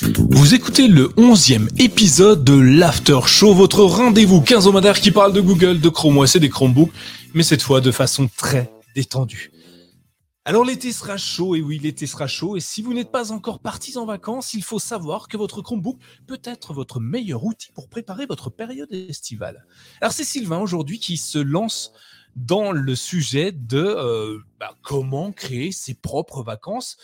Vous 0.00 0.54
écoutez 0.54 0.88
le 0.88 1.08
11e 1.08 1.68
épisode 1.78 2.44
de 2.44 2.54
l'After 2.54 3.20
Show, 3.26 3.52
votre 3.52 3.82
rendez-vous 3.82 4.40
quinzomadaire 4.40 4.98
qui 4.98 5.10
parle 5.10 5.34
de 5.34 5.40
Google, 5.42 5.80
de 5.80 5.88
Chrome 5.90 6.16
OS 6.16 6.36
et 6.36 6.40
des 6.40 6.48
Chromebooks, 6.48 6.90
mais 7.34 7.42
cette 7.42 7.60
fois 7.60 7.82
de 7.82 7.90
façon 7.90 8.28
très 8.34 8.72
détendue. 8.94 9.52
Alors 10.46 10.64
l'été 10.64 10.92
sera 10.92 11.18
chaud, 11.18 11.54
et 11.56 11.60
oui, 11.60 11.78
l'été 11.78 12.06
sera 12.06 12.26
chaud, 12.26 12.56
et 12.56 12.60
si 12.60 12.80
vous 12.80 12.94
n'êtes 12.94 13.12
pas 13.12 13.32
encore 13.32 13.60
partis 13.60 13.98
en 13.98 14.06
vacances, 14.06 14.54
il 14.54 14.64
faut 14.64 14.78
savoir 14.78 15.28
que 15.28 15.36
votre 15.36 15.60
Chromebook 15.60 15.98
peut 16.26 16.40
être 16.42 16.72
votre 16.72 16.98
meilleur 16.98 17.44
outil 17.44 17.70
pour 17.72 17.88
préparer 17.90 18.24
votre 18.24 18.48
période 18.48 18.92
estivale. 18.92 19.66
Alors 20.00 20.12
c'est 20.12 20.24
Sylvain 20.24 20.58
aujourd'hui 20.58 21.00
qui 21.00 21.18
se 21.18 21.38
lance 21.38 21.92
dans 22.34 22.72
le 22.72 22.94
sujet 22.96 23.52
de 23.52 23.78
euh, 23.78 24.38
bah, 24.58 24.74
comment 24.82 25.32
créer 25.32 25.70
ses 25.70 25.92
propres 25.92 26.42
vacances 26.42 26.96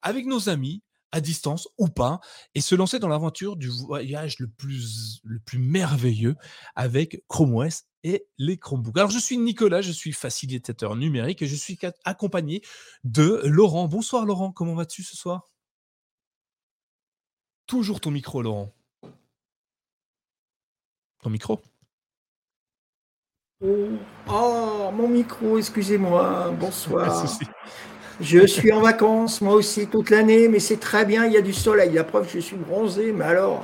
avec 0.00 0.26
nos 0.26 0.48
amis, 0.48 0.82
à 1.16 1.20
distance 1.22 1.66
ou 1.78 1.88
pas, 1.88 2.20
et 2.54 2.60
se 2.60 2.74
lancer 2.74 2.98
dans 2.98 3.08
l'aventure 3.08 3.56
du 3.56 3.68
voyage 3.68 4.38
le 4.38 4.48
plus, 4.48 5.20
le 5.24 5.38
plus 5.38 5.58
merveilleux 5.58 6.36
avec 6.74 7.24
Chrome 7.26 7.54
OS 7.54 7.84
et 8.04 8.26
les 8.36 8.58
Chromebooks. 8.58 8.98
Alors, 8.98 9.10
je 9.10 9.18
suis 9.18 9.38
Nicolas, 9.38 9.80
je 9.80 9.92
suis 9.92 10.12
facilitateur 10.12 10.94
numérique 10.94 11.40
et 11.40 11.46
je 11.46 11.56
suis 11.56 11.78
accompagné 12.04 12.60
de 13.02 13.40
Laurent. 13.44 13.88
Bonsoir 13.88 14.26
Laurent, 14.26 14.52
comment 14.52 14.74
vas-tu 14.74 15.02
ce 15.02 15.16
soir? 15.16 15.48
Toujours 17.66 18.00
ton 18.00 18.10
micro, 18.10 18.42
Laurent. 18.42 18.72
Ton 21.22 21.30
micro? 21.30 21.60
Oh, 23.64 23.88
oh 24.28 24.90
mon 24.92 25.08
micro, 25.08 25.56
excusez-moi. 25.56 26.50
Bonsoir. 26.60 27.26
Je 28.20 28.46
suis 28.46 28.72
en 28.72 28.80
vacances, 28.80 29.40
moi 29.40 29.54
aussi, 29.54 29.86
toute 29.86 30.10
l'année, 30.10 30.48
mais 30.48 30.58
c'est 30.58 30.78
très 30.78 31.04
bien, 31.04 31.26
il 31.26 31.32
y 31.32 31.36
a 31.36 31.42
du 31.42 31.52
soleil. 31.52 31.92
La 31.92 32.04
preuve, 32.04 32.28
je 32.32 32.38
suis 32.38 32.56
bronzé, 32.56 33.12
mais 33.12 33.24
alors. 33.24 33.62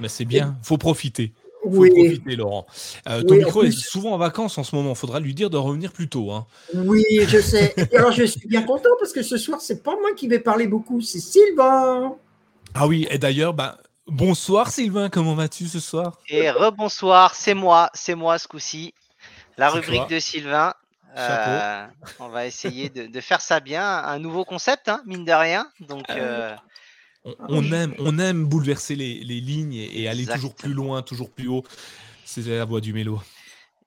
Mais 0.00 0.08
c'est 0.08 0.24
bien, 0.24 0.56
faut 0.62 0.78
profiter. 0.78 1.32
Faut 1.62 1.70
oui. 1.70 1.90
profiter, 1.90 2.36
Laurent. 2.36 2.66
Euh, 3.08 3.22
ton 3.22 3.36
micro 3.36 3.62
est 3.62 3.70
souvent 3.70 4.12
en 4.12 4.18
vacances 4.18 4.58
en 4.58 4.64
ce 4.64 4.74
moment. 4.74 4.90
Il 4.90 4.96
faudra 4.96 5.20
lui 5.20 5.34
dire 5.34 5.50
de 5.50 5.56
revenir 5.56 5.92
plus 5.92 6.08
tôt. 6.08 6.30
Hein. 6.30 6.46
Oui, 6.74 7.04
je 7.26 7.38
sais. 7.38 7.74
alors, 7.96 8.12
je 8.12 8.24
suis 8.24 8.48
bien 8.48 8.62
content 8.62 8.90
parce 8.98 9.12
que 9.12 9.22
ce 9.22 9.36
soir, 9.36 9.60
c'est 9.60 9.82
pas 9.82 9.92
moi 9.92 10.12
qui 10.14 10.28
vais 10.28 10.38
parler 10.38 10.66
beaucoup, 10.66 11.00
c'est 11.00 11.20
Sylvain. 11.20 12.16
Ah 12.74 12.86
oui, 12.86 13.06
et 13.10 13.18
d'ailleurs, 13.18 13.54
bah, 13.54 13.78
bonsoir 14.06 14.70
Sylvain, 14.70 15.08
comment 15.08 15.34
vas-tu 15.34 15.66
ce 15.66 15.80
soir? 15.80 16.18
Et 16.28 16.50
rebonsoir, 16.50 17.34
c'est 17.34 17.54
moi, 17.54 17.90
c'est 17.94 18.14
moi 18.14 18.38
ce 18.38 18.48
coup-ci. 18.48 18.94
La 19.56 19.70
rubrique 19.70 20.08
de 20.08 20.18
Sylvain. 20.18 20.74
Euh, 21.16 21.86
on 22.18 22.28
va 22.28 22.46
essayer 22.46 22.88
de, 22.88 23.20
faire 23.20 23.40
ça 23.40 23.60
bien. 23.60 23.84
Un 23.84 24.18
nouveau 24.18 24.44
concept, 24.44 24.88
hein, 24.88 25.02
mine 25.06 25.24
de 25.24 25.32
rien. 25.32 25.70
Donc, 25.80 26.04
ah 26.08 26.14
euh, 26.16 26.56
on, 27.24 27.62
aime, 27.72 27.94
on 27.98 28.18
aime 28.18 28.44
bouleverser 28.44 28.96
les, 28.96 29.22
lignes 29.40 29.74
et, 29.74 30.08
aller 30.08 30.26
toujours 30.26 30.54
plus 30.54 30.72
loin, 30.72 31.02
toujours 31.02 31.30
plus 31.30 31.48
haut. 31.48 31.64
C'est 32.24 32.42
la 32.42 32.64
voix 32.64 32.80
du 32.80 32.92
mélo. 32.92 33.20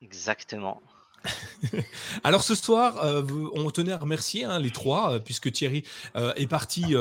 Exactement. 0.01 0.81
Alors 2.23 2.43
ce 2.43 2.55
soir, 2.55 3.03
euh, 3.03 3.23
on 3.53 3.69
tenait 3.71 3.91
à 3.91 3.97
remercier 3.97 4.43
hein, 4.43 4.59
les 4.59 4.71
trois, 4.71 5.13
euh, 5.13 5.19
puisque 5.19 5.51
Thierry 5.51 5.83
euh, 6.15 6.33
est 6.35 6.47
parti 6.47 6.95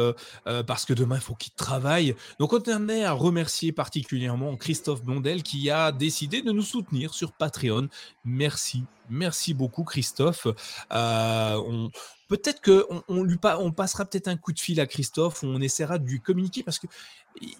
parce 0.66 0.84
que 0.84 0.92
demain 0.92 1.16
il 1.16 1.22
faut 1.22 1.34
qu'il 1.34 1.52
travaille. 1.52 2.14
Donc 2.38 2.52
on 2.52 2.61
tenait 2.61 3.05
à 3.05 3.12
remercier 3.12 3.72
particulièrement 3.72 4.56
Christophe 4.56 5.02
Blondel 5.02 5.42
qui 5.42 5.70
a 5.70 5.92
décidé 5.92 6.42
de 6.42 6.52
nous 6.52 6.62
soutenir 6.62 7.14
sur 7.14 7.33
Patreon. 7.33 7.88
Merci, 8.24 8.84
merci 9.08 9.54
beaucoup 9.54 9.84
Christophe. 9.84 10.46
on, 10.90 11.90
peut-être 12.28 12.60
qu'on 12.62 13.02
on 13.08 13.22
lui 13.22 13.36
on 13.58 13.72
passera 13.72 14.04
peut-être 14.04 14.28
un 14.28 14.36
coup 14.36 14.52
de 14.52 14.60
fil 14.60 14.80
à 14.80 14.86
Christophe, 14.86 15.42
on 15.42 15.60
essaiera 15.60 15.98
de 15.98 16.06
lui 16.06 16.20
communiquer 16.20 16.62
parce 16.62 16.78
que 16.78 16.86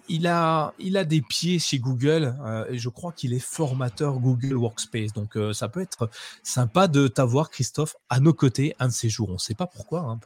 il 0.09 0.27
a, 0.27 0.73
il 0.79 0.97
a 0.97 1.03
des 1.03 1.21
pieds 1.21 1.59
chez 1.59 1.79
Google 1.79 2.35
euh, 2.43 2.65
et 2.69 2.79
je 2.79 2.89
crois 2.89 3.11
qu'il 3.11 3.33
est 3.33 3.39
formateur 3.39 4.19
Google 4.19 4.55
Workspace. 4.55 5.13
Donc 5.13 5.37
euh, 5.37 5.53
ça 5.53 5.69
peut 5.69 5.81
être 5.81 6.09
sympa 6.43 6.87
de 6.87 7.07
t'avoir 7.07 7.49
Christophe 7.49 7.95
à 8.09 8.19
nos 8.19 8.33
côtés 8.33 8.75
un 8.79 8.87
de 8.87 8.93
ces 8.93 9.09
jours. 9.09 9.29
On 9.29 9.33
ne 9.33 9.37
sait 9.37 9.55
pas 9.55 9.67
pourquoi. 9.67 10.01
Hein. 10.01 10.19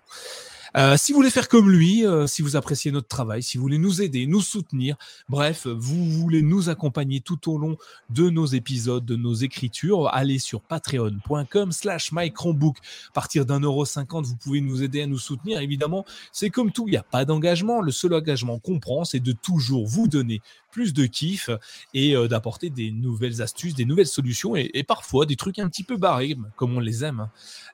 Euh, 0.77 0.95
si 0.95 1.11
vous 1.11 1.17
voulez 1.17 1.29
faire 1.29 1.49
comme 1.49 1.69
lui, 1.69 2.05
euh, 2.05 2.27
si 2.27 2.41
vous 2.41 2.55
appréciez 2.55 2.91
notre 2.91 3.09
travail, 3.09 3.43
si 3.43 3.57
vous 3.57 3.63
voulez 3.63 3.77
nous 3.77 4.01
aider, 4.01 4.25
nous 4.25 4.39
soutenir, 4.39 4.95
bref, 5.27 5.67
vous 5.67 6.05
voulez 6.05 6.41
nous 6.41 6.69
accompagner 6.69 7.19
tout 7.19 7.51
au 7.51 7.57
long 7.57 7.77
de 8.09 8.29
nos 8.29 8.45
épisodes, 8.45 9.03
de 9.03 9.17
nos 9.17 9.33
écritures, 9.33 10.07
allez 10.13 10.39
sur 10.39 10.61
patreon.com 10.61 11.71
slash. 11.71 12.11
À 12.13 13.13
partir 13.13 13.45
d'un 13.45 13.59
euro 13.59 13.85
cinquante, 13.85 14.25
vous 14.25 14.35
pouvez 14.35 14.61
nous 14.61 14.81
aider 14.81 15.01
à 15.01 15.07
nous 15.07 15.17
soutenir. 15.17 15.59
Évidemment, 15.59 16.05
c'est 16.31 16.49
comme 16.49 16.71
tout, 16.71 16.87
il 16.87 16.91
n'y 16.91 16.97
a 16.97 17.03
pas 17.03 17.25
d'engagement. 17.25 17.81
Le 17.81 17.91
seul 17.91 18.13
engagement 18.13 18.59
qu'on 18.59 18.79
prend, 18.79 19.03
c'est 19.03 19.19
de 19.19 19.31
toujours 19.33 19.87
vous 19.87 20.07
donner 20.07 20.41
plus 20.71 20.93
de 20.93 21.05
kiff 21.05 21.49
et 21.93 22.15
euh, 22.15 22.27
d'apporter 22.27 22.69
des 22.69 22.91
nouvelles 22.91 23.41
astuces, 23.41 23.75
des 23.75 23.85
nouvelles 23.85 24.07
solutions 24.07 24.55
et, 24.55 24.71
et, 24.73 24.83
parfois 24.83 25.25
des 25.25 25.35
trucs 25.35 25.59
un 25.59 25.67
petit 25.67 25.83
peu 25.83 25.97
barrés, 25.97 26.37
comme 26.55 26.75
on 26.75 26.79
les 26.79 27.03
aime. 27.03 27.27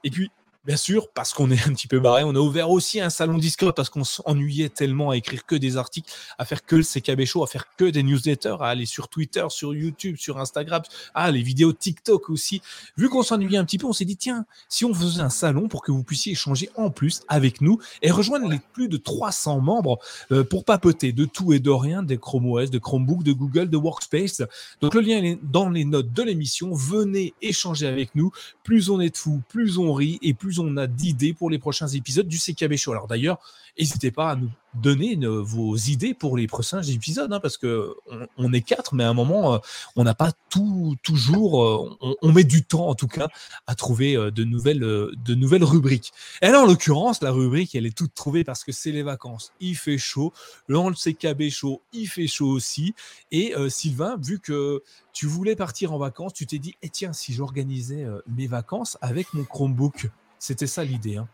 Et 0.03 0.09
puis, 0.09 0.31
Bien 0.67 0.75
sûr, 0.75 1.07
parce 1.13 1.33
qu'on 1.33 1.49
est 1.49 1.65
un 1.65 1.73
petit 1.73 1.87
peu 1.87 2.01
barré, 2.01 2.25
on 2.25 2.35
a 2.35 2.39
ouvert 2.39 2.69
aussi 2.69 2.99
un 2.99 3.09
salon 3.09 3.37
Discord 3.37 3.73
parce 3.73 3.89
qu'on 3.89 4.03
s'ennuyait 4.03 4.67
tellement 4.67 5.11
à 5.11 5.15
écrire 5.15 5.45
que 5.45 5.55
des 5.55 5.77
articles, 5.77 6.11
à 6.37 6.43
faire 6.43 6.65
que 6.65 6.75
le 6.75 6.83
CKB 6.83 7.23
Show, 7.23 7.41
à 7.41 7.47
faire 7.47 7.73
que 7.77 7.85
des 7.85 8.03
newsletters, 8.03 8.57
à 8.59 8.65
aller 8.65 8.85
sur 8.85 9.07
Twitter, 9.07 9.45
sur 9.47 9.73
YouTube, 9.73 10.17
sur 10.17 10.39
Instagram, 10.39 10.81
ah, 11.13 11.31
les 11.31 11.41
vidéos 11.41 11.71
TikTok 11.71 12.29
aussi. 12.29 12.61
Vu 12.97 13.07
qu'on 13.07 13.23
s'ennuyait 13.23 13.57
un 13.57 13.63
petit 13.63 13.77
peu, 13.77 13.87
on 13.87 13.93
s'est 13.93 14.03
dit, 14.03 14.17
tiens, 14.17 14.45
si 14.67 14.83
on 14.83 14.93
faisait 14.93 15.21
un 15.21 15.29
salon 15.29 15.69
pour 15.69 15.83
que 15.83 15.93
vous 15.93 16.03
puissiez 16.03 16.33
échanger 16.33 16.69
en 16.75 16.89
plus 16.89 17.21
avec 17.29 17.61
nous 17.61 17.79
et 18.01 18.11
rejoindre 18.11 18.49
les 18.49 18.59
plus 18.73 18.89
de 18.89 18.97
300 18.97 19.61
membres 19.61 19.99
euh, 20.33 20.43
pour 20.43 20.65
papoter 20.65 21.13
de 21.13 21.23
tout 21.23 21.53
et 21.53 21.61
de 21.61 21.69
rien, 21.69 22.03
des 22.03 22.17
Chrome 22.17 22.45
OS, 22.45 22.71
de 22.71 22.79
Chromebook, 22.79 23.23
de 23.23 23.31
Google, 23.31 23.69
de 23.69 23.77
Workspace. 23.77 24.41
Donc 24.81 24.95
le 24.95 24.99
lien 24.99 25.23
est 25.23 25.39
dans 25.41 25.69
les 25.69 25.85
notes 25.85 26.11
de 26.11 26.23
l'émission. 26.23 26.73
Venez 26.73 27.33
échanger 27.41 27.87
avec 27.87 28.15
nous. 28.15 28.33
Plus 28.65 28.89
on 28.89 28.99
est 28.99 29.11
de 29.11 29.17
fous, 29.17 29.41
plus 29.47 29.77
on 29.77 29.93
rit 29.93 30.19
et 30.21 30.33
plus 30.33 30.56
on 30.59 30.77
a 30.77 30.87
d'idées 30.87 31.33
pour 31.33 31.49
les 31.49 31.59
prochains 31.59 31.87
épisodes 31.87 32.27
du 32.27 32.37
CKB 32.37 32.75
Show. 32.75 32.91
Alors 32.91 33.07
d'ailleurs, 33.07 33.39
n'hésitez 33.77 34.11
pas 34.11 34.31
à 34.31 34.35
nous 34.35 34.49
donner 34.81 35.17
vos 35.25 35.75
idées 35.75 36.13
pour 36.13 36.37
les 36.37 36.47
prochains 36.47 36.83
épisodes, 36.83 37.31
hein, 37.31 37.39
parce 37.39 37.57
que 37.57 37.95
on, 38.37 38.53
est 38.53 38.61
quatre, 38.61 38.93
mais 38.93 39.03
à 39.03 39.09
un 39.09 39.13
moment, 39.13 39.55
euh, 39.55 39.57
on 39.95 40.03
n'a 40.03 40.13
pas 40.13 40.31
tout 40.49 40.95
toujours. 41.03 41.63
Euh, 41.63 42.15
on, 42.21 42.31
met 42.31 42.43
du 42.43 42.63
temps, 42.63 42.87
en 42.87 42.95
tout 42.95 43.07
cas, 43.07 43.27
à 43.65 43.75
trouver 43.75 44.15
euh, 44.15 44.31
de 44.31 44.43
nouvelles, 44.43 45.63
rubriques. 45.63 46.13
Et 46.41 46.49
là, 46.49 46.61
en 46.61 46.65
l'occurrence, 46.65 47.21
la 47.21 47.31
rubrique, 47.31 47.75
elle 47.75 47.85
est 47.85 47.97
toute 47.97 48.13
trouvée 48.13 48.43
parce 48.43 48.63
que 48.63 48.71
c'est 48.71 48.91
les 48.91 49.03
vacances. 49.03 49.51
Il 49.59 49.75
fait 49.75 49.97
chaud. 49.97 50.31
Dans 50.69 50.89
le 50.89 50.95
CKB 50.95 51.49
chaud, 51.49 51.81
il 51.93 52.07
fait 52.07 52.27
chaud 52.27 52.49
aussi. 52.49 52.93
Et 53.31 53.53
Sylvain, 53.69 54.17
vu 54.21 54.39
que 54.39 54.83
tu 55.13 55.25
voulais 55.25 55.55
partir 55.55 55.93
en 55.93 55.97
vacances, 55.97 56.33
tu 56.33 56.45
t'es 56.45 56.59
dit, 56.59 56.75
eh 56.81 56.89
tiens, 56.89 57.13
si 57.13 57.33
j'organisais 57.33 58.05
mes 58.27 58.47
vacances 58.47 58.97
avec 59.01 59.33
mon 59.33 59.43
Chromebook. 59.43 60.09
C'était 60.39 60.67
ça 60.67 60.83
l'idée. 60.83 61.17
Hein. 61.17 61.27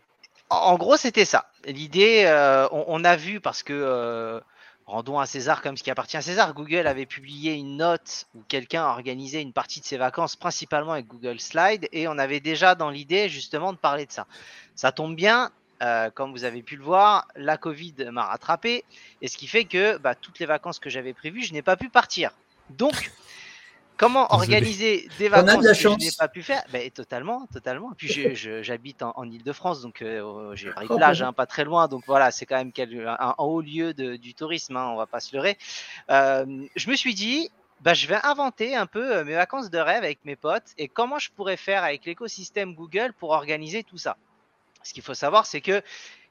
En 0.50 0.76
gros, 0.76 0.96
c'était 0.96 1.24
ça. 1.24 1.46
L'idée, 1.64 2.24
euh, 2.26 2.68
on, 2.70 3.02
a 3.04 3.16
vu 3.16 3.40
parce 3.40 3.62
que 3.62 3.72
euh, 3.72 4.40
rendons 4.86 5.18
à 5.18 5.26
César 5.26 5.62
comme 5.62 5.76
ce 5.76 5.82
qui 5.82 5.90
appartient 5.90 6.16
à 6.16 6.22
César. 6.22 6.54
Google 6.54 6.86
avait 6.86 7.06
publié 7.06 7.54
une 7.54 7.76
note 7.76 8.26
où 8.34 8.42
quelqu'un 8.46 8.84
a 8.84 8.90
organisé 8.90 9.40
une 9.40 9.52
partie 9.52 9.80
de 9.80 9.86
ses 9.86 9.96
vacances, 9.96 10.36
principalement 10.36 10.92
avec 10.92 11.06
Google 11.06 11.40
Slide, 11.40 11.88
et 11.92 12.08
on 12.08 12.18
avait 12.18 12.40
déjà 12.40 12.74
dans 12.74 12.90
l'idée 12.90 13.28
justement 13.28 13.72
de 13.72 13.78
parler 13.78 14.06
de 14.06 14.12
ça. 14.12 14.26
Ça 14.74 14.92
tombe 14.92 15.16
bien. 15.16 15.50
Euh, 15.82 16.08
comme 16.10 16.30
vous 16.30 16.44
avez 16.44 16.62
pu 16.62 16.76
le 16.76 16.84
voir, 16.84 17.26
la 17.34 17.56
Covid 17.56 17.94
m'a 18.12 18.26
rattrapé, 18.26 18.84
et 19.20 19.28
ce 19.28 19.36
qui 19.36 19.48
fait 19.48 19.64
que 19.64 19.98
bah, 19.98 20.14
toutes 20.14 20.38
les 20.38 20.46
vacances 20.46 20.78
que 20.78 20.88
j'avais 20.88 21.12
prévues, 21.12 21.42
je 21.42 21.52
n'ai 21.52 21.62
pas 21.62 21.76
pu 21.76 21.88
partir. 21.88 22.30
Donc, 22.70 23.10
Comment 23.96 24.32
organiser 24.32 25.08
des 25.18 25.28
vacances 25.28 25.64
que 25.64 25.74
je 25.74 25.88
n'ai 25.88 26.10
pas 26.18 26.28
pu 26.28 26.42
faire? 26.42 26.64
Ben, 26.72 26.90
Totalement, 26.90 27.46
totalement. 27.52 27.92
puis 27.96 28.34
j'habite 28.34 29.02
en, 29.02 29.12
en 29.16 29.30
Ile-de-France, 29.30 29.82
donc 29.82 30.02
euh, 30.02 30.20
oh, 30.20 30.54
j'ai 30.54 30.70
une 30.80 30.96
plage 30.96 31.22
hein, 31.22 31.32
pas 31.32 31.46
très 31.46 31.64
loin, 31.64 31.86
donc 31.86 32.04
voilà, 32.06 32.30
c'est 32.30 32.46
quand 32.46 32.56
même 32.56 32.72
un, 33.06 33.34
haut 33.38 33.60
lieu 33.60 33.94
du 33.94 34.34
tourisme, 34.34 34.76
hein, 34.76 34.88
on 34.92 34.96
va 34.96 35.06
pas 35.06 35.20
se 35.20 35.34
leurrer. 35.34 35.56
Euh, 36.10 36.44
je 36.74 36.90
me 36.90 36.96
suis 36.96 37.14
dit, 37.14 37.50
bah, 37.80 37.94
je 37.94 38.06
vais 38.06 38.18
inventer 38.24 38.74
un 38.74 38.86
peu 38.86 39.16
euh, 39.16 39.24
mes 39.24 39.34
vacances 39.34 39.70
de 39.70 39.78
rêve 39.78 40.02
avec 40.02 40.24
mes 40.24 40.36
potes 40.36 40.72
et 40.78 40.88
comment 40.88 41.18
je 41.18 41.30
pourrais 41.30 41.56
faire 41.56 41.84
avec 41.84 42.04
l'écosystème 42.04 42.74
Google 42.74 43.12
pour 43.18 43.30
organiser 43.30 43.84
tout 43.84 43.98
ça. 43.98 44.16
Ce 44.82 44.92
qu'il 44.92 45.02
faut 45.02 45.14
savoir, 45.14 45.46
c'est 45.46 45.60
que 45.60 45.82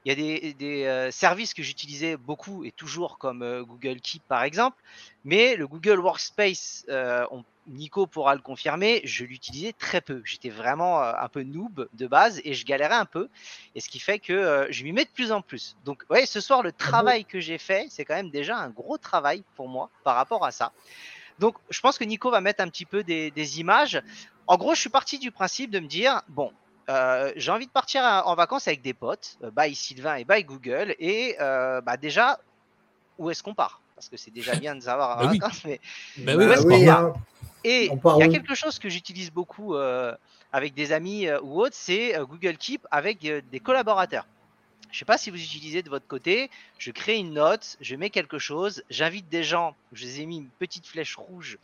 il 0.04 0.10
y 0.10 0.12
a 0.12 0.52
des, 0.52 1.08
services 1.10 1.54
que 1.54 1.62
j'utilisais 1.62 2.16
beaucoup 2.16 2.64
et 2.64 2.72
toujours 2.72 3.18
comme 3.18 3.62
Google 3.62 4.00
Keep 4.00 4.22
par 4.28 4.42
exemple, 4.42 4.76
mais 5.24 5.56
le 5.56 5.66
Google 5.66 6.00
Workspace, 6.00 6.84
on 6.88 7.44
Nico 7.66 8.06
pourra 8.06 8.34
le 8.34 8.40
confirmer, 8.40 9.00
je 9.04 9.24
l'utilisais 9.24 9.72
très 9.72 10.00
peu. 10.00 10.22
J'étais 10.24 10.50
vraiment 10.50 11.02
euh, 11.02 11.12
un 11.18 11.28
peu 11.28 11.42
noob 11.42 11.88
de 11.92 12.06
base 12.06 12.40
et 12.44 12.54
je 12.54 12.64
galérais 12.64 12.94
un 12.94 13.06
peu. 13.06 13.28
Et 13.74 13.80
ce 13.80 13.88
qui 13.88 13.98
fait 13.98 14.18
que 14.18 14.32
euh, 14.32 14.66
je 14.70 14.84
m'y 14.84 14.92
mets 14.92 15.04
de 15.04 15.10
plus 15.10 15.32
en 15.32 15.40
plus. 15.40 15.76
Donc, 15.84 16.04
ouais, 16.10 16.26
ce 16.26 16.40
soir, 16.40 16.62
le 16.62 16.70
ah 16.70 16.72
travail 16.72 17.24
que 17.24 17.40
j'ai 17.40 17.58
fait, 17.58 17.86
c'est 17.90 18.04
quand 18.04 18.14
même 18.14 18.30
déjà 18.30 18.56
un 18.56 18.70
gros 18.70 18.98
travail 18.98 19.44
pour 19.56 19.68
moi 19.68 19.90
par 20.02 20.16
rapport 20.16 20.44
à 20.44 20.50
ça. 20.50 20.72
Donc, 21.38 21.56
je 21.70 21.80
pense 21.80 21.98
que 21.98 22.04
Nico 22.04 22.30
va 22.30 22.40
mettre 22.40 22.62
un 22.62 22.68
petit 22.68 22.84
peu 22.84 23.02
des, 23.02 23.60
images. 23.60 24.00
En 24.46 24.56
gros, 24.56 24.74
je 24.74 24.80
suis 24.80 24.90
parti 24.90 25.18
du 25.18 25.32
principe 25.32 25.70
de 25.70 25.80
me 25.80 25.88
dire, 25.88 26.22
bon, 26.28 26.52
euh, 26.88 27.32
j'ai 27.36 27.50
envie 27.50 27.66
de 27.66 27.72
partir 27.72 28.02
en 28.26 28.34
vacances 28.34 28.68
avec 28.68 28.82
des 28.82 28.94
potes, 28.94 29.38
by 29.56 29.74
Sylvain 29.74 30.16
et 30.16 30.24
by 30.24 30.44
Google. 30.44 30.94
Et 30.98 31.36
bah 31.38 31.96
déjà, 31.96 32.38
où 33.18 33.30
est-ce 33.30 33.42
qu'on 33.42 33.54
part? 33.54 33.80
Parce 33.94 34.08
que 34.08 34.16
c'est 34.16 34.32
déjà 34.32 34.54
bien 34.56 34.74
de 34.74 34.80
savoir 34.80 35.18
Bah 35.18 35.28
oui. 35.30 35.38
mais 35.64 35.80
Bah 36.16 36.34
où 36.36 36.38
oui, 36.38 36.44
est-ce 36.52 36.66
ouais, 36.66 36.78
qu'on 36.80 36.86
part 36.86 37.00
hein. 37.00 37.12
Et 37.66 37.86
il 37.86 38.18
y 38.18 38.22
a 38.22 38.26
où? 38.26 38.30
quelque 38.30 38.54
chose 38.54 38.78
que 38.78 38.88
j'utilise 38.88 39.30
beaucoup 39.30 39.74
euh, 39.74 40.14
avec 40.52 40.74
des 40.74 40.92
amis 40.92 41.26
euh, 41.26 41.40
ou 41.42 41.60
autres, 41.60 41.76
c'est 41.78 42.14
euh, 42.16 42.26
Google 42.26 42.56
Keep 42.58 42.86
avec 42.90 43.24
euh, 43.24 43.40
des 43.50 43.60
collaborateurs. 43.60 44.26
Je 44.90 44.98
sais 44.98 45.04
pas 45.06 45.16
si 45.18 45.30
vous 45.30 45.36
utilisez 45.42 45.82
de 45.82 45.88
votre 45.90 46.06
côté. 46.06 46.50
Je 46.78 46.90
crée 46.92 47.16
une 47.16 47.32
note, 47.34 47.76
je 47.80 47.96
mets 47.96 48.10
quelque 48.10 48.38
chose, 48.38 48.84
j'invite 48.90 49.28
des 49.28 49.42
gens. 49.42 49.74
Je 49.92 50.04
les 50.04 50.20
ai 50.20 50.26
mis 50.26 50.36
une 50.38 50.50
petite 50.50 50.86
flèche 50.86 51.16
rouge. 51.16 51.58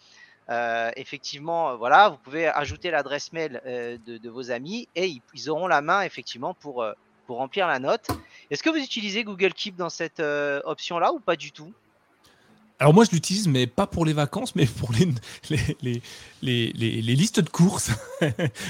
Euh, 0.50 0.91
effectivement, 0.97 1.70
euh, 1.70 1.76
voilà, 1.76 2.08
vous 2.08 2.17
pouvez 2.17 2.49
ajouter 2.49 2.91
l'adresse 2.91 3.32
mail 3.32 3.61
euh, 3.67 3.97
de, 4.06 4.19
de 4.19 4.31
vos 4.31 4.50
amis 4.50 4.88
et 4.97 5.06
ils, 5.06 5.23
ils 5.35 5.49
auront 5.50 5.69
la 5.69 5.81
main 5.81 6.02
effectivement 6.02 6.55
pour 6.55 6.82
euh, 6.82 6.93
pour 7.26 7.37
remplir 7.38 7.69
la 7.69 7.79
note. 7.79 8.08
Est-ce 8.50 8.62
que 8.62 8.70
vous 8.70 8.79
utilisez 8.79 9.23
Google 9.23 9.52
Keep 9.55 9.76
dans 9.76 9.91
cette 9.91 10.19
euh, 10.19 10.61
option-là 10.64 11.12
ou 11.12 11.20
pas 11.20 11.37
du 11.37 11.52
tout? 11.52 11.73
Alors 12.81 12.94
moi 12.94 13.05
je 13.05 13.11
l'utilise, 13.11 13.47
mais 13.47 13.67
pas 13.67 13.87
pour 13.87 14.05
les 14.06 14.14
vacances, 14.14 14.56
mais 14.56 14.64
pour 14.67 14.91
les, 14.93 15.06
les, 15.50 15.58
les, 15.82 16.02
les, 16.43 16.73
les- 16.73 17.02
les 17.02 17.14
listes 17.14 17.38
de 17.41 17.49
courses. 17.50 17.91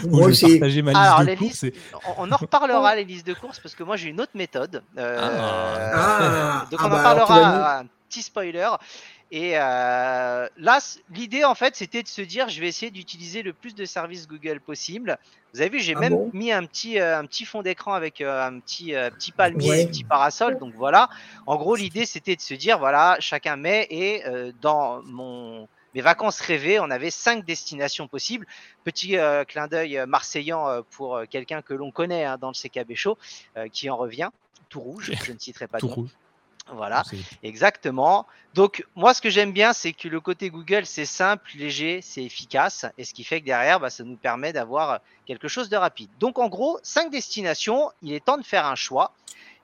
où 0.04 0.08
Moi 0.16 0.26
aussi. 0.26 0.58
ma 0.58 0.66
liste 0.66 0.96
Alors, 0.96 1.20
de 1.20 1.24
les 1.26 1.36
courses. 1.36 1.62
et- 1.62 1.72
on, 2.18 2.30
en 2.30 2.36
reparlera 2.36 2.96
les 2.96 3.04
listes 3.04 3.26
de 3.26 3.34
courses 3.34 3.60
parce 3.60 3.74
que 3.74 3.84
moi 3.84 3.96
j'ai 3.96 4.08
une 4.08 4.20
autre 4.20 4.32
méthode. 4.34 4.82
Euh, 4.98 5.16
Ah. 5.18 6.66
donc 6.70 6.80
Ah, 6.82 6.86
on 6.86 6.88
bah, 6.90 6.94
en 6.96 7.02
vas 7.02 7.02
parlera. 7.26 7.78
Un 7.78 7.86
petit 8.08 8.22
spoiler. 8.22 8.68
Et 9.32 9.52
euh, 9.54 10.48
là, 10.56 10.78
l'idée 11.10 11.44
en 11.44 11.54
fait, 11.54 11.76
c'était 11.76 12.02
de 12.02 12.08
se 12.08 12.20
dire, 12.20 12.48
je 12.48 12.60
vais 12.60 12.66
essayer 12.66 12.90
d'utiliser 12.90 13.42
le 13.42 13.52
plus 13.52 13.74
de 13.76 13.84
services 13.84 14.26
Google 14.26 14.60
possible. 14.60 15.18
Vous 15.54 15.60
avez 15.60 15.70
vu, 15.70 15.78
j'ai 15.78 15.94
Ah 15.96 16.00
même 16.00 16.12
bon 16.14 16.30
mis 16.32 16.50
un 16.50 16.64
petit, 16.66 16.98
euh, 16.98 17.18
un 17.18 17.26
petit 17.26 17.44
fond 17.44 17.62
d'écran 17.62 17.94
avec 17.94 18.20
euh, 18.20 18.44
un 18.44 18.58
petit, 18.58 18.92
petit 18.92 19.30
palmier, 19.30 19.68
Ouais. 19.70 19.84
un 19.84 19.86
petit 19.86 20.02
parasol. 20.02 20.58
Donc 20.58 20.74
voilà. 20.74 21.08
En 21.46 21.56
gros, 21.56 21.76
l'idée 21.76 22.06
c'était 22.06 22.34
de 22.34 22.40
se 22.40 22.54
dire, 22.54 22.78
voilà, 22.80 23.18
chacun 23.20 23.56
met 23.56 23.86
et 23.90 24.24
dans 24.60 25.02
mon 25.04 25.68
mes 25.94 26.02
vacances 26.02 26.40
rêvées, 26.40 26.78
on 26.78 26.88
avait 26.90 27.10
cinq 27.10 27.44
destinations 27.44 28.06
possibles. 28.06 28.46
Petit 28.84 29.16
clin 29.48 29.66
d'œil 29.68 30.04
marseillan 30.06 30.82
pour 30.90 31.20
quelqu'un 31.28 31.62
que 31.62 31.74
l'on 31.74 31.90
connaît 31.90 32.24
hein, 32.24 32.36
dans 32.40 32.52
le 32.52 32.54
CKB 32.54 32.94
Show, 32.94 33.18
qui 33.72 33.90
en 33.90 33.96
revient, 33.96 34.30
tout 34.68 34.80
rouge. 34.80 35.12
Je 35.24 35.32
ne 35.32 35.38
citerai 35.38 35.66
pas 35.66 35.78
Tout 35.78 35.88
rouge. 35.88 36.10
Voilà. 36.74 37.02
Exactement. 37.42 38.26
Donc 38.54 38.84
moi, 38.96 39.14
ce 39.14 39.20
que 39.22 39.30
j'aime 39.30 39.52
bien, 39.52 39.72
c'est 39.72 39.92
que 39.92 40.08
le 40.08 40.20
côté 40.20 40.50
Google, 40.50 40.86
c'est 40.86 41.04
simple, 41.06 41.50
léger, 41.54 42.00
c'est 42.02 42.22
efficace, 42.24 42.84
et 42.98 43.04
ce 43.04 43.14
qui 43.14 43.22
fait 43.24 43.40
que 43.40 43.46
derrière, 43.46 43.78
bah, 43.80 43.90
ça 43.90 44.02
nous 44.04 44.16
permet 44.16 44.52
d'avoir 44.52 45.00
quelque 45.26 45.48
chose 45.48 45.68
de 45.68 45.76
rapide. 45.76 46.10
Donc 46.18 46.38
en 46.38 46.48
gros, 46.48 46.78
cinq 46.82 47.10
destinations, 47.10 47.90
il 48.02 48.12
est 48.12 48.24
temps 48.24 48.38
de 48.38 48.44
faire 48.44 48.66
un 48.66 48.74
choix. 48.74 49.12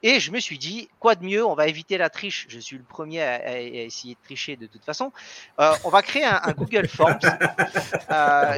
Et 0.02 0.20
je 0.20 0.30
me 0.30 0.38
suis 0.38 0.58
dit, 0.58 0.88
quoi 1.00 1.14
de 1.14 1.24
mieux 1.24 1.44
On 1.44 1.54
va 1.54 1.66
éviter 1.68 1.96
la 1.96 2.10
triche. 2.10 2.46
Je 2.50 2.60
suis 2.60 2.76
le 2.76 2.84
premier 2.84 3.22
à, 3.22 3.36
à- 3.36 3.48
à 3.54 3.58
essayer 3.58 4.14
de 4.14 4.20
tricher 4.22 4.54
de 4.54 4.66
toute 4.66 4.84
façon. 4.84 5.10
Euh, 5.58 5.72
on 5.84 5.88
va 5.88 6.02
créer 6.02 6.24
un, 6.24 6.38
un 6.44 6.52
Google 6.52 6.86
Forms. 6.86 7.18
Euh, 8.10 8.56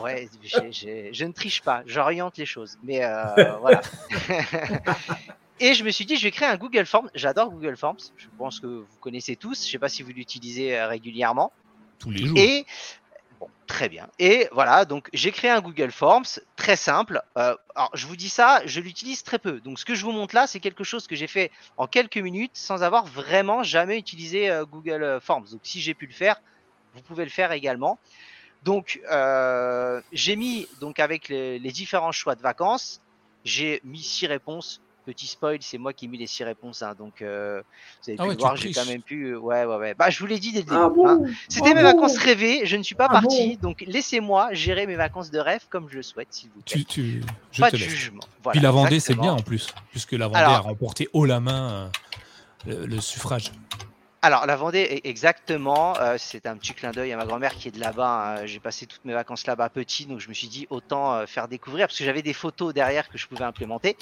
ouais, 0.00 0.28
je 0.42 1.24
ne 1.24 1.32
triche 1.32 1.62
pas, 1.62 1.82
j'oriente 1.86 2.36
les 2.38 2.46
choses. 2.46 2.78
Mais 2.82 3.04
euh, 3.04 3.56
voilà. 3.60 3.80
Et 5.58 5.74
je 5.74 5.84
me 5.84 5.90
suis 5.90 6.04
dit, 6.04 6.16
je 6.16 6.22
vais 6.22 6.30
créer 6.30 6.48
un 6.48 6.56
Google 6.56 6.86
Forms. 6.86 7.10
J'adore 7.14 7.50
Google 7.50 7.76
Forms. 7.76 7.98
Je 8.16 8.26
pense 8.36 8.60
que 8.60 8.66
vous 8.66 8.98
connaissez 9.00 9.36
tous. 9.36 9.62
Je 9.62 9.68
ne 9.68 9.72
sais 9.72 9.78
pas 9.78 9.88
si 9.88 10.02
vous 10.02 10.10
l'utilisez 10.10 10.76
euh, 10.76 10.86
régulièrement. 10.88 11.52
Tous 11.98 12.10
les 12.10 12.26
jours. 12.26 12.36
Et 12.36 12.66
bon, 13.40 13.48
très 13.66 13.88
bien. 13.88 14.08
Et 14.18 14.48
voilà, 14.52 14.84
donc 14.84 15.08
j'ai 15.14 15.32
créé 15.32 15.50
un 15.50 15.62
Google 15.62 15.90
Forms 15.90 16.40
très 16.56 16.76
simple. 16.76 17.22
Euh, 17.38 17.56
alors, 17.74 17.90
je 17.94 18.06
vous 18.06 18.16
dis 18.16 18.28
ça, 18.28 18.60
je 18.66 18.80
l'utilise 18.80 19.22
très 19.22 19.38
peu. 19.38 19.60
Donc, 19.60 19.78
ce 19.78 19.86
que 19.86 19.94
je 19.94 20.04
vous 20.04 20.12
montre 20.12 20.34
là, 20.34 20.46
c'est 20.46 20.60
quelque 20.60 20.84
chose 20.84 21.06
que 21.06 21.16
j'ai 21.16 21.26
fait 21.26 21.50
en 21.78 21.86
quelques 21.86 22.18
minutes 22.18 22.52
sans 22.54 22.82
avoir 22.82 23.06
vraiment 23.06 23.62
jamais 23.62 23.98
utilisé 23.98 24.50
euh, 24.50 24.66
Google 24.66 25.20
Forms. 25.22 25.46
Donc, 25.50 25.60
si 25.62 25.80
j'ai 25.80 25.94
pu 25.94 26.06
le 26.06 26.12
faire, 26.12 26.36
vous 26.94 27.00
pouvez 27.00 27.24
le 27.24 27.30
faire 27.30 27.52
également. 27.52 27.98
Donc, 28.62 29.00
euh, 29.10 30.02
j'ai 30.12 30.36
mis 30.36 30.68
donc 30.80 30.98
avec 30.98 31.28
les, 31.28 31.58
les 31.58 31.70
différents 31.70 32.12
choix 32.12 32.34
de 32.34 32.42
vacances, 32.42 33.00
j'ai 33.44 33.80
mis 33.84 34.02
six 34.02 34.26
réponses. 34.26 34.82
Petit 35.06 35.28
spoil, 35.28 35.58
c'est 35.60 35.78
moi 35.78 35.92
qui 35.92 36.06
ai 36.06 36.08
mis 36.08 36.18
les 36.18 36.26
six 36.26 36.42
réponses. 36.42 36.82
hein. 36.82 36.94
donc, 36.98 37.22
euh, 37.22 37.62
vous 38.02 38.10
avez 38.10 38.16
Ah 38.18 38.22
pu 38.24 38.28
ouais, 38.28 38.34
le 38.34 38.40
voir, 38.40 38.56
j'ai 38.56 38.72
quand 38.72 38.84
même 38.86 39.02
pu. 39.02 39.26
euh, 39.28 39.38
Ouais, 39.38 39.64
ouais, 39.64 39.76
ouais. 39.76 39.94
Bah, 39.94 40.10
je 40.10 40.18
vous 40.18 40.26
l'ai 40.26 40.40
dit 40.40 40.50
dès 40.52 40.58
le 40.58 40.64
début. 40.64 40.76
Ah 40.76 40.86
hein. 40.86 40.92
bon? 40.94 41.26
C'était 41.48 41.70
Ah 41.70 41.74
mes 41.74 41.82
bon? 41.82 41.92
vacances 41.92 42.18
rêvées, 42.18 42.66
je 42.66 42.76
ne 42.76 42.82
suis 42.82 42.96
pas 42.96 43.06
Ah 43.08 43.20
parti, 43.20 43.56
donc 43.56 43.84
laissez-moi 43.86 44.48
gérer 44.52 44.84
mes 44.88 44.96
vacances 44.96 45.30
de 45.30 45.38
rêve 45.38 45.62
comme 45.70 45.88
je 45.88 45.94
le 45.98 46.02
souhaite, 46.02 46.26
s'il 46.32 46.50
vous 46.50 46.60
plaît. 46.60 46.74
Tu, 46.78 46.84
tu, 46.84 47.22
je 47.52 47.60
pas 47.60 47.70
te 47.70 47.76
de 47.76 47.82
laisse. 47.82 47.88
jugement. 47.90 48.22
Voilà, 48.42 48.52
Puis 48.58 48.60
la 48.60 48.72
Vendée, 48.72 48.98
c'est 48.98 49.14
bien 49.14 49.32
en 49.32 49.42
plus, 49.42 49.68
puisque 49.92 50.12
la 50.12 50.26
Vendée 50.26 50.40
Alors- 50.40 50.54
a 50.54 50.58
remporté 50.58 51.08
haut 51.12 51.24
la 51.24 51.38
main 51.38 51.90
euh, 52.66 52.80
le, 52.80 52.86
le 52.86 53.00
suffrage. 53.00 53.52
Alors, 54.26 54.44
la 54.44 54.56
Vendée, 54.56 55.02
exactement. 55.04 55.96
euh, 56.00 56.16
c'est 56.18 56.46
un 56.46 56.56
petit 56.56 56.74
clin 56.74 56.90
d'œil 56.90 57.12
à 57.12 57.16
ma 57.16 57.26
grand-mère 57.26 57.54
qui 57.54 57.68
est 57.68 57.70
de 57.70 57.78
là-bas. 57.78 58.38
hein. 58.40 58.44
J'ai 58.46 58.58
passé 58.58 58.84
toutes 58.84 59.04
mes 59.04 59.12
vacances 59.12 59.46
là-bas 59.46 59.68
petit, 59.68 60.06
donc 60.06 60.18
je 60.18 60.28
me 60.28 60.34
suis 60.34 60.48
dit 60.48 60.66
autant 60.68 61.14
euh, 61.14 61.26
faire 61.26 61.46
découvrir 61.46 61.86
parce 61.86 61.96
que 61.96 62.02
j'avais 62.04 62.22
des 62.22 62.32
photos 62.32 62.74
derrière 62.74 63.08
que 63.08 63.18
je 63.18 63.28
pouvais 63.28 63.44
implémenter. 63.44 63.96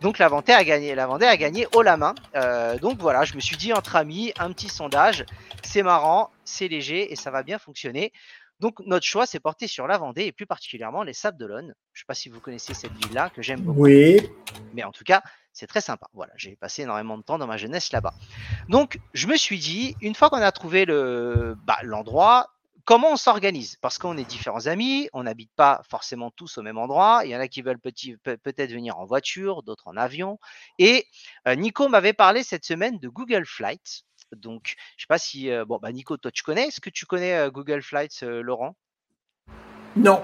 Donc, 0.00 0.18
la 0.18 0.26
Vendée 0.26 0.52
a 0.52 0.64
gagné. 0.64 0.96
La 0.96 1.06
Vendée 1.06 1.26
a 1.26 1.36
gagné 1.36 1.68
haut 1.72 1.82
la 1.82 1.96
main. 1.96 2.16
Euh, 2.34 2.78
donc 2.78 2.98
voilà, 2.98 3.22
je 3.22 3.34
me 3.36 3.40
suis 3.40 3.56
dit 3.56 3.72
entre 3.72 3.94
amis, 3.94 4.32
un 4.40 4.50
petit 4.50 4.68
sondage. 4.68 5.24
C'est 5.62 5.84
marrant, 5.84 6.32
c'est 6.44 6.66
léger 6.66 7.12
et 7.12 7.14
ça 7.14 7.30
va 7.30 7.44
bien 7.44 7.60
fonctionner. 7.60 8.12
Donc, 8.60 8.78
notre 8.86 9.06
choix 9.06 9.26
s'est 9.26 9.40
porté 9.40 9.66
sur 9.66 9.86
la 9.86 9.98
Vendée 9.98 10.24
et 10.24 10.32
plus 10.32 10.46
particulièrement 10.46 11.02
les 11.02 11.14
Sables 11.14 11.38
d'Olonne. 11.38 11.74
Je 11.92 12.00
ne 12.00 12.02
sais 12.02 12.06
pas 12.06 12.14
si 12.14 12.28
vous 12.28 12.40
connaissez 12.40 12.74
cette 12.74 12.92
ville-là 12.92 13.30
que 13.30 13.42
j'aime 13.42 13.62
beaucoup. 13.62 13.80
Oui. 13.80 14.20
Mais 14.74 14.84
en 14.84 14.92
tout 14.92 15.04
cas, 15.04 15.22
c'est 15.52 15.66
très 15.66 15.80
sympa. 15.80 16.06
Voilà, 16.12 16.32
j'ai 16.36 16.56
passé 16.56 16.82
énormément 16.82 17.18
de 17.18 17.22
temps 17.22 17.38
dans 17.38 17.46
ma 17.46 17.56
jeunesse 17.56 17.90
là-bas. 17.92 18.14
Donc, 18.68 19.00
je 19.14 19.26
me 19.26 19.36
suis 19.36 19.58
dit, 19.58 19.96
une 20.00 20.14
fois 20.14 20.30
qu'on 20.30 20.36
a 20.36 20.52
trouvé 20.52 20.84
le 20.84 21.56
bah, 21.64 21.78
l'endroit, 21.82 22.48
comment 22.84 23.12
on 23.12 23.16
s'organise? 23.16 23.76
Parce 23.80 23.98
qu'on 23.98 24.16
est 24.16 24.24
différents 24.24 24.66
amis, 24.66 25.08
on 25.12 25.22
n'habite 25.22 25.52
pas 25.56 25.82
forcément 25.88 26.30
tous 26.30 26.58
au 26.58 26.62
même 26.62 26.78
endroit. 26.78 27.22
Il 27.24 27.30
y 27.30 27.36
en 27.36 27.40
a 27.40 27.48
qui 27.48 27.62
veulent 27.62 27.80
peut-être 27.80 28.72
venir 28.72 28.98
en 28.98 29.06
voiture, 29.06 29.62
d'autres 29.62 29.88
en 29.88 29.96
avion. 29.96 30.38
Et 30.78 31.06
euh, 31.48 31.54
Nico 31.54 31.88
m'avait 31.88 32.12
parlé 32.12 32.42
cette 32.42 32.64
semaine 32.64 32.98
de 32.98 33.08
Google 33.08 33.46
Flights. 33.46 34.04
Donc, 34.36 34.74
je 34.96 35.02
sais 35.02 35.06
pas 35.08 35.18
si 35.18 35.50
euh, 35.50 35.64
bon 35.64 35.78
bah 35.80 35.92
Nico, 35.92 36.16
toi 36.16 36.30
tu 36.30 36.42
connais 36.42 36.68
Est-ce 36.68 36.80
que 36.80 36.90
tu 36.90 37.06
connais 37.06 37.34
euh, 37.34 37.50
Google 37.50 37.82
Flights, 37.82 38.22
euh, 38.22 38.42
Laurent? 38.42 38.76
Non. 39.96 40.22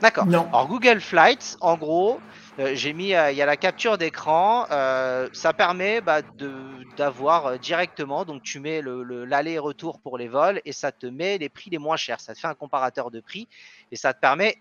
D'accord. 0.00 0.26
Non. 0.26 0.46
Alors 0.48 0.68
Google 0.68 1.00
Flights, 1.00 1.56
en 1.60 1.76
gros, 1.76 2.20
euh, 2.58 2.74
j'ai 2.74 2.92
mis, 2.92 3.14
euh, 3.14 3.30
il 3.30 3.36
y 3.36 3.42
a 3.42 3.46
la 3.46 3.56
capture 3.56 3.96
d'écran. 3.96 4.66
euh, 4.70 5.28
ça 5.32 5.54
permet 5.54 6.00
bah, 6.00 6.20
de 6.22 6.84
d'avoir 6.96 7.58
directement, 7.58 8.24
donc 8.24 8.42
tu 8.42 8.60
mets 8.60 8.80
le, 8.82 9.02
le- 9.02 9.24
l'aller-retour 9.24 10.00
pour 10.00 10.18
les 10.18 10.28
vols 10.28 10.60
et 10.64 10.72
ça 10.72 10.92
te 10.92 11.06
met 11.06 11.38
les 11.38 11.48
prix 11.48 11.70
les 11.70 11.78
moins 11.78 11.96
chers. 11.96 12.20
Ça 12.20 12.34
te 12.34 12.40
fait 12.40 12.46
un 12.46 12.54
comparateur 12.54 13.10
de 13.10 13.20
prix 13.20 13.48
et 13.90 13.96
ça 13.96 14.12
te 14.12 14.20
permet 14.20 14.56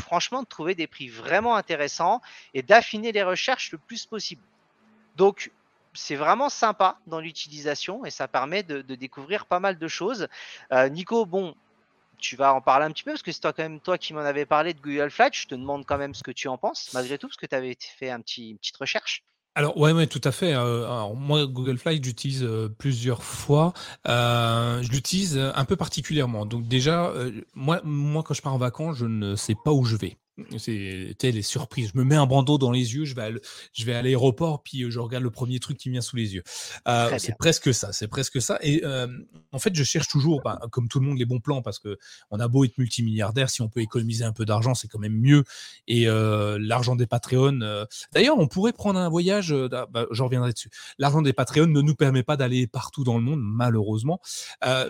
franchement 0.00 0.42
de 0.42 0.46
trouver 0.48 0.74
des 0.74 0.86
prix 0.86 1.08
vraiment 1.08 1.54
intéressants 1.56 2.20
et 2.54 2.62
d'affiner 2.62 3.12
les 3.12 3.22
recherches 3.22 3.70
le 3.72 3.78
plus 3.78 4.06
possible. 4.06 4.42
Donc 5.16 5.52
c'est 5.94 6.16
vraiment 6.16 6.48
sympa 6.48 6.98
dans 7.06 7.20
l'utilisation 7.20 8.04
et 8.04 8.10
ça 8.10 8.28
permet 8.28 8.62
de, 8.62 8.80
découvrir 8.94 9.46
pas 9.46 9.60
mal 9.60 9.78
de 9.78 9.88
choses. 9.88 10.28
Euh, 10.72 10.88
Nico, 10.88 11.26
bon, 11.26 11.54
tu 12.18 12.36
vas 12.36 12.54
en 12.54 12.60
parler 12.60 12.86
un 12.86 12.90
petit 12.90 13.04
peu 13.04 13.12
parce 13.12 13.22
que 13.22 13.32
c'est 13.32 13.40
toi 13.40 13.52
quand 13.52 13.62
même 13.62 13.80
toi 13.80 13.98
qui 13.98 14.14
m'en 14.14 14.20
avais 14.20 14.46
parlé 14.46 14.74
de 14.74 14.80
Google 14.80 15.10
Flight. 15.10 15.34
Je 15.34 15.46
te 15.46 15.54
demande 15.54 15.84
quand 15.86 15.98
même 15.98 16.14
ce 16.14 16.22
que 16.22 16.30
tu 16.30 16.48
en 16.48 16.58
penses 16.58 16.90
malgré 16.94 17.18
tout 17.18 17.28
parce 17.28 17.36
que 17.36 17.46
tu 17.46 17.54
avais 17.54 17.76
fait 17.78 18.10
un 18.10 18.20
petit, 18.20 18.50
une 18.50 18.58
petite 18.58 18.76
recherche. 18.76 19.22
Alors, 19.54 19.76
ouais, 19.76 20.06
tout 20.06 20.20
à 20.24 20.32
fait. 20.32 20.54
euh, 20.54 21.14
moi, 21.14 21.46
Google 21.46 21.76
Flight, 21.76 22.02
j'utilise 22.02 22.42
euh, 22.42 22.70
plusieurs 22.70 23.22
fois. 23.22 23.74
Je 24.06 24.90
l'utilise 24.90 25.36
un 25.36 25.64
peu 25.66 25.76
particulièrement. 25.76 26.46
Donc, 26.46 26.68
déjà, 26.68 27.12
moi, 27.54 27.82
quand 28.24 28.32
je 28.32 28.40
pars 28.40 28.54
en 28.54 28.58
vacances, 28.58 28.96
je 28.96 29.04
ne 29.04 29.36
sais 29.36 29.56
pas 29.62 29.72
où 29.72 29.84
je 29.84 29.96
vais. 29.96 30.16
Sais, 30.56 31.14
les 31.22 31.42
surprises. 31.42 31.90
Je 31.92 31.98
me 31.98 32.04
mets 32.04 32.16
un 32.16 32.24
bandeau 32.24 32.56
dans 32.56 32.70
les 32.70 32.94
yeux, 32.94 33.04
je 33.04 33.14
vais 33.14 33.22
à, 33.22 33.30
je 33.74 33.84
vais 33.84 33.92
à 33.92 34.00
l'aéroport, 34.00 34.62
puis 34.62 34.82
euh, 34.82 34.90
je 34.90 34.98
regarde 34.98 35.22
le 35.22 35.30
premier 35.30 35.58
truc 35.58 35.76
qui 35.76 35.90
me 35.90 35.92
vient 35.92 36.00
sous 36.00 36.16
les 36.16 36.34
yeux. 36.34 36.42
Euh, 36.88 37.18
c'est 37.18 37.36
presque 37.36 37.74
ça, 37.74 37.92
c'est 37.92 38.08
presque 38.08 38.40
ça. 38.40 38.58
Et 38.62 38.80
euh, 38.82 39.06
en 39.52 39.58
fait, 39.58 39.74
je 39.74 39.84
cherche 39.84 40.08
toujours, 40.08 40.40
bah, 40.42 40.58
comme 40.70 40.88
tout 40.88 41.00
le 41.00 41.06
monde, 41.06 41.18
les 41.18 41.26
bons 41.26 41.40
plans 41.40 41.60
parce 41.60 41.78
que 41.78 41.98
on 42.30 42.40
a 42.40 42.48
beau 42.48 42.64
être 42.64 42.78
multimilliardaire, 42.78 43.50
si 43.50 43.60
on 43.60 43.68
peut 43.68 43.80
économiser 43.80 44.24
un 44.24 44.32
peu 44.32 44.46
d'argent, 44.46 44.74
c'est 44.74 44.88
quand 44.88 44.98
même 44.98 45.20
mieux. 45.20 45.44
Et 45.86 46.08
euh, 46.08 46.58
l'argent 46.58 46.96
des 46.96 47.06
Patreons. 47.06 47.86
D'ailleurs, 48.12 48.38
on 48.38 48.48
pourrait 48.48 48.72
prendre 48.72 48.98
un 48.98 49.10
voyage. 49.10 49.52
bah, 49.52 49.86
bah, 49.90 50.06
je 50.10 50.22
reviendrai 50.22 50.54
dessus. 50.54 50.70
L'argent 50.96 51.20
des 51.20 51.34
Patreons 51.34 51.66
ne 51.66 51.82
nous 51.82 51.94
permet 51.94 52.22
pas 52.22 52.38
d'aller 52.38 52.66
partout 52.66 53.04
dans 53.04 53.18
le 53.18 53.22
monde, 53.22 53.40
malheureusement. 53.42 54.18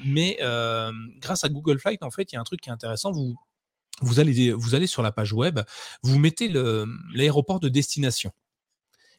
Mais 0.04 0.38
grâce 1.18 1.42
à 1.42 1.49
Google 1.49 1.80
Flight, 1.80 2.04
en 2.04 2.11
fait, 2.12 2.30
il 2.30 2.37
y 2.37 2.38
a 2.38 2.40
un 2.40 2.44
truc 2.44 2.61
qui 2.61 2.68
est 2.68 2.72
intéressant. 2.72 3.11
Vous 3.11 3.37
vous 4.02 4.21
allez, 4.21 4.87
sur 4.87 5.02
la 5.02 5.12
page 5.12 5.32
web, 5.32 5.61
vous 6.02 6.18
mettez 6.18 6.49
l'aéroport 7.14 7.61
de 7.61 7.68
destination, 7.68 8.32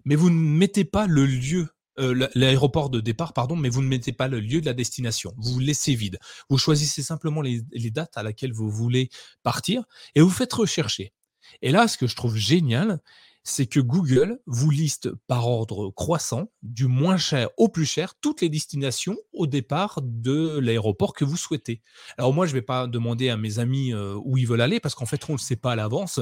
mais 0.06 0.16
vous 0.16 0.30
ne 0.30 0.36
mettez 0.36 0.86
pas 0.86 1.08
le 1.08 1.26
lieu, 1.26 1.70
euh, 2.00 2.14
la- 2.14 2.30
l'aéroport 2.36 2.90
de 2.90 3.00
départ, 3.00 3.34
pardon, 3.34 3.56
mais 3.56 3.70
vous 3.70 3.82
ne 3.82 3.88
mettez 3.88 4.14
pas 4.14 4.28
le 4.28 4.40
lieu 4.40 4.62
de 4.62 4.66
la 4.66 4.74
destination. 4.74 5.34
Vous 5.38 5.60
laissez 5.60 5.96
vide. 5.96 6.20
Vous 6.50 6.58
choisissez 6.58 7.04
simplement 7.04 7.42
les, 7.42 7.62
les 7.72 7.92
dates 7.92 8.18
à 8.18 8.24
laquelle 8.24 8.52
vous 8.52 8.70
voulez 8.70 9.10
partir 9.44 9.84
et 10.16 10.22
vous 10.22 10.30
faites 10.30 10.54
rechercher. 10.54 11.14
Et 11.62 11.72
là, 11.72 11.88
ce 11.88 11.98
que 11.98 12.08
je 12.08 12.16
trouve 12.16 12.36
génial, 12.36 13.00
c'est 13.44 13.66
que 13.66 13.82
Google 13.82 14.40
vous 14.46 14.70
liste 14.70 15.10
par 15.28 15.48
ordre 15.48 15.90
croissant, 15.92 16.52
du 16.62 16.88
moins 16.88 17.18
cher 17.18 17.50
au 17.58 17.68
plus 17.68 17.86
cher, 17.86 18.16
toutes 18.22 18.42
les 18.42 18.50
destinations 18.50 19.18
au 19.34 19.48
départ 19.48 20.00
de 20.02 20.60
l'aéroport 20.60 21.14
que 21.14 21.26
vous 21.26 21.36
souhaitez. 21.36 21.82
Alors 22.18 22.34
moi, 22.34 22.46
je 22.46 22.52
ne 22.52 22.60
vais 22.60 22.62
pas 22.62 22.88
demander 22.88 23.30
à 23.30 23.38
mes 23.38 23.60
amis 23.60 23.94
euh, 23.94 24.18
où 24.24 24.38
ils 24.38 24.48
veulent 24.48 24.62
aller 24.62 24.80
parce 24.80 24.96
qu'en 24.96 25.06
fait, 25.06 25.24
on 25.28 25.34
ne 25.34 25.38
le 25.38 25.42
sait 25.42 25.58
pas 25.58 25.74
à 25.74 25.76
l'avance. 25.76 26.22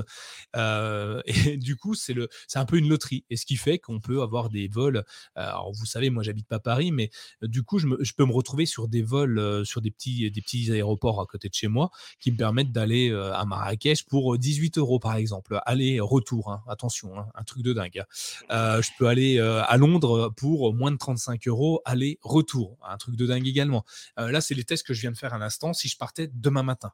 Euh, 0.56 1.22
et 1.26 1.58
du 1.58 1.76
coup, 1.76 1.94
c'est 1.94 2.16
un 2.56 2.66
peu 2.66 2.78
une 2.78 2.90
loterie. 2.90 3.24
Et 3.30 3.38
ce 3.38 3.46
qui 3.46 3.56
fait 3.56 3.78
qu'on 3.78 4.00
peut 4.00 4.22
avoir 4.22 4.50
des 4.50 4.68
vols. 4.68 5.04
Alors 5.36 5.72
vous 5.74 5.86
savez, 5.86 6.10
moi, 6.10 6.24
j'habite 6.24 6.48
pas 6.48 6.60
Paris, 6.60 6.92
mais 6.92 7.12
du 7.44 7.64
coup, 7.64 7.78
je, 7.78 7.88
peux 8.18 8.26
me 8.26 8.34
retrouver 8.34 8.66
sur 8.66 8.88
des 8.88 9.04
vols, 9.04 9.66
sur 9.66 9.82
des 9.82 9.92
petits, 9.92 10.30
des 10.32 10.42
petits 10.42 10.72
aéroports 10.72 11.22
à 11.22 11.26
côté 11.26 11.50
de 11.50 11.54
chez 11.54 11.68
moi 11.68 11.92
qui 12.20 12.32
me 12.32 12.38
permettent 12.38 12.72
d'aller 12.72 13.12
à 13.12 13.46
Marrakech 13.46 14.06
pour 14.06 14.38
18 14.38 14.80
euros, 14.80 15.00
par 15.00 15.16
exemple. 15.16 15.60
Aller-retour, 15.66 16.52
hein. 16.52 16.64
attention, 16.68 17.11
hein, 17.18 17.28
un 17.36 17.44
truc 17.44 17.64
de 17.64 17.74
dingue. 17.74 18.04
Hein. 18.50 18.82
je 18.82 18.90
peux 18.98 19.08
aller 19.08 19.40
à 19.40 19.78
Londres 19.78 20.34
pour 20.36 20.74
moins 20.74 20.92
de 20.92 20.98
35 20.98 21.48
euros, 21.48 21.82
aller-retour, 21.86 22.78
un 22.88 22.98
truc 22.98 23.16
de 23.16 23.26
dingue 23.26 23.48
également. 23.48 23.86
là, 24.18 24.42
c'est 24.42 24.56
les 24.56 24.64
tests 24.64 24.86
que 24.86 24.94
je 24.94 25.02
viens 25.02 25.12
de 25.12 25.18
faire 25.18 25.34
à 25.34 25.38
l'instant 25.38 25.74
si 25.74 25.88
je 25.88 25.98
partais 25.98 26.30
demain 26.34 26.64
matin. 26.64 26.92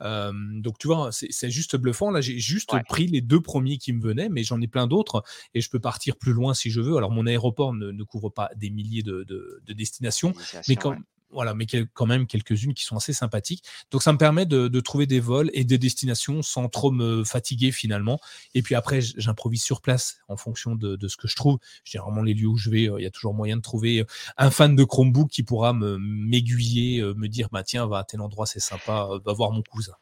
donc, 0.00 0.78
tu 0.78 0.86
vois, 0.86 1.10
c'est 1.12 1.50
juste 1.50 1.76
bluffant. 1.76 2.10
Là, 2.10 2.20
j'ai 2.20 2.38
juste 2.38 2.72
pris 2.88 3.06
les 3.06 3.20
deux 3.20 3.40
premiers 3.40 3.78
qui 3.78 3.92
me 3.92 4.02
venaient, 4.02 4.28
mais 4.28 4.44
j'en 4.44 4.60
ai 4.60 4.66
plein 4.66 4.86
d'autres 4.86 5.22
et 5.54 5.60
je 5.60 5.70
peux 5.70 5.80
partir 5.80 6.16
plus 6.16 6.32
loin 6.32 6.54
si 6.54 6.70
je 6.70 6.80
veux. 6.80 6.96
Alors, 6.96 7.10
mon 7.10 7.26
aéroport 7.26 7.72
ne, 7.72 8.02
couvre 8.02 8.30
pas 8.30 8.50
des 8.56 8.70
milliers 8.70 9.02
de, 9.02 9.62
destinations, 9.68 10.34
mais 10.68 10.76
quand, 10.76 10.96
voilà, 11.30 11.54
mais 11.54 11.66
quand 11.66 12.06
même 12.06 12.26
quelques-unes 12.26 12.74
qui 12.74 12.84
sont 12.84 12.96
assez 12.96 13.12
sympathiques. 13.12 13.64
Donc 13.90 14.02
ça 14.02 14.12
me 14.12 14.18
permet 14.18 14.46
de, 14.46 14.80
trouver 14.80 15.06
des 15.06 15.20
vols 15.20 15.50
et 15.52 15.64
des 15.64 15.78
destinations 15.78 16.42
sans 16.42 16.68
trop 16.68 16.90
me 16.90 17.24
fatiguer 17.24 17.72
finalement. 17.72 18.20
Et 18.54 18.62
puis 18.62 18.74
après, 18.74 19.00
j'improvise 19.00 19.62
sur 19.62 19.80
place 19.80 20.18
en 20.28 20.36
fonction 20.36 20.74
de, 20.74 21.08
ce 21.08 21.16
que 21.16 21.28
je 21.28 21.36
trouve. 21.36 21.58
Généralement, 21.84 22.22
les 22.22 22.34
lieux 22.34 22.48
où 22.48 22.56
je 22.56 22.70
vais, 22.70 22.88
euh, 22.88 22.98
il 22.98 23.04
y 23.04 23.06
a 23.06 23.10
toujours 23.10 23.34
moyen 23.34 23.56
de 23.56 23.62
trouver 23.62 24.00
euh, 24.00 24.06
un 24.36 24.50
fan 24.50 24.74
de 24.74 24.84
Chromebook 24.84 25.30
qui 25.30 25.42
pourra 25.42 25.72
m'aiguiller, 25.72 27.00
euh, 27.00 27.14
me 27.14 27.28
dire, 27.28 27.48
bah 27.50 27.62
tiens, 27.62 27.86
va 27.86 27.98
à 27.98 28.04
tel 28.04 28.20
endroit, 28.20 28.46
c'est 28.46 28.60
sympa, 28.60 29.08
va 29.24 29.32
voir 29.32 29.52
mon 29.52 29.62
cousin. 29.62 29.94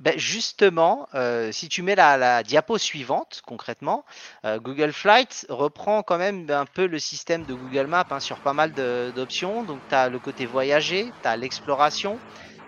Ben, 0.00 0.18
justement, 0.18 1.06
euh, 1.14 1.52
si 1.52 1.68
tu 1.68 1.82
mets 1.82 1.94
la, 1.94 2.42
diapo 2.42 2.78
suivante, 2.78 3.42
concrètement, 3.44 4.06
euh, 4.46 4.58
Google 4.58 4.92
Flight 4.92 5.44
reprend 5.50 6.02
quand 6.02 6.16
même 6.16 6.50
un 6.50 6.64
peu 6.64 6.86
le 6.86 6.98
système 6.98 7.44
de 7.44 7.52
Google 7.52 7.86
Maps 7.86 8.06
hein, 8.10 8.18
sur 8.18 8.38
pas 8.38 8.54
mal 8.54 8.72
d'options. 8.72 9.62
Donc, 9.62 9.78
tu 9.90 9.94
as 9.94 10.08
le 10.08 10.18
côté 10.18 10.46
voyager, 10.46 11.12
tu 11.20 11.28
as 11.28 11.36
l'exploration, 11.36 12.18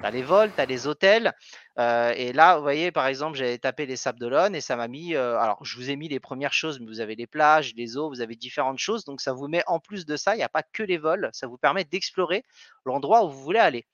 tu 0.00 0.06
as 0.06 0.10
les 0.10 0.22
vols, 0.22 0.52
tu 0.54 0.60
as 0.60 0.66
les 0.66 0.86
hôtels. 0.86 1.32
Euh, 1.78 2.12
et 2.14 2.34
là, 2.34 2.56
vous 2.56 2.62
voyez, 2.62 2.92
par 2.92 3.06
exemple, 3.06 3.38
j'avais 3.38 3.56
tapé 3.56 3.86
les 3.86 3.96
Sables 3.96 4.18
d'Olonne 4.18 4.54
et 4.54 4.60
ça 4.60 4.76
m'a 4.76 4.86
mis. 4.86 5.16
alors, 5.16 5.64
je 5.64 5.78
vous 5.78 5.88
ai 5.88 5.96
mis 5.96 6.08
les 6.08 6.20
premières 6.20 6.52
choses, 6.52 6.80
mais 6.80 6.86
vous 6.86 7.00
avez 7.00 7.14
les 7.14 7.26
plages, 7.26 7.72
les 7.74 7.96
eaux, 7.96 8.10
vous 8.10 8.20
avez 8.20 8.36
différentes 8.36 8.78
choses. 8.78 9.06
Donc, 9.06 9.22
ça 9.22 9.32
vous 9.32 9.48
met 9.48 9.62
en 9.66 9.80
plus 9.80 10.04
de 10.04 10.18
ça, 10.18 10.34
il 10.34 10.38
n'y 10.38 10.44
a 10.44 10.50
pas 10.50 10.62
que 10.62 10.82
les 10.82 10.98
vols, 10.98 11.30
ça 11.32 11.46
vous 11.46 11.56
permet 11.56 11.84
d'explorer 11.84 12.44
l'endroit 12.84 13.24
où 13.24 13.30
vous 13.30 13.42
voulez 13.42 13.58
aller. 13.58 13.86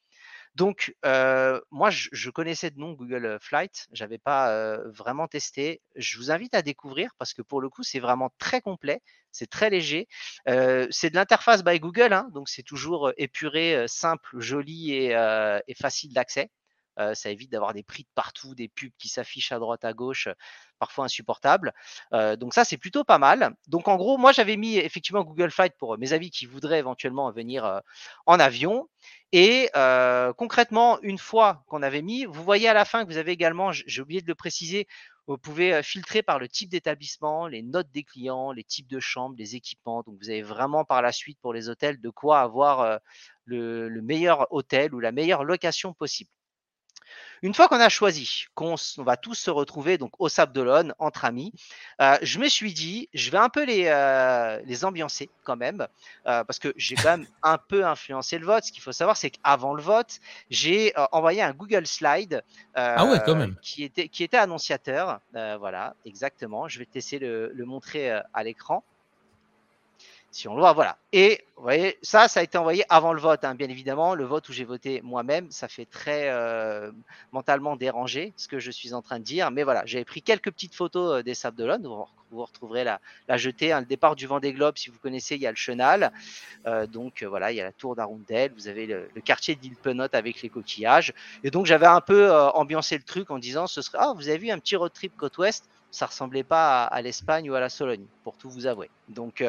Donc, 0.58 0.92
moi, 1.70 1.90
je, 1.90 2.30
connaissais 2.30 2.70
de 2.70 2.80
nom 2.80 2.92
Google 2.92 3.38
Flight, 3.40 3.86
j'avais 3.92 4.18
pas 4.18 4.76
vraiment 4.86 5.28
testé. 5.28 5.80
Je 5.94 6.18
vous 6.18 6.32
invite 6.32 6.54
à 6.56 6.62
découvrir 6.62 7.12
parce 7.16 7.32
que 7.32 7.42
pour 7.42 7.60
le 7.60 7.70
coup, 7.70 7.84
c'est 7.84 8.00
vraiment 8.00 8.30
très 8.38 8.60
complet, 8.60 9.00
c'est 9.30 9.48
très 9.48 9.70
léger. 9.70 10.08
c'est 10.46 11.10
de 11.10 11.14
l'interface 11.14 11.62
by 11.62 11.78
Google, 11.78 12.12
hein, 12.12 12.28
donc 12.34 12.48
c'est 12.48 12.64
toujours 12.64 13.12
épuré, 13.16 13.84
simple, 13.86 14.40
joli 14.40 14.94
et 14.94 15.74
facile 15.78 16.12
d'accès. 16.12 16.50
Ça 17.14 17.30
évite 17.30 17.50
d'avoir 17.50 17.74
des 17.74 17.82
prix 17.82 18.02
de 18.02 18.08
partout, 18.14 18.54
des 18.54 18.68
pubs 18.68 18.92
qui 18.98 19.08
s'affichent 19.08 19.52
à 19.52 19.58
droite, 19.58 19.84
à 19.84 19.92
gauche, 19.92 20.28
parfois 20.78 21.04
insupportables. 21.04 21.72
donc 22.12 22.54
ça, 22.54 22.64
c'est 22.64 22.76
plutôt 22.76 23.04
pas 23.04 23.18
mal. 23.18 23.54
Donc 23.66 23.88
en 23.88 23.96
gros, 23.96 24.18
moi, 24.18 24.32
j'avais 24.32 24.56
mis 24.56 24.76
effectivement 24.76 25.22
Google 25.22 25.50
Flight 25.50 25.74
pour 25.78 25.96
mes 25.98 26.12
amis 26.12 26.30
qui 26.30 26.46
voudraient 26.46 26.78
éventuellement 26.78 27.30
venir 27.30 27.82
en 28.26 28.40
avion. 28.40 28.88
Et 29.32 29.70
concrètement, 30.36 30.98
une 31.02 31.18
fois 31.18 31.62
qu'on 31.66 31.82
avait 31.82 32.02
mis, 32.02 32.24
vous 32.24 32.42
voyez 32.42 32.68
à 32.68 32.74
la 32.74 32.84
fin 32.84 33.04
que 33.04 33.10
vous 33.10 33.18
avez 33.18 33.32
également, 33.32 33.72
j'ai 33.72 34.02
oublié 34.02 34.20
de 34.20 34.28
le 34.28 34.34
préciser, 34.34 34.86
vous 35.26 35.36
pouvez 35.36 35.82
filtrer 35.82 36.22
par 36.22 36.38
le 36.38 36.48
type 36.48 36.70
d'établissement, 36.70 37.46
les 37.48 37.62
notes 37.62 37.90
des 37.90 38.02
clients, 38.02 38.50
les 38.50 38.64
types 38.64 38.88
de 38.88 38.98
chambres, 38.98 39.36
les 39.38 39.56
équipements. 39.56 40.02
Donc 40.02 40.16
vous 40.22 40.30
avez 40.30 40.42
vraiment 40.42 40.84
par 40.84 41.02
la 41.02 41.12
suite 41.12 41.38
pour 41.42 41.52
les 41.52 41.68
hôtels 41.68 42.00
de 42.00 42.08
quoi 42.10 42.40
avoir 42.40 42.98
le 43.44 44.00
meilleur 44.00 44.46
hôtel 44.50 44.94
ou 44.94 45.00
la 45.00 45.12
meilleure 45.12 45.44
location 45.44 45.92
possible. 45.92 46.30
Une 47.42 47.54
fois 47.54 47.68
qu'on 47.68 47.80
a 47.80 47.88
choisi, 47.88 48.46
qu'on 48.54 48.74
va 48.98 49.16
tous 49.16 49.34
se 49.34 49.50
retrouver 49.50 49.98
donc 49.98 50.12
au 50.18 50.28
Sable 50.28 50.52
d'Olonne 50.52 50.94
entre 50.98 51.24
amis, 51.24 51.52
euh, 52.00 52.16
je 52.22 52.38
me 52.38 52.48
suis 52.48 52.72
dit, 52.72 53.08
je 53.14 53.30
vais 53.30 53.38
un 53.38 53.48
peu 53.48 53.64
les, 53.64 53.86
euh, 53.86 54.60
les 54.64 54.84
ambiancer 54.84 55.30
quand 55.44 55.56
même, 55.56 55.86
euh, 56.26 56.42
parce 56.44 56.58
que 56.58 56.72
j'ai 56.76 56.96
quand 56.96 57.18
même 57.18 57.26
un 57.42 57.58
peu 57.58 57.86
influencé 57.86 58.38
le 58.38 58.46
vote. 58.46 58.64
Ce 58.64 58.72
qu'il 58.72 58.82
faut 58.82 58.92
savoir, 58.92 59.16
c'est 59.16 59.30
qu'avant 59.30 59.74
le 59.74 59.82
vote, 59.82 60.18
j'ai 60.50 60.92
envoyé 61.12 61.42
un 61.42 61.52
Google 61.52 61.86
Slide 61.86 62.42
ah 62.74 63.04
ouais, 63.04 63.20
quand 63.24 63.34
même. 63.34 63.56
Qui, 63.62 63.84
était, 63.84 64.08
qui 64.08 64.24
était 64.24 64.36
annonciateur. 64.36 65.20
voilà, 65.32 65.94
exactement. 66.04 66.68
Je 66.68 66.78
vais 66.78 66.86
te 66.86 66.94
laisser 66.94 67.18
le, 67.18 67.52
le 67.52 67.64
montrer 67.64 68.10
à 68.10 68.42
l'écran 68.42 68.84
si 70.30 70.46
on 70.46 70.54
le 70.54 70.60
voit, 70.60 70.72
voilà. 70.72 70.98
Et 71.12 71.44
vous 71.56 71.62
voyez, 71.62 71.98
ça, 72.02 72.28
ça 72.28 72.40
a 72.40 72.42
été 72.42 72.58
envoyé 72.58 72.84
avant 72.88 73.12
le 73.12 73.20
vote, 73.20 73.44
hein, 73.44 73.54
bien 73.54 73.68
évidemment. 73.68 74.14
Le 74.14 74.24
vote 74.24 74.48
où 74.48 74.52
j'ai 74.52 74.64
voté 74.64 75.00
moi-même, 75.02 75.50
ça 75.50 75.68
fait 75.68 75.86
très 75.86 76.28
euh, 76.28 76.92
mentalement 77.32 77.76
dérangé 77.76 78.34
ce 78.36 78.46
que 78.46 78.58
je 78.58 78.70
suis 78.70 78.92
en 78.92 79.00
train 79.00 79.18
de 79.18 79.24
dire. 79.24 79.50
Mais 79.50 79.62
voilà, 79.62 79.82
j'avais 79.86 80.04
pris 80.04 80.20
quelques 80.20 80.50
petites 80.52 80.74
photos 80.74 81.18
euh, 81.18 81.22
des 81.22 81.34
Sables 81.34 81.56
d'Olonne. 81.56 81.82
Vous, 81.86 82.04
vous 82.30 82.44
retrouverez 82.44 82.84
la, 82.84 83.00
la 83.26 83.38
jetée. 83.38 83.72
Hein, 83.72 83.80
le 83.80 83.86
départ 83.86 84.16
du 84.16 84.26
vent 84.26 84.38
des 84.38 84.52
globes, 84.52 84.76
si 84.76 84.90
vous 84.90 84.98
connaissez, 84.98 85.36
il 85.36 85.40
y 85.40 85.46
a 85.46 85.50
le 85.50 85.56
chenal. 85.56 86.12
Euh, 86.66 86.86
donc 86.86 87.22
voilà, 87.22 87.50
il 87.50 87.56
y 87.56 87.60
a 87.60 87.64
la 87.64 87.72
tour 87.72 87.96
d'Arundel. 87.96 88.52
Vous 88.54 88.68
avez 88.68 88.86
le, 88.86 89.08
quartier 89.24 89.54
d'Île 89.54 89.76
avec 90.12 90.42
les 90.42 90.50
coquillages. 90.50 91.14
Et 91.42 91.50
donc 91.50 91.64
j'avais 91.64 91.86
un 91.86 92.02
peu 92.02 92.30
ambiancé 92.30 92.98
le 92.98 93.02
truc 93.02 93.30
en 93.30 93.38
disant, 93.38 93.66
ce 93.66 93.80
serait, 93.80 93.98
ah, 94.00 94.12
vous 94.14 94.28
avez 94.28 94.38
vu 94.38 94.50
un 94.50 94.58
petit 94.58 94.76
road 94.76 94.92
trip 94.92 95.16
côte 95.16 95.38
ouest? 95.38 95.64
Ça 95.90 96.04
ressemblait 96.04 96.44
pas 96.44 96.84
à, 96.84 96.86
à 96.86 97.00
l'Espagne 97.00 97.50
ou 97.50 97.54
à 97.54 97.60
la 97.60 97.70
Sologne, 97.70 98.04
pour 98.22 98.36
tout 98.36 98.50
vous 98.50 98.66
avouer. 98.66 98.90
Donc, 99.08 99.42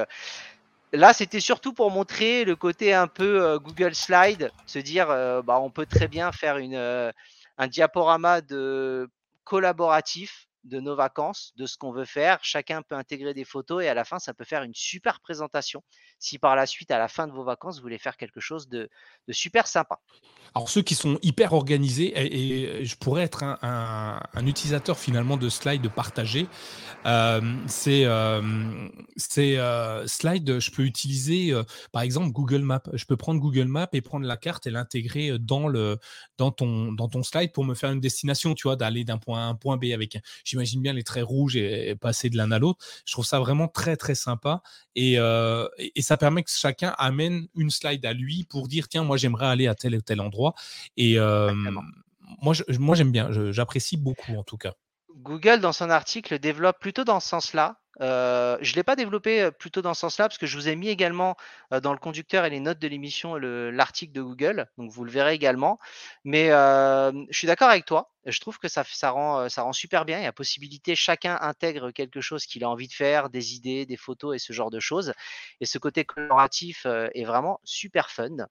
Là, 0.91 1.13
c'était 1.13 1.39
surtout 1.39 1.73
pour 1.73 1.91
montrer 1.91 2.45
le 2.45 2.55
côté 2.55 2.93
un 2.93 3.07
peu 3.07 3.43
euh, 3.43 3.59
Google 3.59 3.93
Slide, 3.93 4.51
se 4.65 4.79
dire, 4.79 5.09
euh, 5.11 5.41
bah, 5.43 5.59
on 5.59 5.69
peut 5.69 5.85
très 5.85 6.07
bien 6.07 6.31
faire 6.31 6.57
une, 6.57 6.75
euh, 6.75 7.11
un 7.59 7.67
diaporama 7.67 8.41
de 8.41 9.07
collaboratif 9.43 10.48
de 10.63 10.79
nos 10.79 10.95
vacances, 10.95 11.53
de 11.55 11.65
ce 11.65 11.77
qu'on 11.77 11.91
veut 11.91 12.05
faire. 12.05 12.39
Chacun 12.43 12.81
peut 12.81 12.95
intégrer 12.95 13.33
des 13.33 13.45
photos 13.45 13.83
et 13.83 13.87
à 13.87 13.93
la 13.93 14.05
fin, 14.05 14.19
ça 14.19 14.33
peut 14.33 14.45
faire 14.45 14.63
une 14.63 14.75
super 14.75 15.19
présentation 15.19 15.83
si 16.19 16.37
par 16.37 16.55
la 16.55 16.65
suite, 16.65 16.91
à 16.91 16.99
la 16.99 17.07
fin 17.07 17.27
de 17.27 17.31
vos 17.31 17.43
vacances, 17.43 17.77
vous 17.77 17.81
voulez 17.81 17.97
faire 17.97 18.17
quelque 18.17 18.39
chose 18.39 18.67
de, 18.67 18.89
super 19.31 19.67
sympa. 19.67 19.99
Alors 20.55 20.67
ceux 20.67 20.81
qui 20.81 20.95
sont 20.95 21.19
hyper 21.21 21.53
organisés, 21.53 22.11
et, 22.15 22.83
je 22.83 22.95
pourrais 22.95 23.21
être 23.23 23.43
un, 23.43 24.19
utilisateur 24.45 24.97
finalement 24.97 25.37
de 25.37 25.47
slides 25.47 25.87
partagés, 25.89 26.47
euh, 27.05 27.39
c'est 27.67 28.05
euh, 28.05 28.41
euh, 29.37 30.07
slide, 30.07 30.59
je 30.59 30.71
peux 30.71 30.83
utiliser 30.83 31.53
par 31.91 32.01
exemple 32.01 32.31
Google 32.31 32.61
Maps. 32.61 32.81
Je 32.93 33.05
peux 33.05 33.15
prendre 33.15 33.39
Google 33.39 33.67
Maps 33.67 33.89
et 33.93 34.01
prendre 34.01 34.25
la 34.25 34.37
carte 34.37 34.67
et 34.67 34.71
l'intégrer 34.71 35.37
dans, 35.39 35.71
dans, 36.37 36.51
ton, 36.51 36.91
dans 36.91 37.07
ton 37.07 37.23
slide 37.23 37.53
pour 37.53 37.63
me 37.63 37.75
faire 37.75 37.91
une 37.91 38.01
destination, 38.01 38.55
tu 38.55 38.63
vois, 38.63 38.75
d'aller 38.75 39.03
d'un 39.03 39.17
point 39.17 39.39
A 39.39 39.43
à 39.43 39.45
un 39.45 39.55
point 39.55 39.77
B 39.77 39.85
avec, 39.93 40.17
j'imagine 40.63 40.81
bien 40.81 40.93
les 40.93 41.03
traits 41.03 41.23
rouges 41.23 41.55
et, 41.55 41.95
passer 41.95 42.29
de 42.29 42.37
l'un 42.37 42.51
à 42.51 42.59
l'autre. 42.59 42.85
Je 43.05 43.13
trouve 43.13 43.25
ça 43.25 43.39
vraiment 43.39 43.67
très 43.67 43.97
très 43.97 44.15
sympa 44.15 44.61
et, 44.95 45.15
et 45.15 46.01
ça 46.01 46.17
permet 46.17 46.43
que 46.43 46.51
chacun 46.51 46.93
amène 46.97 47.47
une 47.55 47.69
slide 47.69 48.05
à 48.05 48.13
lui 48.13 48.43
pour 48.43 48.67
dire 48.67 48.87
tiens, 48.87 49.03
moi 49.03 49.17
j'aimerais 49.17 49.47
aller 49.47 49.67
à 49.67 49.75
tel 49.75 49.95
ou 49.95 50.01
tel 50.01 50.21
endroit. 50.21 50.53
Et 50.97 51.17
moi, 52.41 52.53
moi 52.79 52.95
j'aime 52.95 53.11
bien, 53.11 53.29
j'apprécie 53.51 53.97
beaucoup 53.97 54.35
en 54.35 54.43
tout 54.43 54.57
cas. 54.57 54.73
Google, 55.19 55.59
dans 55.59 55.73
son 55.73 55.89
article, 55.89 56.39
développe 56.39 56.79
plutôt 56.79 57.03
dans 57.03 57.19
ce 57.19 57.27
sens-là. 57.29 57.79
Euh, 58.01 58.57
je 58.61 58.71
ne 58.71 58.75
l'ai 58.77 58.83
pas 58.83 58.95
développé 58.95 59.41
euh, 59.41 59.51
plutôt 59.51 59.81
dans 59.81 59.93
ce 59.93 60.01
sens-là, 60.01 60.29
parce 60.29 60.37
que 60.37 60.45
je 60.45 60.55
vous 60.55 60.69
ai 60.69 60.75
mis 60.75 60.87
également 60.87 61.35
euh, 61.73 61.81
dans 61.81 61.91
le 61.91 61.99
conducteur 61.99 62.45
et 62.45 62.49
les 62.49 62.61
notes 62.61 62.79
de 62.79 62.87
l'émission 62.87 63.35
l'article 63.35 64.13
de 64.13 64.21
Google, 64.21 64.67
donc 64.77 64.91
vous 64.91 65.03
le 65.03 65.11
verrez 65.11 65.33
également. 65.33 65.77
Mais 66.23 66.47
je 66.49 67.37
suis 67.37 67.47
d'accord 67.47 67.69
avec 67.69 67.85
toi, 67.85 68.11
je 68.25 68.39
trouve 68.39 68.59
que 68.59 68.67
ça, 68.69 68.83
rend, 69.11 69.49
ça 69.49 69.63
rend 69.63 69.73
super 69.73 70.05
bien. 70.05 70.19
Il 70.19 70.23
y 70.23 70.27
a 70.27 70.31
possibilité, 70.31 70.95
chacun 70.95 71.37
intègre 71.41 71.91
quelque 71.91 72.21
chose 72.21 72.45
qu'il 72.45 72.63
a 72.63 72.69
envie 72.69 72.87
de 72.87 72.93
faire, 72.93 73.29
des 73.29 73.55
idées, 73.55 73.85
des 73.85 73.97
photos 73.97 74.35
et 74.35 74.39
ce 74.39 74.53
genre 74.53 74.71
de 74.71 74.79
choses. 74.79 75.13
Et 75.59 75.65
ce 75.65 75.77
côté 75.77 76.05
coloratif 76.05 76.85
est 76.85 77.25
vraiment 77.25 77.59
super 77.65 78.09
fun. 78.09 78.47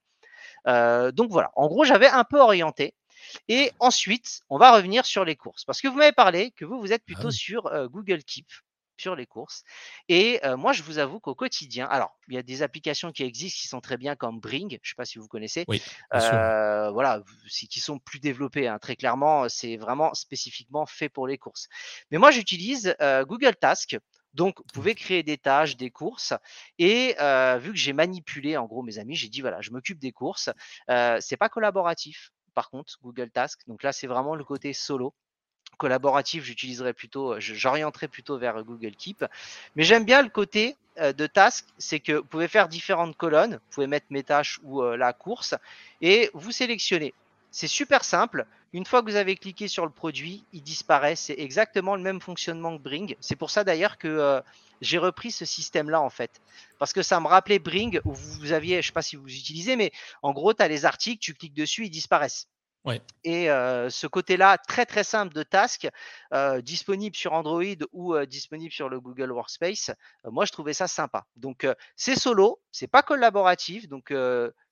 donc 1.12 1.30
voilà, 1.30 1.50
en 1.56 1.68
gros, 1.68 1.84
j'avais 1.84 2.08
un 2.08 2.24
peu 2.24 2.40
orienté. 2.40 2.94
Et 3.48 3.72
ensuite, 3.80 4.42
on 4.48 4.58
va 4.58 4.72
revenir 4.72 5.06
sur 5.06 5.24
les 5.24 5.36
courses. 5.36 5.64
Parce 5.64 5.80
que 5.80 5.88
vous 5.88 5.96
m'avez 5.96 6.12
parlé 6.12 6.50
que 6.52 6.64
vous, 6.64 6.80
vous 6.80 6.92
êtes 6.92 7.02
ah 7.02 7.12
plutôt 7.12 7.30
sur 7.30 7.70
Google 7.88 8.22
Keep 8.24 8.46
sur 9.00 9.14
les 9.14 9.26
courses. 9.26 9.62
Et 10.08 10.40
moi, 10.56 10.72
je 10.72 10.82
vous 10.82 10.98
avoue 10.98 11.20
qu'au 11.20 11.36
quotidien, 11.36 11.86
alors, 11.86 12.18
il 12.26 12.34
y 12.34 12.38
a 12.38 12.42
des 12.42 12.62
applications 12.62 13.12
qui 13.12 13.22
existent 13.22 13.60
qui 13.60 13.68
sont 13.68 13.80
très 13.80 13.96
bien 13.96 14.16
comme 14.16 14.40
Bring, 14.40 14.70
je 14.70 14.74
ne 14.74 14.80
sais 14.82 14.94
pas 14.96 15.04
si 15.04 15.18
vous 15.18 15.28
connaissez. 15.28 15.64
Oui, 15.68 15.80
voilà, 16.10 17.22
qui 17.48 17.78
sont 17.78 18.00
plus 18.00 18.18
développés. 18.18 18.66
Hein. 18.66 18.80
Très 18.80 18.96
clairement, 18.96 19.48
c'est 19.48 19.76
vraiment 19.76 20.14
spécifiquement 20.14 20.84
fait 20.84 21.08
pour 21.08 21.28
les 21.28 21.38
courses. 21.38 21.68
Mais 22.10 22.18
moi, 22.18 22.32
j'utilise 22.32 22.96
Google 23.00 23.54
Task 23.54 23.96
Donc, 24.34 24.58
vous 24.58 24.72
pouvez 24.72 24.94
créer 24.94 25.22
des 25.22 25.38
tâches, 25.38 25.76
des 25.76 25.90
courses. 25.90 26.34
Et 26.78 27.14
vu 27.60 27.70
que 27.70 27.78
j'ai 27.78 27.92
manipulé, 27.92 28.56
en 28.56 28.66
gros, 28.66 28.82
mes 28.82 28.98
amis, 28.98 29.14
j'ai 29.14 29.28
dit 29.28 29.40
voilà, 29.40 29.60
je 29.60 29.70
m'occupe 29.70 29.98
des 29.98 30.12
courses. 30.12 30.50
c'est 30.88 31.36
pas 31.36 31.48
collaboratif, 31.48 32.32
par 32.58 32.70
contre, 32.70 32.98
Google 33.04 33.30
Task. 33.30 33.60
Donc 33.68 33.84
là, 33.84 33.92
c'est 33.92 34.08
vraiment 34.08 34.34
le 34.34 34.42
côté 34.42 34.72
solo 34.72 35.14
collaboratif, 35.76 36.42
j'utiliserai 36.42 36.92
plutôt, 36.92 37.38
j'orienterai 37.38 38.08
plutôt 38.08 38.36
vers 38.36 38.64
Google 38.64 38.96
Keep. 38.96 39.24
Mais 39.76 39.84
j'aime 39.84 40.04
bien 40.04 40.22
le 40.22 40.28
côté 40.28 40.74
de 40.96 41.26
task, 41.28 41.66
c'est 41.78 42.00
que 42.00 42.14
vous 42.14 42.24
pouvez 42.24 42.48
faire 42.48 42.66
différentes 42.68 43.16
colonnes, 43.16 43.52
vous 43.52 43.70
pouvez 43.70 43.86
mettre 43.86 44.06
mes 44.10 44.24
tâches 44.24 44.58
ou 44.64 44.82
la 44.82 45.12
course, 45.12 45.54
et 46.00 46.32
vous 46.34 46.50
sélectionnez. 46.50 47.14
C'est 47.52 47.68
super 47.68 48.02
simple. 48.02 48.44
Une 48.72 48.84
fois 48.84 49.02
que 49.02 49.10
vous 49.10 49.16
avez 49.16 49.36
cliqué 49.36 49.68
sur 49.68 49.84
le 49.84 49.90
produit, 49.90 50.44
il 50.52 50.62
disparaît. 50.62 51.16
C'est 51.16 51.36
exactement 51.38 51.96
le 51.96 52.02
même 52.02 52.20
fonctionnement 52.20 52.76
que 52.76 52.82
Bring. 52.82 53.16
C'est 53.20 53.36
pour 53.36 53.50
ça 53.50 53.64
d'ailleurs 53.64 53.98
que 53.98 54.42
j'ai 54.80 54.98
repris 54.98 55.30
ce 55.30 55.44
système-là 55.44 56.00
en 56.00 56.10
fait. 56.10 56.40
Parce 56.78 56.92
que 56.92 57.02
ça 57.02 57.18
me 57.20 57.26
rappelait 57.26 57.58
Bring 57.58 58.00
où 58.04 58.12
vous 58.12 58.52
aviez, 58.52 58.74
je 58.74 58.78
ne 58.78 58.82
sais 58.82 58.92
pas 58.92 59.02
si 59.02 59.16
vous 59.16 59.28
utilisez, 59.28 59.76
mais 59.76 59.90
en 60.22 60.32
gros, 60.32 60.54
tu 60.54 60.62
as 60.62 60.68
les 60.68 60.84
articles, 60.84 61.20
tu 61.20 61.34
cliques 61.34 61.54
dessus, 61.54 61.86
ils 61.86 61.90
disparaissent. 61.90 62.46
Et 63.24 63.46
ce 63.48 64.06
côté-là, 64.06 64.56
très 64.56 64.86
très 64.86 65.04
simple 65.04 65.34
de 65.34 65.42
task, 65.42 65.88
disponible 66.62 67.16
sur 67.16 67.34
Android 67.34 67.62
ou 67.92 68.16
disponible 68.24 68.72
sur 68.72 68.88
le 68.88 68.98
Google 69.00 69.30
Workspace, 69.32 69.90
moi 70.24 70.46
je 70.46 70.52
trouvais 70.52 70.72
ça 70.72 70.88
sympa. 70.88 71.26
Donc 71.36 71.66
c'est 71.96 72.18
solo, 72.18 72.60
c'est 72.72 72.86
pas 72.86 73.02
collaboratif, 73.02 73.88
donc 73.88 74.12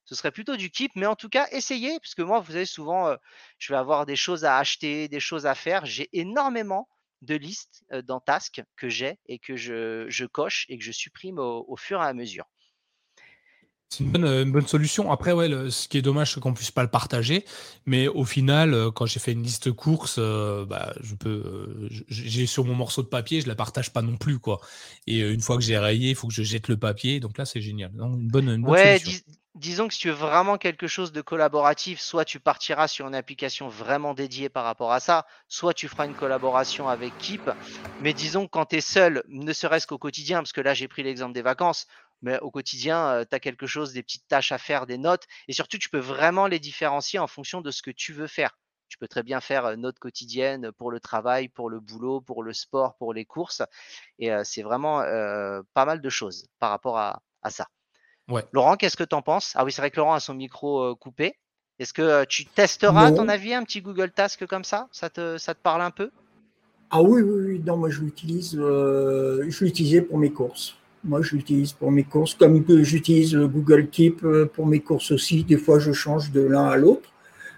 ce 0.06 0.14
serait 0.14 0.30
plutôt 0.30 0.56
du 0.56 0.70
keep, 0.70 0.92
mais 0.96 1.06
en 1.06 1.16
tout 1.16 1.28
cas 1.28 1.46
essayez, 1.52 1.98
parce 2.00 2.14
que 2.14 2.22
moi 2.22 2.40
vous 2.40 2.52
savez 2.52 2.66
souvent, 2.66 3.14
je 3.58 3.72
vais 3.72 3.78
avoir 3.78 4.06
des 4.06 4.16
choses 4.16 4.44
à 4.44 4.58
acheter, 4.58 5.08
des 5.08 5.20
choses 5.20 5.46
à 5.46 5.54
faire. 5.54 5.84
J'ai 5.84 6.08
énormément 6.12 6.88
de 7.22 7.34
listes 7.34 7.84
dans 8.04 8.20
Task 8.20 8.62
que 8.76 8.88
j'ai 8.88 9.18
et 9.26 9.38
que 9.38 9.56
je, 9.56 10.26
coche 10.26 10.66
et 10.68 10.78
que 10.78 10.84
je 10.84 10.92
supprime 10.92 11.38
au 11.38 11.76
fur 11.76 12.00
et 12.02 12.06
à 12.06 12.14
mesure. 12.14 12.46
C'est 13.88 14.02
euh, 14.02 14.42
une 14.42 14.50
bonne, 14.50 14.66
solution. 14.66 15.12
Après, 15.12 15.32
ouais, 15.32 15.48
ce 15.70 15.86
qui 15.86 15.98
est 15.98 16.02
dommage, 16.02 16.34
c'est 16.34 16.40
qu'on 16.40 16.54
puisse 16.54 16.72
pas 16.72 16.82
le 16.82 16.90
partager. 16.90 17.44
Mais 17.86 18.08
au 18.08 18.24
final, 18.24 18.74
euh, 18.74 18.90
quand 18.90 19.06
j'ai 19.06 19.20
fait 19.20 19.32
une 19.32 19.42
liste 19.42 19.70
course, 19.72 20.16
euh, 20.18 20.66
bah, 20.66 20.92
je 21.02 21.14
peux, 21.14 21.88
j'ai 22.08 22.46
sur 22.46 22.64
mon 22.64 22.74
morceau 22.74 23.02
de 23.02 23.08
papier, 23.08 23.40
je 23.40 23.46
la 23.46 23.54
partage 23.54 23.92
pas 23.92 24.02
non 24.02 24.16
plus, 24.16 24.38
quoi. 24.38 24.60
Et 25.06 25.20
une 25.20 25.40
fois 25.40 25.56
que 25.56 25.62
j'ai 25.62 25.78
rayé, 25.78 26.10
il 26.10 26.16
faut 26.16 26.26
que 26.26 26.34
je 26.34 26.42
jette 26.42 26.68
le 26.68 26.76
papier. 26.76 27.20
Donc 27.20 27.38
là, 27.38 27.44
c'est 27.44 27.60
génial. 27.60 27.92
une 27.94 28.28
bonne, 28.28 28.48
une 28.48 28.66
ouais, 28.66 28.98
disons 29.56 29.88
que 29.88 29.94
si 29.94 30.00
tu 30.00 30.08
veux 30.08 30.14
vraiment 30.14 30.58
quelque 30.58 30.86
chose 30.86 31.12
de 31.12 31.20
collaboratif, 31.22 32.00
soit 32.00 32.24
tu 32.24 32.38
partiras 32.40 32.88
sur 32.88 33.06
une 33.08 33.14
application 33.14 33.68
vraiment 33.68 34.14
dédiée 34.14 34.48
par 34.48 34.64
rapport 34.64 34.92
à 34.92 35.00
ça, 35.00 35.26
soit 35.48 35.74
tu 35.74 35.88
feras 35.88 36.06
une 36.06 36.14
collaboration 36.14 36.88
avec 36.88 37.16
Keep. 37.18 37.50
Mais 37.98 38.14
disons 38.14 38.46
que 38.46 38.50
quand 38.50 38.66
tu 38.66 38.76
es 38.76 38.80
seul, 38.80 39.22
ne 39.28 39.52
serait-ce 39.52 39.86
qu'au 39.86 39.98
quotidien, 39.98 40.38
parce 40.38 40.52
que 40.52 40.60
là, 40.60 40.74
j'ai 40.74 40.88
pris 40.88 41.02
l'exemple 41.02 41.32
des 41.32 41.42
vacances, 41.42 41.86
mais 42.22 42.38
au 42.40 42.50
quotidien, 42.50 43.24
tu 43.28 43.34
as 43.34 43.40
quelque 43.40 43.66
chose, 43.66 43.92
des 43.92 44.02
petites 44.02 44.28
tâches 44.28 44.52
à 44.52 44.58
faire, 44.58 44.86
des 44.86 44.98
notes, 44.98 45.24
et 45.48 45.52
surtout, 45.52 45.78
tu 45.78 45.88
peux 45.90 45.98
vraiment 45.98 46.46
les 46.46 46.58
différencier 46.60 47.18
en 47.18 47.26
fonction 47.26 47.60
de 47.62 47.70
ce 47.70 47.82
que 47.82 47.90
tu 47.90 48.12
veux 48.12 48.26
faire. 48.28 48.58
Tu 48.88 48.98
peux 48.98 49.08
très 49.08 49.22
bien 49.24 49.40
faire 49.40 49.76
notes 49.76 49.98
quotidiennes 49.98 50.70
pour 50.72 50.90
le 50.92 51.00
travail, 51.00 51.48
pour 51.48 51.70
le 51.70 51.80
boulot, 51.80 52.20
pour 52.20 52.42
le 52.44 52.52
sport, 52.52 52.96
pour 52.96 53.12
les 53.14 53.24
courses, 53.24 53.62
et 54.18 54.30
c'est 54.44 54.62
vraiment 54.62 55.00
pas 55.74 55.84
mal 55.86 56.00
de 56.00 56.08
choses 56.10 56.46
par 56.58 56.70
rapport 56.70 56.98
à, 56.98 57.22
ça. 57.50 57.66
Ouais. 58.28 58.44
Laurent, 58.52 58.76
qu'est-ce 58.76 58.96
que 58.96 59.04
tu 59.04 59.14
en 59.14 59.22
penses? 59.22 59.52
Ah 59.54 59.64
oui, 59.64 59.72
c'est 59.72 59.82
vrai 59.82 59.90
que 59.90 59.96
Laurent 59.96 60.14
a 60.14 60.20
son 60.20 60.34
micro 60.34 60.94
coupé. 60.96 61.36
Est-ce 61.78 61.92
que 61.92 62.24
tu 62.24 62.46
testeras, 62.46 63.06
à 63.06 63.12
ton 63.12 63.28
avis, 63.28 63.54
un 63.54 63.62
petit 63.62 63.80
Google 63.80 64.10
Task 64.10 64.46
comme 64.46 64.64
ça? 64.64 64.88
Ça 64.92 65.10
te, 65.10 65.38
ça 65.38 65.54
te 65.54 65.60
parle 65.62 65.82
un 65.82 65.90
peu? 65.90 66.10
Ah 66.90 67.02
oui, 67.02 67.22
oui, 67.22 67.44
oui. 67.46 67.62
Non, 67.64 67.76
moi 67.76 67.90
je 67.90 68.00
l'utilise, 68.00 68.52
je 68.52 69.64
l'utilisais 69.64 70.02
pour 70.02 70.18
mes 70.18 70.30
courses. 70.30 70.76
Moi, 71.04 71.22
je 71.22 71.36
l'utilise 71.36 71.72
pour 71.72 71.92
mes 71.92 72.02
courses, 72.02 72.34
comme 72.34 72.64
j'utilise 72.82 73.36
Google 73.36 73.88
Keep 73.90 74.24
euh, 74.24 74.50
pour 74.52 74.66
mes 74.66 74.80
courses 74.80 75.12
aussi. 75.12 75.44
Des 75.44 75.56
fois, 75.56 75.78
je 75.78 75.92
change 75.92 76.32
de 76.32 76.40
l'un 76.40 76.66
à 76.66 76.76
l'autre. 76.76 77.12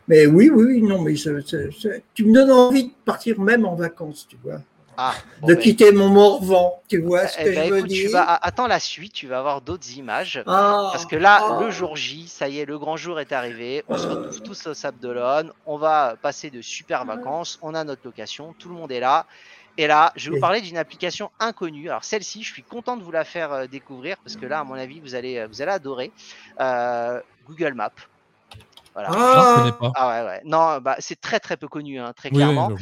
Mais 0.07 0.27
oui, 0.27 0.51
oui, 0.51 0.83
non, 0.83 1.01
mais 1.01 1.14
tu 1.14 2.25
me 2.27 2.35
donnes 2.35 2.51
envie 2.51 2.88
de 2.88 2.93
partir 3.07 3.40
même 3.40 3.64
en 3.64 3.75
vacances, 3.75 4.27
tu 4.29 4.37
vois. 4.45 4.61
Ah, 5.01 5.15
de 5.43 5.55
ben, 5.55 5.63
quitter 5.63 5.93
mon 5.93 6.09
Morvan, 6.09 6.83
tu 6.89 7.01
vois 7.01 7.29
ce 7.29 7.41
eh 7.41 7.45
que 7.45 7.55
ben, 7.55 7.69
je 7.69 7.75
veux 7.75 7.83
dire. 7.85 8.11
attends 8.17 8.67
la 8.67 8.81
suite, 8.81 9.13
tu 9.13 9.29
vas 9.29 9.39
avoir 9.39 9.61
d'autres 9.61 9.97
images. 9.97 10.43
Ah, 10.45 10.89
parce 10.93 11.07
que 11.07 11.15
là, 11.15 11.41
ah. 11.41 11.59
le 11.63 11.71
jour 11.71 11.95
J, 11.95 12.27
ça 12.27 12.49
y 12.49 12.59
est, 12.59 12.65
le 12.65 12.79
grand 12.79 12.97
jour 12.97 13.21
est 13.21 13.31
arrivé. 13.31 13.85
On 13.89 13.97
se 13.97 14.09
retrouve 14.09 14.43
tous 14.43 14.67
au 14.67 14.75
Sable 14.75 14.99
d'Olonne. 14.99 15.53
On 15.67 15.77
va 15.77 16.17
passer 16.21 16.51
de 16.51 16.61
super 16.61 17.05
vacances. 17.05 17.61
On 17.63 17.75
a 17.75 17.85
notre 17.85 18.03
location. 18.05 18.57
Tout 18.59 18.69
le 18.71 18.75
monde 18.75 18.91
est 18.91 18.99
là. 18.99 19.27
Et 19.77 19.87
là, 19.87 20.13
je 20.17 20.31
vais 20.31 20.35
vous 20.35 20.41
parler 20.41 20.61
d'une 20.61 20.77
application 20.77 21.31
inconnue. 21.39 21.89
Alors 21.89 22.03
celle-ci, 22.03 22.43
je 22.43 22.53
suis 22.53 22.65
content 22.65 22.97
de 22.97 23.05
vous 23.05 23.13
la 23.13 23.25
faire 23.25 23.53
euh, 23.53 23.67
découvrir 23.69 24.17
parce 24.25 24.37
que 24.37 24.47
là, 24.47 24.59
à 24.59 24.65
mon 24.65 24.75
avis, 24.75 24.99
vous 24.99 25.15
allez, 25.15 25.39
euh, 25.39 25.47
vous 25.47 25.63
allez 25.63 25.71
adorer. 25.71 26.11
Euh, 26.61 27.21
Google 27.47 27.75
Maps. 27.75 27.93
Voilà. 28.95 29.11
Ah, 29.13 29.79
ah 29.95 30.09
ouais, 30.09 30.27
ouais. 30.29 30.41
Non, 30.45 30.79
bah, 30.79 30.97
c'est 30.99 31.21
très 31.21 31.39
très 31.39 31.57
peu 31.57 31.69
connu, 31.69 32.01
hein, 32.01 32.13
très 32.17 32.31
clairement. 32.31 32.73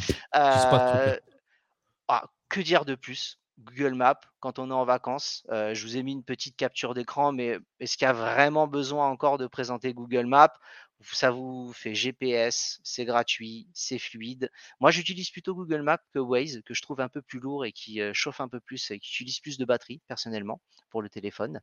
Que 2.49 2.61
dire 2.61 2.85
de 2.85 2.95
plus? 2.95 3.39
Google 3.59 3.95
Maps, 3.95 4.21
quand 4.41 4.59
on 4.59 4.71
est 4.71 4.75
en 4.75 4.85
vacances, 4.85 5.45
je 5.51 5.83
vous 5.83 5.97
ai 5.97 6.03
mis 6.03 6.13
une 6.13 6.25
petite 6.25 6.57
capture 6.57 6.93
d'écran, 6.93 7.33
mais 7.33 7.59
est-ce 7.81 7.97
qu'il 7.97 8.05
y 8.05 8.09
a 8.09 8.13
vraiment 8.13 8.67
besoin 8.67 9.09
encore 9.09 9.39
de 9.39 9.47
présenter 9.47 9.95
Google 9.95 10.27
Maps? 10.27 10.53
Ça 11.01 11.31
vous 11.31 11.73
fait 11.73 11.95
GPS, 11.95 12.81
c'est 12.85 13.05
gratuit, 13.07 13.67
c'est 13.73 13.99
fluide. 13.99 14.51
Moi, 14.81 14.91
j'utilise 14.91 15.31
plutôt 15.31 15.55
Google 15.55 15.83
Maps 15.83 15.99
que 16.13 16.19
Waze, 16.19 16.61
que 16.67 16.75
je 16.75 16.83
trouve 16.83 17.01
un 17.01 17.09
peu 17.09 17.23
plus 17.23 17.39
lourd 17.41 17.65
et 17.65 17.73
qui 17.73 18.01
chauffe 18.13 18.41
un 18.41 18.49
peu 18.49 18.61
plus 18.61 18.91
et 18.91 18.99
qui 18.99 19.11
utilise 19.15 19.41
plus 19.41 19.57
de 19.57 19.65
batterie, 19.65 20.03
personnellement, 20.07 20.61
pour 20.91 21.01
le 21.01 21.09
téléphone. 21.09 21.61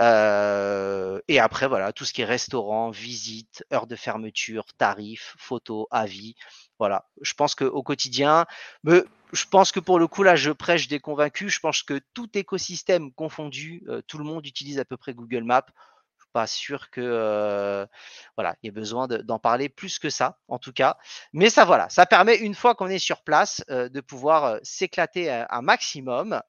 et 0.00 1.38
après, 1.40 1.68
voilà, 1.68 1.92
tout 1.92 2.04
ce 2.04 2.12
qui 2.12 2.22
est 2.22 2.24
restaurant, 2.26 2.90
visite, 2.90 3.64
heure 3.72 3.86
de 3.86 3.96
fermeture, 3.96 4.66
tarifs, 4.78 5.34
photos, 5.38 5.86
avis. 5.90 6.34
Voilà, 6.78 7.08
je 7.22 7.32
pense 7.34 7.54
qu'au 7.54 7.82
quotidien, 7.82 8.46
mais 8.84 9.02
je 9.32 9.44
pense 9.46 9.72
que 9.72 9.80
pour 9.80 9.98
le 9.98 10.06
coup, 10.06 10.22
là, 10.22 10.36
je 10.36 10.50
prêche 10.50 10.88
des 10.88 11.00
convaincus. 11.00 11.52
Je 11.52 11.60
pense 11.60 11.82
que 11.82 12.00
tout 12.14 12.28
écosystème 12.36 13.12
confondu, 13.12 13.82
tout 14.06 14.18
le 14.18 14.24
monde 14.24 14.46
utilise 14.46 14.78
à 14.78 14.84
peu 14.84 14.96
près 14.96 15.14
Google 15.14 15.44
Maps 15.44 15.66
pas 16.32 16.46
sûr 16.46 16.90
que 16.90 17.86
voilà, 18.36 18.56
il 18.62 18.66
y 18.66 18.68
ait 18.68 18.70
besoin 18.70 19.08
d'en 19.08 19.38
parler 19.38 19.70
plus 19.70 19.98
que 19.98 20.10
ça, 20.10 20.38
en 20.48 20.58
tout 20.58 20.74
cas. 20.74 20.98
Mais 21.32 21.48
ça, 21.48 21.64
voilà, 21.64 21.88
ça 21.88 22.04
permet 22.04 22.36
une 22.36 22.54
fois 22.54 22.74
qu'on 22.74 22.88
est 22.88 22.98
sur 22.98 23.22
place 23.22 23.64
de 23.68 24.00
pouvoir 24.02 24.58
s'éclater 24.62 25.30
un 25.30 25.62
maximum. 25.62 26.42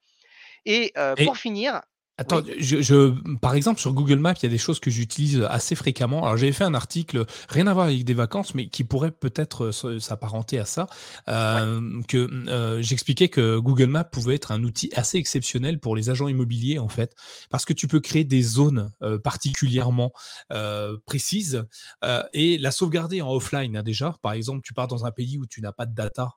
Et, 0.66 0.92
pour 1.24 1.38
finir, 1.38 1.80
Attends, 2.20 2.42
je, 2.58 3.14
par 3.36 3.54
exemple, 3.54 3.80
sur 3.80 3.92
Google 3.92 4.18
Maps, 4.18 4.34
il 4.42 4.42
y 4.42 4.46
a 4.46 4.50
des 4.50 4.58
choses 4.58 4.80
que 4.80 4.90
j'utilise 4.90 5.46
assez 5.48 5.76
fréquemment. 5.76 6.24
Alors, 6.24 6.36
j'avais 6.36 6.50
fait 6.50 6.64
un 6.64 6.74
article, 6.74 7.24
rien 7.48 7.68
à 7.68 7.72
voir 7.72 7.86
avec 7.86 8.04
des 8.04 8.14
vacances, 8.14 8.56
mais 8.56 8.68
qui 8.68 8.82
pourrait 8.82 9.12
peut-être 9.12 9.70
s'apparenter 10.00 10.58
à 10.58 10.64
ça, 10.64 10.88
euh, 11.28 12.02
que 12.08 12.28
euh, 12.48 12.82
j'expliquais 12.82 13.28
que 13.28 13.58
Google 13.58 13.86
Maps 13.86 14.02
pouvait 14.02 14.34
être 14.34 14.50
un 14.50 14.64
outil 14.64 14.90
assez 14.96 15.16
exceptionnel 15.16 15.78
pour 15.78 15.94
les 15.94 16.10
agents 16.10 16.26
immobiliers, 16.26 16.80
en 16.80 16.88
fait, 16.88 17.14
parce 17.50 17.64
que 17.64 17.72
tu 17.72 17.86
peux 17.86 18.00
créer 18.00 18.24
des 18.24 18.42
zones 18.42 18.90
euh, 19.02 19.20
particulièrement 19.20 20.10
précises 21.06 21.64
et 22.32 22.58
la 22.58 22.72
sauvegarder 22.72 23.22
en 23.22 23.30
offline, 23.30 23.76
hein, 23.76 23.84
déjà. 23.84 24.16
Par 24.22 24.32
exemple, 24.32 24.62
tu 24.64 24.74
pars 24.74 24.88
dans 24.88 25.06
un 25.06 25.12
pays 25.12 25.38
où 25.38 25.46
tu 25.46 25.60
n'as 25.60 25.72
pas 25.72 25.86
de 25.86 25.94
data 25.94 26.32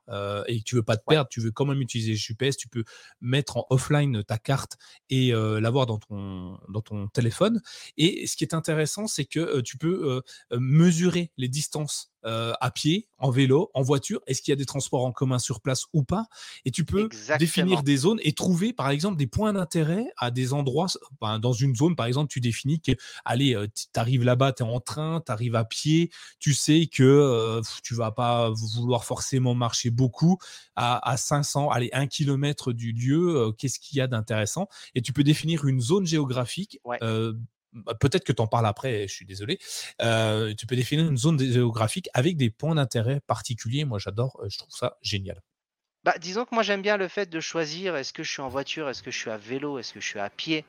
et 0.46 0.60
que 0.60 0.64
tu 0.64 0.76
veux 0.76 0.84
pas 0.84 0.96
te 0.96 1.04
perdre, 1.04 1.28
tu 1.28 1.40
veux 1.40 1.50
quand 1.50 1.64
même 1.64 1.80
utiliser 1.80 2.14
GPS, 2.14 2.56
tu 2.56 2.68
peux 2.68 2.84
mettre 3.20 3.56
en 3.56 3.66
offline 3.70 4.22
ta 4.22 4.38
carte 4.38 4.76
et 5.10 5.32
la 5.32 5.71
dans 5.72 5.98
ton, 5.98 6.58
dans 6.68 6.80
ton 6.80 7.08
téléphone. 7.08 7.60
Et 7.96 8.26
ce 8.26 8.36
qui 8.36 8.44
est 8.44 8.54
intéressant, 8.54 9.06
c'est 9.06 9.24
que 9.24 9.60
tu 9.60 9.78
peux 9.78 10.22
mesurer 10.52 11.32
les 11.36 11.48
distances 11.48 12.12
à 12.24 12.70
pied, 12.70 13.08
en 13.18 13.30
vélo, 13.30 13.70
en 13.74 13.82
voiture? 13.82 14.20
Est-ce 14.26 14.42
qu'il 14.42 14.52
y 14.52 14.54
a 14.54 14.56
des 14.56 14.66
transports 14.66 15.04
en 15.04 15.12
commun 15.12 15.38
sur 15.38 15.60
place 15.60 15.84
ou 15.92 16.02
pas? 16.04 16.26
Et 16.64 16.70
tu 16.70 16.84
peux 16.84 17.08
définir 17.38 17.82
des 17.82 17.96
zones 17.96 18.18
et 18.22 18.32
trouver, 18.32 18.72
par 18.72 18.90
exemple, 18.90 19.16
des 19.16 19.26
points 19.26 19.52
d'intérêt 19.52 20.06
à 20.16 20.30
des 20.30 20.52
endroits. 20.52 20.86
dans 21.20 21.52
une 21.52 21.74
zone, 21.74 21.96
par 21.96 22.06
exemple, 22.06 22.30
tu 22.30 22.40
définis 22.40 22.80
que, 22.80 22.92
allez, 23.24 23.56
tu 23.74 23.86
arrives 24.00 24.24
là-bas, 24.24 24.52
tu 24.52 24.62
es 24.62 24.66
en 24.66 24.80
train, 24.80 25.22
tu 25.24 25.32
arrives 25.32 25.56
à 25.56 25.64
pied, 25.64 26.10
tu 26.38 26.54
sais 26.54 26.86
que 26.86 27.60
tu 27.82 27.94
vas 27.94 28.10
pas 28.12 28.50
vouloir 28.50 29.04
forcément 29.04 29.54
marcher 29.54 29.90
beaucoup 29.90 30.38
à, 30.76 31.16
500, 31.16 31.70
allez, 31.70 31.90
1 31.92 32.06
km 32.06 32.72
du 32.72 32.92
lieu. 32.92 33.52
Qu'est-ce 33.58 33.78
qu'il 33.78 33.98
y 33.98 34.00
a 34.00 34.06
d'intéressant? 34.06 34.68
Et 34.94 35.02
tu 35.02 35.12
peux 35.12 35.24
définir 35.24 35.64
une 35.66 35.80
zone 35.80 36.06
géographique. 36.06 36.80
Peut-être 38.00 38.24
que 38.24 38.32
tu 38.32 38.42
en 38.42 38.46
parles 38.46 38.66
après, 38.66 39.06
je 39.08 39.12
suis 39.12 39.26
désolé. 39.26 39.58
Euh, 40.00 40.54
tu 40.54 40.66
peux 40.66 40.76
définir 40.76 41.08
une 41.08 41.16
zone 41.16 41.38
géographique 41.38 42.08
avec 42.14 42.36
des 42.36 42.50
points 42.50 42.74
d'intérêt 42.74 43.20
particuliers. 43.20 43.84
Moi, 43.84 43.98
j'adore, 43.98 44.40
euh, 44.42 44.48
je 44.50 44.58
trouve 44.58 44.74
ça 44.74 44.96
génial. 45.02 45.40
Bah, 46.04 46.14
disons 46.20 46.44
que 46.44 46.54
moi, 46.54 46.62
j'aime 46.62 46.82
bien 46.82 46.96
le 46.96 47.08
fait 47.08 47.30
de 47.30 47.40
choisir 47.40 47.96
est-ce 47.96 48.12
que 48.12 48.22
je 48.22 48.30
suis 48.30 48.42
en 48.42 48.48
voiture, 48.48 48.88
est-ce 48.88 49.02
que 49.02 49.10
je 49.10 49.18
suis 49.18 49.30
à 49.30 49.36
vélo, 49.36 49.78
est-ce 49.78 49.92
que 49.92 50.00
je 50.00 50.06
suis 50.06 50.18
à 50.18 50.30
pied. 50.30 50.64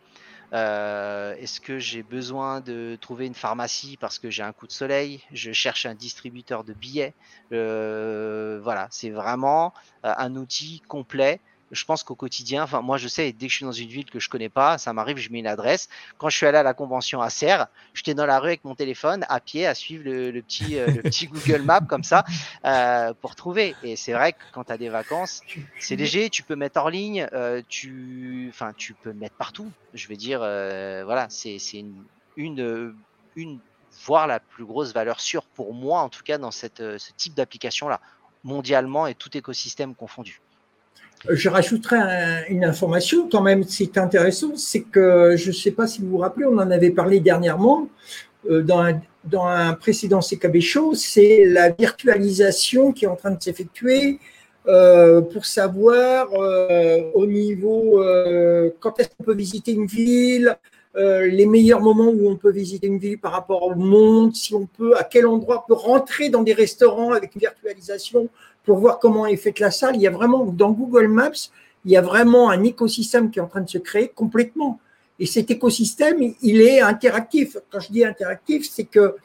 Euh, 0.53 1.33
est-ce 1.39 1.59
que 1.59 1.79
j'ai 1.79 2.03
besoin 2.03 2.61
de 2.61 2.95
trouver 3.01 3.25
une 3.25 3.33
pharmacie 3.33 3.97
parce 3.97 4.19
que 4.19 4.29
j'ai 4.29 4.43
un 4.43 4.53
coup 4.53 4.67
de 4.67 4.71
soleil 4.71 5.23
Je 5.31 5.51
cherche 5.51 5.87
un 5.87 5.95
distributeur 5.95 6.63
de 6.63 6.73
billets. 6.73 7.15
voilà, 7.49 8.87
c'est 8.91 9.09
vraiment 9.09 9.73
un 10.03 10.35
outil 10.35 10.81
complet 10.87 11.41
je 11.73 11.86
pense 11.86 12.03
qu'au 12.03 12.15
quotidien, 12.15 12.67
moi 12.81 12.97
je 12.97 13.07
sais, 13.07 13.31
dès 13.33 13.47
que 13.47 13.51
je 13.51 13.57
suis 13.57 13.65
dans 13.65 13.71
une 13.71 13.89
ville 13.89 14.09
que 14.09 14.19
je 14.19 14.29
connais 14.29 14.49
pas, 14.49 14.77
ça 14.77 14.93
m'arrive, 14.93 15.17
je 15.17 15.29
mets 15.31 15.39
une 15.39 15.47
adresse. 15.47 15.89
Quand 16.17 16.29
je 16.29 16.38
suis 16.38 16.45
allé 16.45 16.57
à 16.57 16.63
la 16.63 16.73
convention 16.73 17.21
à 17.21 17.29
Serres, 17.29 17.67
j'étais 17.93 18.13
dans 18.13 18.25
la 18.25 18.39
rue 18.39 18.49
avec 18.49 18.63
mon 18.63 18.75
téléphone, 18.75 19.25
à 19.27 19.39
pied, 19.39 19.65
à 19.65 19.75
suivre 19.75 20.03
le, 20.05 20.41
petit, 20.41 20.75
le 20.75 21.01
petit 21.01 21.27
Google 21.27 21.63
Maps 21.63 21.81
comme 21.81 22.03
ça 22.03 22.23
pour 23.21 23.36
trouver. 23.36 23.75
Et 23.83 23.95
c'est 23.95 24.13
vrai 24.13 24.33
que 24.33 24.43
quand 24.53 24.65
tu 24.65 24.71
as 24.71 24.77
des 24.77 24.89
vacances, 24.89 25.41
c'est 25.79 25.95
léger, 25.95 26.29
tu 26.29 26.43
peux 26.43 26.55
mettre 26.55 26.79
hors 26.79 26.89
ligne, 26.89 27.27
tu, 27.67 28.47
enfin 28.49 28.73
tu 28.77 28.93
peux 28.93 29.13
mettre 29.13 29.36
partout. 29.36 29.71
Je 29.93 30.07
veux 30.07 30.15
dire, 30.15 30.39
voilà, 30.39 31.27
c'est 31.29 31.57
une, 31.73 32.03
une, 32.38 32.95
une 33.36 33.59
voire 34.05 34.27
la 34.27 34.39
plus 34.39 34.65
grosse 34.65 34.93
valeur 34.93 35.19
sûre 35.19 35.43
pour 35.43 35.73
moi, 35.73 36.01
en 36.01 36.09
tout 36.09 36.23
cas 36.23 36.38
dans 36.38 36.51
cette, 36.51 36.79
ce 36.97 37.12
type 37.15 37.33
d'application-là, 37.33 37.99
mondialement 38.43 39.07
et 39.07 39.15
tout 39.15 39.36
écosystème 39.38 39.95
confondu. 39.95 40.41
Euh, 41.29 41.36
je 41.36 41.49
rajouterai 41.49 42.45
une 42.49 42.65
information 42.65 43.29
quand 43.29 43.41
même, 43.41 43.63
c'est 43.63 43.97
intéressant, 43.97 44.55
c'est 44.55 44.81
que 44.81 45.36
je 45.38 45.47
ne 45.49 45.53
sais 45.53 45.71
pas 45.71 45.88
si 45.88 46.01
vous 46.01 46.09
vous 46.09 46.17
rappelez, 46.17 46.45
on 46.45 46.57
en 46.57 46.71
avait 46.71 46.91
parlé 46.91 47.19
dernièrement 47.19 47.88
euh, 48.49 48.62
dans 48.62 48.81
un, 48.81 49.01
dans 49.23 49.45
un 49.45 49.73
précédent 49.73 50.19
CKB 50.19 50.59
Show, 50.59 50.93
c'est 50.95 51.45
la 51.45 51.69
virtualisation 51.69 52.91
qui 52.91 53.05
est 53.05 53.07
en 53.07 53.15
train 53.15 53.31
de 53.31 53.41
s'effectuer 53.41 54.19
euh, 54.67 55.21
pour 55.21 55.45
savoir 55.45 56.29
au 57.13 57.25
niveau 57.25 58.01
quand 58.79 58.99
est-ce 58.99 59.09
qu'on 59.09 59.23
peut 59.23 59.36
visiter 59.36 59.71
une 59.71 59.86
ville, 59.86 60.57
les 60.95 61.45
meilleurs 61.45 61.81
moments 61.81 62.09
où 62.09 62.29
on 62.29 62.36
peut 62.36 62.51
visiter 62.51 62.88
une 62.88 62.99
ville 62.99 63.17
par 63.17 63.31
rapport 63.31 63.63
au 63.63 63.75
monde, 63.75 64.36
si 64.36 64.53
on 64.53 64.65
peut, 64.65 64.95
à 64.97 65.03
quel 65.03 65.25
endroit 65.25 65.63
on 65.63 65.67
peut 65.67 65.79
rentrer 65.79 66.29
dans 66.29 66.43
des 66.43 66.53
restaurants 66.53 67.13
avec 67.13 67.36
une 67.36 67.41
virtualisation 67.41 68.29
pour 68.65 68.78
voir 68.78 68.99
comment 68.99 69.26
est 69.26 69.38
faite 69.38 69.60
la 69.60 69.71
salle. 69.71 69.95
Il 69.95 70.02
y 70.02 70.08
a 70.08 70.12
vraiment, 70.12 70.45
dans 70.45 70.71
Google 70.71 71.08
Maps, 71.08 71.32
il 71.86 71.91
y 71.91 71.97
a 71.97 72.02
vraiment 72.02 72.49
un 72.49 72.63
écosystème 72.63 73.30
qui 73.30 73.39
est 73.39 73.41
en 73.41 73.47
train 73.47 73.62
de 73.62 73.69
se 73.69 73.78
créer 73.78 74.08
complètement. 74.08 74.80
Et 75.19 75.26
cet 75.26 75.52
écosystème, 75.52 76.17
il 76.41 76.62
est 76.62 76.82
interactif. 76.82 77.58
Quand 77.69 77.80
je 77.80 77.91
dis 77.91 78.04
interactif, 78.04 78.69
c'est 78.69 78.86
que 78.86 79.15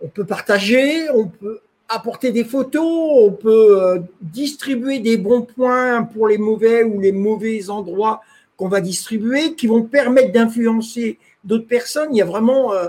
on 0.00 0.08
peut 0.08 0.24
partager, 0.24 1.08
on 1.10 1.26
peut 1.26 1.60
apporter 1.88 2.32
des 2.32 2.44
photos, 2.44 3.28
on 3.28 3.32
peut 3.32 3.82
euh, 3.82 3.98
distribuer 4.20 4.98
des 4.98 5.16
bons 5.16 5.42
points 5.42 6.02
pour 6.02 6.26
les 6.26 6.38
mauvais 6.38 6.82
ou 6.82 7.00
les 7.00 7.12
mauvais 7.12 7.70
endroits 7.70 8.20
qu'on 8.56 8.68
va 8.68 8.80
distribuer, 8.80 9.54
qui 9.54 9.66
vont 9.66 9.82
permettre 9.82 10.32
d'influencer 10.32 11.18
d'autres 11.44 11.66
personnes. 11.66 12.08
Il 12.12 12.18
y 12.18 12.22
a 12.22 12.26
vraiment, 12.26 12.72
euh, 12.72 12.88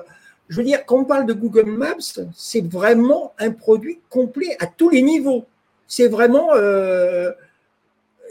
je 0.49 0.57
veux 0.57 0.63
dire, 0.63 0.85
quand 0.85 0.99
on 0.99 1.05
parle 1.05 1.25
de 1.25 1.33
Google 1.33 1.69
Maps, 1.69 2.19
c'est 2.35 2.65
vraiment 2.65 3.33
un 3.39 3.51
produit 3.51 3.99
complet 4.09 4.55
à 4.59 4.67
tous 4.67 4.89
les 4.89 5.01
niveaux 5.01 5.45
c'est 5.87 6.07
vraiment, 6.07 6.49
euh, 6.53 7.31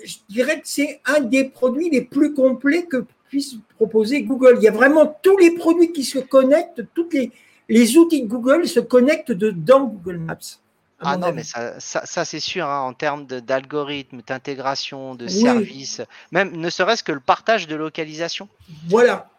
je 0.05 0.17
dirais 0.29 0.61
que 0.61 0.67
c'est 0.67 1.01
un 1.05 1.21
des 1.21 1.45
produits 1.45 1.91
les 1.91 2.03
plus 2.03 2.35
complets 2.35 2.85
que 2.85 3.05
puisse 3.29 3.57
proposer 3.77 4.23
Google. 4.23 4.57
Il 4.59 4.63
y 4.63 4.69
a 4.69 4.73
vraiment 4.73 5.19
tous 5.23 5.39
les 5.39 5.53
produits 5.53 5.93
qui 5.93 6.05
se 6.05 6.19
connectent, 6.19 6.83
tous 6.95 7.09
les, 7.13 7.33
les 7.69 7.97
outils 7.97 8.23
de 8.23 8.29
Google 8.29 8.69
se 8.69 8.81
connectent 8.81 9.33
dans 9.33 9.85
Google 9.85 10.19
Maps. 10.19 10.59
Ah 11.05 11.17
non, 11.17 11.33
mais 11.33 11.43
ça, 11.43 11.81
ça, 11.81 12.25
c'est 12.25 12.41
sûr, 12.41 12.67
hein, 12.67 12.81
en 12.81 12.93
termes 12.93 13.27
d'algorithme, 13.27 14.23
d'intégration, 14.25 15.17
de 15.17 15.27
services, 15.27 16.01
même 16.31 16.57
ne 16.57 16.71
serait-ce 16.71 17.03
que 17.03 17.11
le 17.11 17.21
partage 17.21 17.67
de 17.67 17.75
localisation. 17.75 18.49
Voilà. 18.89 19.32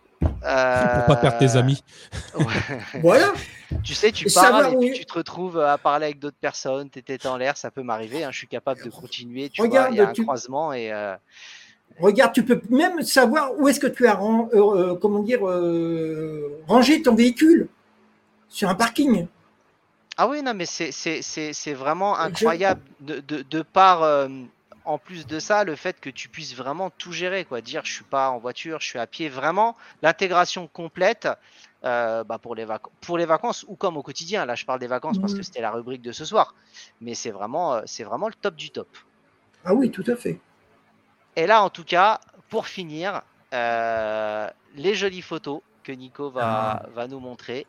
Euh... 0.46 0.96
Pour 0.98 1.06
pas 1.06 1.16
perdre 1.16 1.38
tes 1.38 1.56
amis. 1.56 1.84
voilà. 3.02 3.34
Tu 3.84 3.94
sais, 3.94 4.12
tu 4.12 4.28
parles 4.34 4.74
et 4.74 4.78
puis 4.78 5.00
tu 5.00 5.06
te 5.06 5.14
retrouves 5.14 5.60
à 5.60 5.78
parler 5.78 6.06
avec 6.06 6.20
d'autres 6.20 6.38
personnes, 6.40 6.90
tu 6.90 7.00
étais 7.00 7.26
en 7.28 7.38
l'air, 7.38 7.58
ça 7.58 7.72
peut 7.72 7.84
m'arriver. 7.84 8.24
Hein, 8.24 8.30
je 8.32 8.38
suis 8.38 8.48
capable 8.48 8.84
de 8.84 8.90
continuer. 8.90 9.50
Tu 9.50 9.62
Regarde, 9.62 9.88
vois, 9.88 9.96
il 9.96 9.98
y 9.98 10.02
a 10.02 10.10
un 10.10 10.14
croisement 10.14 10.74
et. 10.74 10.92
Euh, 10.92 11.16
Regarde, 12.00 12.34
tu 12.34 12.44
peux 12.44 12.60
même 12.70 13.04
savoir 13.04 13.52
où 13.56 13.68
est-ce 13.68 13.80
que 13.80 13.86
tu 13.86 14.08
as 14.08 14.20
euh, 14.20 14.48
euh, 14.54 14.96
comment 14.96 15.20
dire, 15.20 15.42
rangé 16.68 17.04
ton 17.04 17.14
véhicule 17.14 17.68
sur 18.50 18.68
un 18.68 18.74
parking. 18.74 19.28
Ah 20.18 20.28
oui, 20.28 20.42
non, 20.42 20.54
mais 20.56 20.66
c'est 20.66 21.74
vraiment 21.74 22.18
incroyable 22.18 22.82
de, 23.00 23.20
de, 23.20 23.44
de 23.48 23.62
par 23.62 24.28
en 24.86 24.98
plus 24.98 25.26
de 25.26 25.40
ça, 25.40 25.64
le 25.64 25.76
fait 25.76 26.00
que 26.00 26.10
tu 26.10 26.30
puisses 26.30 26.56
vraiment 26.56 26.90
tout 26.90 27.12
gérer, 27.12 27.46
quoi, 27.46 27.62
dire 27.62 27.84
je 27.86 27.94
suis 27.94 28.04
pas 28.04 28.30
en 28.30 28.38
voiture, 28.38 28.80
je 28.82 28.88
suis 28.88 29.00
à 29.00 29.08
pied, 29.08 29.30
vraiment 29.30 29.76
l'intégration 30.02 30.68
complète 30.68 31.28
euh, 31.86 32.24
bah, 32.24 32.38
pour, 32.38 32.56
les 32.56 32.66
pour 33.02 33.18
les 33.18 33.26
vacances 33.26 33.66
ou 33.68 33.76
comme 33.76 33.98
au 33.98 34.04
quotidien. 34.04 34.46
Là, 34.46 34.56
je 34.56 34.66
parle 34.66 34.80
des 34.80 34.88
vacances 34.88 35.20
parce 35.20 35.34
que 35.34 35.42
c'était 35.42 35.62
la 35.62 35.72
rubrique 35.72 36.02
de 36.02 36.12
ce 36.12 36.26
soir, 36.26 36.56
mais 37.02 37.14
c'est 37.14 37.32
vraiment, 37.32 37.76
euh, 37.76 37.82
c'est 37.86 38.04
vraiment 38.04 38.28
le 38.28 38.34
top 38.34 38.56
du 38.56 38.70
top. 38.70 38.88
Ah 39.66 39.74
oui, 39.74 39.92
tout 39.92 40.04
à 40.08 40.16
fait. 40.16 40.40
Et 41.36 41.48
là, 41.48 41.64
en 41.64 41.70
tout 41.70 41.84
cas, 41.84 42.20
pour 42.50 42.68
finir, 42.68 43.22
euh, 43.54 44.50
les 44.76 44.96
jolies 44.96 45.22
photos 45.22 45.62
que 45.84 45.92
Nico 45.92 46.30
va, 46.30 46.84
ah. 46.84 46.86
va 46.94 47.08
nous 47.08 47.20
montrer. 47.20 47.66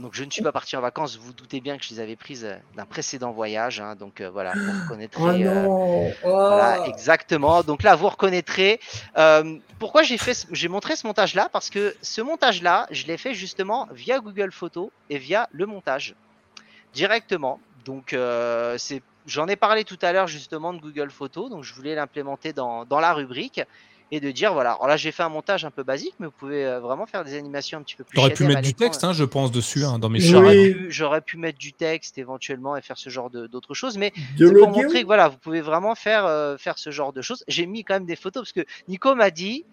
Donc 0.00 0.14
je 0.14 0.24
ne 0.24 0.30
suis 0.30 0.42
pas 0.42 0.52
parti 0.52 0.76
en 0.76 0.80
vacances, 0.80 1.16
vous, 1.18 1.26
vous 1.26 1.32
doutez 1.34 1.60
bien 1.60 1.76
que 1.76 1.84
je 1.84 1.90
les 1.90 2.00
avais 2.00 2.16
prises 2.16 2.46
euh, 2.46 2.56
d'un 2.74 2.86
précédent 2.86 3.32
voyage. 3.32 3.80
Hein. 3.80 3.96
donc 3.96 4.20
euh, 4.20 4.30
voilà, 4.30 4.54
vous 4.54 4.82
reconnaîtrez. 4.82 5.46
Oh 5.46 6.06
euh, 6.06 6.10
voilà, 6.24 6.86
exactement. 6.86 7.62
Donc 7.62 7.82
là, 7.82 7.94
vous 7.96 8.08
reconnaîtrez. 8.08 8.80
pourquoi 9.78 10.02
j'ai 10.02 10.16
fait, 10.16 10.46
j'ai 10.50 10.68
montré 10.68 10.96
ce 10.96 11.06
montage-là? 11.06 11.50
Parce 11.52 11.68
que 11.68 11.94
ce 12.00 12.22
montage-là, 12.22 12.86
je 12.90 13.06
l'ai 13.06 13.18
fait 13.18 13.34
justement 13.34 13.88
via 13.92 14.20
Google 14.20 14.52
Photos 14.52 14.88
et 15.10 15.18
via 15.18 15.48
le 15.52 15.66
montage 15.66 16.14
directement. 16.94 17.60
Donc 17.84 18.16
c'est, 18.78 19.02
j'en 19.26 19.48
ai 19.48 19.56
parlé 19.56 19.84
tout 19.84 19.98
à 20.00 20.12
l'heure 20.12 20.26
justement 20.26 20.72
de 20.72 20.80
Google 20.80 21.10
Photos. 21.10 21.50
Donc 21.50 21.64
je 21.64 21.74
voulais 21.74 21.94
l'implémenter 21.94 22.52
dans, 22.54 22.86
dans 22.86 23.00
la 23.00 23.12
rubrique 23.12 23.60
et 24.10 24.20
de 24.20 24.30
dire 24.30 24.52
voilà. 24.52 24.72
Alors 24.72 24.88
là, 24.88 24.96
j'ai 24.96 25.12
fait 25.12 25.22
un 25.22 25.28
montage 25.28 25.64
un 25.64 25.70
peu 25.70 25.82
basique, 25.82 26.14
mais 26.18 26.26
vous 26.26 26.32
pouvez 26.32 26.64
euh, 26.64 26.80
vraiment 26.80 27.06
faire 27.06 27.24
des 27.24 27.36
animations 27.36 27.78
un 27.78 27.82
petit 27.82 27.96
peu 27.96 28.04
plus. 28.04 28.16
J'aurais 28.16 28.34
pu 28.34 28.44
mettre 28.44 28.62
du 28.62 28.74
texte, 28.74 29.04
hein, 29.04 29.12
je 29.12 29.24
pense, 29.24 29.52
dessus 29.52 29.84
hein, 29.84 29.98
dans 29.98 30.08
mes 30.08 30.20
J'aurais 30.20 31.20
pu, 31.20 31.36
mettre 31.36 31.58
du 31.58 31.72
texte 31.72 32.18
éventuellement 32.18 32.76
et 32.76 32.82
faire 32.82 32.98
ce 32.98 33.08
genre 33.08 33.30
d'autres 33.30 33.74
choses, 33.74 33.96
mais 33.96 34.12
pour 34.38 34.68
montrer 34.68 35.02
que 35.02 35.06
voilà, 35.06 35.28
vous 35.28 35.38
pouvez 35.38 35.60
vraiment 35.60 35.94
faire 35.94 36.26
euh, 36.26 36.56
faire 36.56 36.78
ce 36.78 36.90
genre 36.90 37.12
de 37.12 37.22
choses. 37.22 37.44
J'ai 37.48 37.66
mis 37.66 37.84
quand 37.84 37.94
même 37.94 38.06
des 38.06 38.16
photos 38.16 38.42
parce 38.42 38.52
que 38.52 38.68
Nico 38.88 39.14
m'a 39.14 39.30
dit 39.30 39.64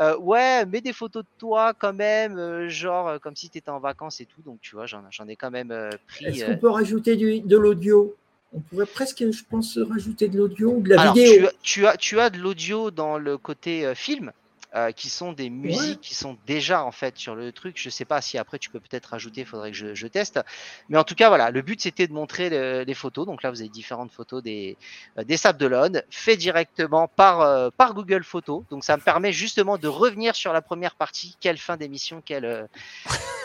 euh, 0.00 0.16
ouais, 0.18 0.66
mets 0.66 0.80
des 0.80 0.92
photos 0.92 1.22
de 1.22 1.28
toi 1.38 1.72
quand 1.72 1.92
même, 1.92 2.68
genre 2.68 3.20
comme 3.20 3.36
si 3.36 3.48
tu 3.48 3.58
étais 3.58 3.70
en 3.70 3.80
vacances 3.80 4.20
et 4.20 4.26
tout. 4.26 4.42
Donc 4.44 4.60
tu 4.60 4.74
vois, 4.74 4.86
j'en 4.86 5.28
ai 5.28 5.36
quand 5.36 5.50
même 5.50 5.72
pris. 6.06 6.26
Est-ce 6.26 6.46
qu'on 6.46 6.56
peut 6.56 6.70
rajouter 6.70 7.16
du, 7.16 7.40
de 7.40 7.56
l'audio? 7.56 8.14
On 8.54 8.60
pourrait 8.60 8.86
presque, 8.86 9.24
je 9.30 9.42
pense, 9.48 9.78
rajouter 9.78 10.28
de 10.28 10.38
l'audio 10.38 10.74
ou 10.76 10.82
de 10.82 10.94
la 10.94 11.12
vidéo. 11.12 11.48
Tu 11.62 11.86
as, 11.86 11.96
tu 11.96 12.20
as, 12.20 12.30
de 12.30 12.38
l'audio 12.38 12.90
dans 12.90 13.18
le 13.18 13.36
côté 13.36 13.84
euh, 13.84 13.94
film. 13.94 14.32
Euh, 14.76 14.90
qui 14.90 15.08
sont 15.08 15.32
des 15.32 15.50
musiques 15.50 16.00
qui 16.00 16.16
sont 16.16 16.36
déjà 16.48 16.82
en 16.82 16.90
fait 16.90 17.16
sur 17.16 17.36
le 17.36 17.52
truc. 17.52 17.76
Je 17.78 17.88
sais 17.90 18.04
pas 18.04 18.20
si 18.20 18.38
après 18.38 18.58
tu 18.58 18.70
peux 18.70 18.80
peut-être 18.80 19.06
rajouter, 19.06 19.42
il 19.42 19.46
faudrait 19.46 19.70
que 19.70 19.94
je, 19.94 20.06
teste. 20.08 20.40
Mais 20.88 20.98
en 20.98 21.04
tout 21.04 21.14
cas, 21.14 21.28
voilà, 21.28 21.52
le 21.52 21.62
but 21.62 21.80
c'était 21.80 22.08
de 22.08 22.12
montrer 22.12 22.84
les 22.84 22.94
photos. 22.94 23.24
Donc 23.24 23.44
là, 23.44 23.52
vous 23.52 23.60
avez 23.60 23.68
différentes 23.68 24.10
photos 24.10 24.42
des, 24.42 24.76
euh, 25.16 25.22
des 25.22 25.36
Sables 25.36 25.60
d'Olonne, 25.60 26.02
fait 26.10 26.36
directement 26.36 27.06
par, 27.06 27.70
par 27.74 27.94
Google 27.94 28.24
Photos. 28.24 28.64
Donc 28.68 28.82
ça 28.82 28.96
me 28.96 29.02
permet 29.02 29.32
justement 29.32 29.78
de 29.78 29.86
revenir 29.86 30.34
sur 30.34 30.52
la 30.52 30.60
première 30.60 30.96
partie. 30.96 31.36
Quelle 31.38 31.58
fin 31.58 31.76
d'émission, 31.76 32.20
quelle, 32.26 32.68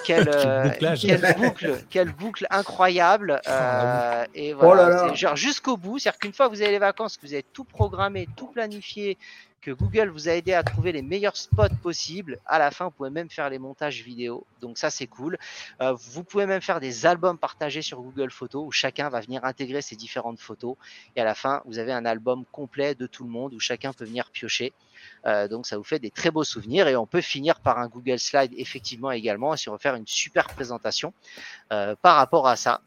quelle, 0.03 0.29
quelle, 0.99 1.35
boucle, 1.37 1.83
quelle 1.89 2.11
boucle 2.11 2.47
incroyable. 2.49 3.41
Ah, 3.45 4.25
et 4.33 4.53
voilà, 4.53 5.11
oh 5.11 5.35
jusqu'au 5.35 5.77
bout. 5.77 5.99
C'est-à-dire 5.99 6.19
qu'une 6.19 6.33
fois 6.33 6.49
que 6.49 6.55
vous 6.55 6.61
avez 6.61 6.71
les 6.71 6.79
vacances, 6.79 7.17
que 7.17 7.25
vous 7.25 7.33
avez 7.33 7.45
tout 7.53 7.63
programmé, 7.63 8.27
tout 8.35 8.47
planifié, 8.47 9.17
que 9.61 9.71
Google 9.71 10.09
vous 10.09 10.29
a 10.29 10.33
aidé 10.33 10.53
à 10.53 10.63
trouver 10.63 10.91
les 10.91 11.01
meilleurs 11.01 11.37
spots 11.37 11.75
possibles. 11.81 12.39
À 12.45 12.59
la 12.59 12.71
fin, 12.71 12.85
vous 12.85 12.91
pouvez 12.91 13.09
même 13.09 13.29
faire 13.29 13.49
les 13.49 13.59
montages 13.59 14.03
vidéo. 14.03 14.45
Donc 14.61 14.77
ça, 14.77 14.89
c'est 14.89 15.07
cool. 15.07 15.37
Euh, 15.81 15.93
vous 15.93 16.23
pouvez 16.23 16.45
même 16.45 16.61
faire 16.61 16.79
des 16.79 17.05
albums 17.05 17.37
partagés 17.37 17.81
sur 17.81 18.01
Google 18.01 18.31
Photos 18.31 18.65
où 18.67 18.71
chacun 18.71 19.09
va 19.09 19.21
venir 19.21 19.43
intégrer 19.43 19.81
ses 19.81 19.95
différentes 19.95 20.39
photos. 20.39 20.75
Et 21.15 21.21
à 21.21 21.23
la 21.23 21.35
fin, 21.35 21.61
vous 21.65 21.79
avez 21.79 21.91
un 21.91 22.05
album 22.05 22.45
complet 22.51 22.95
de 22.95 23.07
tout 23.07 23.23
le 23.23 23.29
monde 23.29 23.53
où 23.53 23.59
chacun 23.59 23.93
peut 23.93 24.05
venir 24.05 24.29
piocher. 24.31 24.73
Euh, 25.25 25.47
donc 25.47 25.65
ça 25.65 25.77
vous 25.77 25.83
fait 25.83 25.99
des 25.99 26.11
très 26.11 26.31
beaux 26.31 26.43
souvenirs 26.43 26.87
et 26.87 26.95
on 26.95 27.05
peut 27.05 27.21
finir 27.21 27.59
par 27.59 27.79
un 27.79 27.87
Google 27.87 28.19
Slide 28.19 28.51
effectivement 28.57 29.11
également 29.11 29.53
et 29.53 29.57
se 29.57 29.69
refaire 29.69 29.95
une 29.95 30.07
super 30.07 30.47
présentation 30.47 31.13
euh, 31.71 31.95
par 32.01 32.15
rapport 32.15 32.47
à 32.47 32.55
ça. 32.55 32.81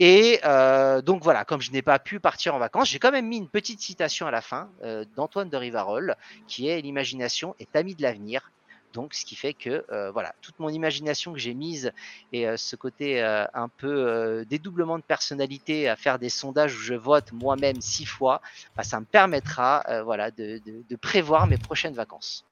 Et 0.00 0.40
euh, 0.44 1.02
donc 1.02 1.22
voilà, 1.22 1.44
comme 1.44 1.60
je 1.60 1.70
n'ai 1.70 1.82
pas 1.82 1.98
pu 1.98 2.20
partir 2.20 2.54
en 2.54 2.58
vacances, 2.58 2.88
j'ai 2.88 2.98
quand 2.98 3.12
même 3.12 3.26
mis 3.26 3.36
une 3.36 3.48
petite 3.48 3.80
citation 3.80 4.26
à 4.26 4.30
la 4.30 4.40
fin 4.40 4.68
euh, 4.82 5.04
d'Antoine 5.16 5.48
de 5.48 5.56
Rivarol, 5.56 6.16
qui 6.46 6.68
est 6.68 6.80
l'imagination 6.80 7.54
est 7.60 7.76
amie 7.76 7.94
de 7.94 8.02
l'avenir. 8.02 8.50
Donc, 8.94 9.14
ce 9.14 9.24
qui 9.24 9.36
fait 9.36 9.54
que 9.54 9.86
euh, 9.90 10.10
voilà, 10.10 10.34
toute 10.42 10.58
mon 10.58 10.68
imagination 10.68 11.32
que 11.32 11.38
j'ai 11.38 11.54
mise 11.54 11.92
et 12.34 12.46
ce 12.58 12.76
côté 12.76 13.22
un 13.22 13.68
peu 13.68 14.44
dédoublement 14.50 14.98
de 14.98 15.02
personnalité 15.02 15.88
à 15.88 15.96
faire 15.96 16.18
des 16.18 16.28
sondages 16.28 16.74
où 16.74 16.80
je 16.80 16.92
vote 16.92 17.32
moi-même 17.32 17.80
six 17.80 18.04
fois, 18.04 18.42
bah, 18.76 18.82
ça 18.82 19.00
me 19.00 19.06
permettra 19.06 19.82
voilà 20.04 20.30
de, 20.30 20.60
de, 20.66 20.96
prévoir 20.96 21.46
mes 21.46 21.56
prochaines 21.56 21.94
vacances. 21.94 22.44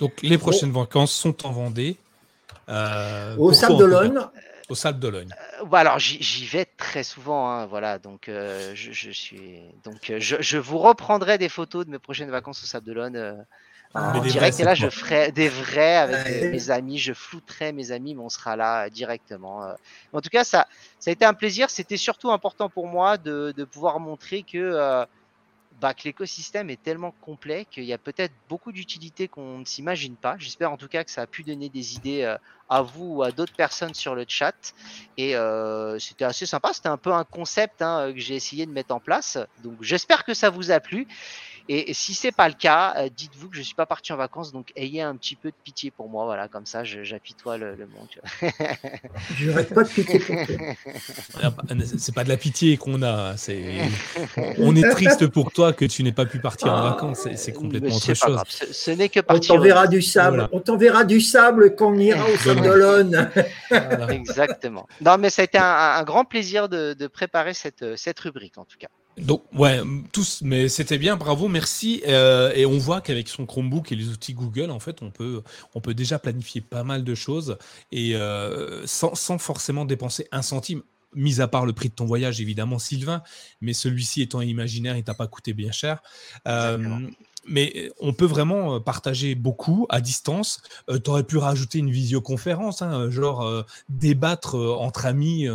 Donc, 0.00 0.22
les 0.22 0.38
prochaines 0.38 0.72
vacances 0.72 1.12
sont 1.12 1.46
en 1.46 1.52
Vendée. 1.52 1.98
Au 3.36 3.52
Sable 3.52 3.76
d'Olonne 3.76 4.30
au 4.72 4.74
Sable 4.74 4.98
d'Olonne. 4.98 5.34
Euh, 5.60 5.72
alors 5.72 5.98
j'y 5.98 6.46
vais 6.46 6.64
très 6.64 7.02
souvent, 7.02 7.50
hein, 7.50 7.66
voilà. 7.66 7.98
Donc 7.98 8.28
euh, 8.28 8.72
je, 8.74 9.10
suis, 9.10 9.60
donc 9.84 10.12
je, 10.18 10.58
vous 10.58 10.78
reprendrai 10.78 11.38
des 11.38 11.48
photos 11.48 11.86
de 11.86 11.90
mes 11.90 11.98
prochaines 11.98 12.30
vacances 12.30 12.62
au 12.62 12.66
Sable 12.66 12.86
d'Olonne. 12.86 13.46
en 13.94 14.20
direct 14.20 14.58
et 14.58 14.64
là 14.64 14.74
je 14.74 14.88
ferai 14.88 15.32
des 15.32 15.50
vrais 15.50 15.96
avec 15.96 16.50
mes 16.50 16.70
amis, 16.70 16.98
je 16.98 17.12
flouterai 17.12 17.72
mes 17.72 17.92
amis, 17.92 18.14
mais 18.14 18.22
on 18.22 18.30
sera 18.30 18.56
là 18.56 18.88
directement. 18.90 19.74
En 20.12 20.20
tout 20.20 20.30
cas, 20.30 20.44
ça, 20.44 20.66
ça 20.98 21.10
a 21.10 21.12
été 21.12 21.24
un 21.24 21.34
plaisir. 21.34 21.70
C'était 21.70 21.98
surtout 21.98 22.30
important 22.30 22.68
pour 22.68 22.86
moi 22.86 23.18
de, 23.18 23.52
de 23.56 23.64
pouvoir 23.64 24.00
montrer 24.00 24.42
que 24.42 25.06
bah, 25.82 25.94
que 25.94 26.04
l'écosystème 26.04 26.70
est 26.70 26.80
tellement 26.80 27.12
complet 27.20 27.66
qu'il 27.68 27.82
y 27.82 27.92
a 27.92 27.98
peut-être 27.98 28.32
beaucoup 28.48 28.70
d'utilités 28.70 29.26
qu'on 29.26 29.58
ne 29.58 29.64
s'imagine 29.64 30.14
pas. 30.14 30.36
J'espère 30.38 30.70
en 30.70 30.76
tout 30.76 30.86
cas 30.86 31.02
que 31.02 31.10
ça 31.10 31.22
a 31.22 31.26
pu 31.26 31.42
donner 31.42 31.68
des 31.68 31.96
idées 31.96 32.22
euh, 32.22 32.38
à 32.68 32.82
vous 32.82 33.16
ou 33.16 33.22
à 33.24 33.32
d'autres 33.32 33.56
personnes 33.56 33.92
sur 33.92 34.14
le 34.14 34.24
chat. 34.28 34.74
Et 35.16 35.34
euh, 35.34 35.98
c'était 35.98 36.24
assez 36.24 36.46
sympa. 36.46 36.72
C'était 36.72 36.88
un 36.88 36.96
peu 36.96 37.12
un 37.12 37.24
concept 37.24 37.82
hein, 37.82 38.12
que 38.14 38.20
j'ai 38.20 38.36
essayé 38.36 38.64
de 38.64 38.70
mettre 38.70 38.94
en 38.94 39.00
place. 39.00 39.38
Donc 39.64 39.82
j'espère 39.82 40.24
que 40.24 40.34
ça 40.34 40.50
vous 40.50 40.70
a 40.70 40.78
plu. 40.78 41.08
Et 41.68 41.94
si 41.94 42.14
c'est 42.14 42.32
pas 42.32 42.48
le 42.48 42.54
cas, 42.54 42.94
euh, 42.96 43.08
dites-vous 43.14 43.48
que 43.48 43.56
je 43.56 43.62
suis 43.62 43.74
pas 43.74 43.86
parti 43.86 44.12
en 44.12 44.16
vacances, 44.16 44.52
donc 44.52 44.72
ayez 44.76 45.02
un 45.02 45.16
petit 45.16 45.36
peu 45.36 45.50
de 45.50 45.56
pitié 45.62 45.90
pour 45.90 46.08
moi, 46.08 46.24
voilà, 46.24 46.48
comme 46.48 46.66
ça, 46.66 46.82
j'apitoie 46.84 47.56
le, 47.56 47.76
le 47.76 47.86
monde. 47.86 48.08
je 49.36 49.50
n'arrête 49.50 49.72
pas 49.72 49.84
de 49.84 49.88
pitié 49.88 50.18
pour 50.18 50.36
toi. 50.46 50.56
C'est 51.98 52.14
pas 52.14 52.24
de 52.24 52.28
la 52.28 52.36
pitié 52.36 52.76
qu'on 52.76 53.02
a, 53.02 53.36
c'est 53.36 53.80
on 54.58 54.74
est 54.76 54.88
triste 54.90 55.26
pour 55.28 55.52
toi 55.52 55.72
que 55.72 55.84
tu 55.84 56.02
n'aies 56.02 56.12
pas 56.12 56.26
pu 56.26 56.38
partir 56.38 56.72
en 56.72 56.82
vacances, 56.82 57.28
c'est 57.36 57.52
complètement 57.52 57.94
autre 57.94 58.14
chose. 58.14 58.40
Ce, 58.70 58.90
n'est 58.90 59.08
que 59.08 59.20
partir. 59.20 59.54
On 59.54 59.56
t'enverra 59.56 59.86
du 59.86 60.02
sable, 60.02 60.48
on 60.52 60.60
t'enverra 60.60 61.04
du 61.04 61.20
sable 61.20 61.74
quand 61.74 61.92
on 61.92 61.98
ira 61.98 62.24
au 62.28 62.36
Sable 62.36 62.62
d'Olonne. 62.62 63.30
Exactement. 64.10 64.86
Non, 65.00 65.18
mais 65.18 65.30
ça 65.30 65.42
a 65.42 65.44
été 65.44 65.58
un, 65.58 66.02
grand 66.04 66.24
plaisir 66.24 66.68
de, 66.68 66.94
de 66.94 67.06
préparer 67.06 67.54
cette, 67.54 67.96
cette 67.96 68.18
rubrique 68.20 68.58
en 68.58 68.64
tout 68.64 68.78
cas. 68.78 68.88
Donc 69.18 69.44
ouais, 69.52 69.80
tous, 70.12 70.40
mais 70.42 70.68
c'était 70.68 70.98
bien, 70.98 71.16
bravo, 71.16 71.48
merci. 71.48 72.02
Euh, 72.06 72.52
et 72.54 72.64
on 72.64 72.78
voit 72.78 73.00
qu'avec 73.00 73.28
son 73.28 73.44
Chromebook 73.44 73.92
et 73.92 73.96
les 73.96 74.08
outils 74.08 74.32
Google, 74.32 74.70
en 74.70 74.80
fait, 74.80 75.02
on 75.02 75.10
peut, 75.10 75.42
on 75.74 75.80
peut 75.80 75.94
déjà 75.94 76.18
planifier 76.18 76.60
pas 76.60 76.82
mal 76.82 77.04
de 77.04 77.14
choses 77.14 77.58
et 77.90 78.16
euh, 78.16 78.86
sans, 78.86 79.38
forcément 79.38 79.84
dépenser 79.84 80.28
un 80.32 80.42
centime. 80.42 80.82
Mis 81.14 81.42
à 81.42 81.46
part 81.46 81.66
le 81.66 81.74
prix 81.74 81.90
de 81.90 81.94
ton 81.94 82.06
voyage, 82.06 82.40
évidemment, 82.40 82.78
Sylvain, 82.78 83.22
mais 83.60 83.74
celui-ci 83.74 84.22
étant 84.22 84.40
imaginaire, 84.40 84.96
il 84.96 85.04
t'a 85.04 85.12
pas 85.12 85.26
coûté 85.26 85.52
bien 85.52 85.70
cher. 85.70 86.02
Euh, 86.48 86.78
mais 87.46 87.72
euh, 87.76 87.88
on 88.00 88.12
peut 88.12 88.26
vraiment 88.26 88.76
euh, 88.76 88.80
partager 88.80 89.34
beaucoup 89.34 89.86
à 89.88 90.00
distance. 90.00 90.62
Euh, 90.88 90.98
tu 90.98 91.10
aurais 91.10 91.24
pu 91.24 91.38
rajouter 91.38 91.78
une 91.78 91.90
visioconférence, 91.90 92.82
hein, 92.82 93.10
genre 93.10 93.64
débattre 93.88 94.54
entre 94.54 95.06
amis 95.06 95.46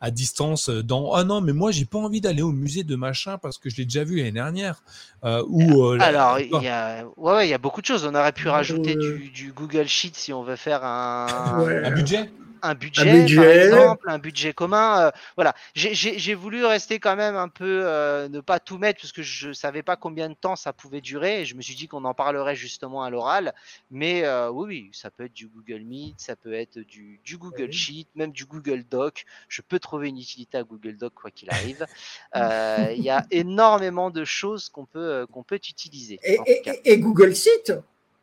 à 0.00 0.10
distance 0.10 0.68
dans 0.68 1.12
Ah 1.12 1.24
non, 1.24 1.40
mais 1.40 1.52
moi 1.52 1.70
j'ai 1.70 1.84
pas 1.84 1.98
envie 1.98 2.20
d'aller 2.20 2.42
au 2.42 2.52
musée 2.52 2.84
de 2.84 2.96
machin 2.96 3.38
parce 3.38 3.58
que 3.58 3.70
je 3.70 3.76
l'ai 3.76 3.84
déjà 3.84 4.04
vu 4.04 4.16
l'année 4.16 4.32
dernière. 4.32 4.82
ou, 5.24 5.90
Alors, 6.00 6.38
il 6.40 6.62
y, 6.62 6.68
a... 6.68 7.04
Ouais, 7.16 7.48
y 7.48 7.54
a 7.54 7.58
beaucoup 7.58 7.80
de 7.80 7.86
choses. 7.86 8.04
On 8.04 8.14
aurait 8.14 8.32
pu 8.32 8.48
rajouter 8.48 8.96
du, 8.96 9.30
du, 9.30 9.52
Google 9.52 9.86
Sheet 9.86 10.12
si 10.14 10.32
on 10.32 10.42
veut 10.42 10.56
faire 10.56 10.84
un, 10.84 11.26
un 11.84 11.90
budget? 11.90 12.30
Un 12.62 12.74
budget, 12.74 13.36
par 13.36 13.44
exemple, 13.44 14.08
un 14.08 14.18
budget 14.18 14.52
commun. 14.52 15.06
Euh, 15.06 15.10
voilà, 15.36 15.54
j'ai 15.74 16.34
voulu 16.34 16.64
rester 16.64 16.98
quand 16.98 17.16
même 17.16 17.36
un 17.36 17.48
peu, 17.48 17.82
euh, 17.84 18.28
ne 18.28 18.40
pas 18.40 18.60
tout 18.60 18.78
mettre 18.78 19.00
parce 19.00 19.12
que 19.12 19.22
je 19.22 19.52
savais 19.52 19.82
pas 19.82 19.96
combien 19.96 20.28
de 20.28 20.34
temps 20.34 20.56
ça 20.56 20.72
pouvait 20.72 21.00
durer. 21.00 21.42
Et 21.42 21.44
je 21.44 21.54
me 21.54 21.62
suis 21.62 21.74
dit 21.74 21.88
qu'on 21.88 22.04
en 22.04 22.14
parlerait 22.14 22.56
justement 22.56 23.02
à 23.02 23.10
l'oral. 23.10 23.54
Mais 23.90 24.24
euh, 24.24 24.50
oui, 24.50 24.66
oui, 24.66 24.90
ça 24.92 25.10
peut 25.10 25.24
être 25.24 25.34
du 25.34 25.48
Google 25.48 25.82
Meet, 25.84 26.20
ça 26.20 26.36
peut 26.36 26.52
être 26.52 26.78
du, 26.78 27.20
du 27.24 27.36
Google 27.36 27.72
Sheet, 27.72 28.08
même 28.14 28.32
du 28.32 28.44
Google 28.44 28.84
Doc. 28.84 29.24
Je 29.48 29.62
peux 29.62 29.78
trouver 29.78 30.08
une 30.08 30.18
utilité 30.18 30.58
à 30.58 30.62
Google 30.62 30.96
Doc 30.96 31.14
quoi 31.14 31.30
qu'il 31.30 31.50
arrive. 31.50 31.86
Il 32.96 33.02
y 33.02 33.10
a 33.10 33.24
énormément 33.30 34.10
de 34.10 34.24
choses 34.24 34.68
qu'on 34.68 34.86
peut 34.86 35.26
qu'on 35.32 35.42
peut 35.42 35.56
utiliser. 35.56 36.18
Et, 36.22 36.38
et 36.84 36.98
Google 36.98 37.34
Sheet? 37.34 37.72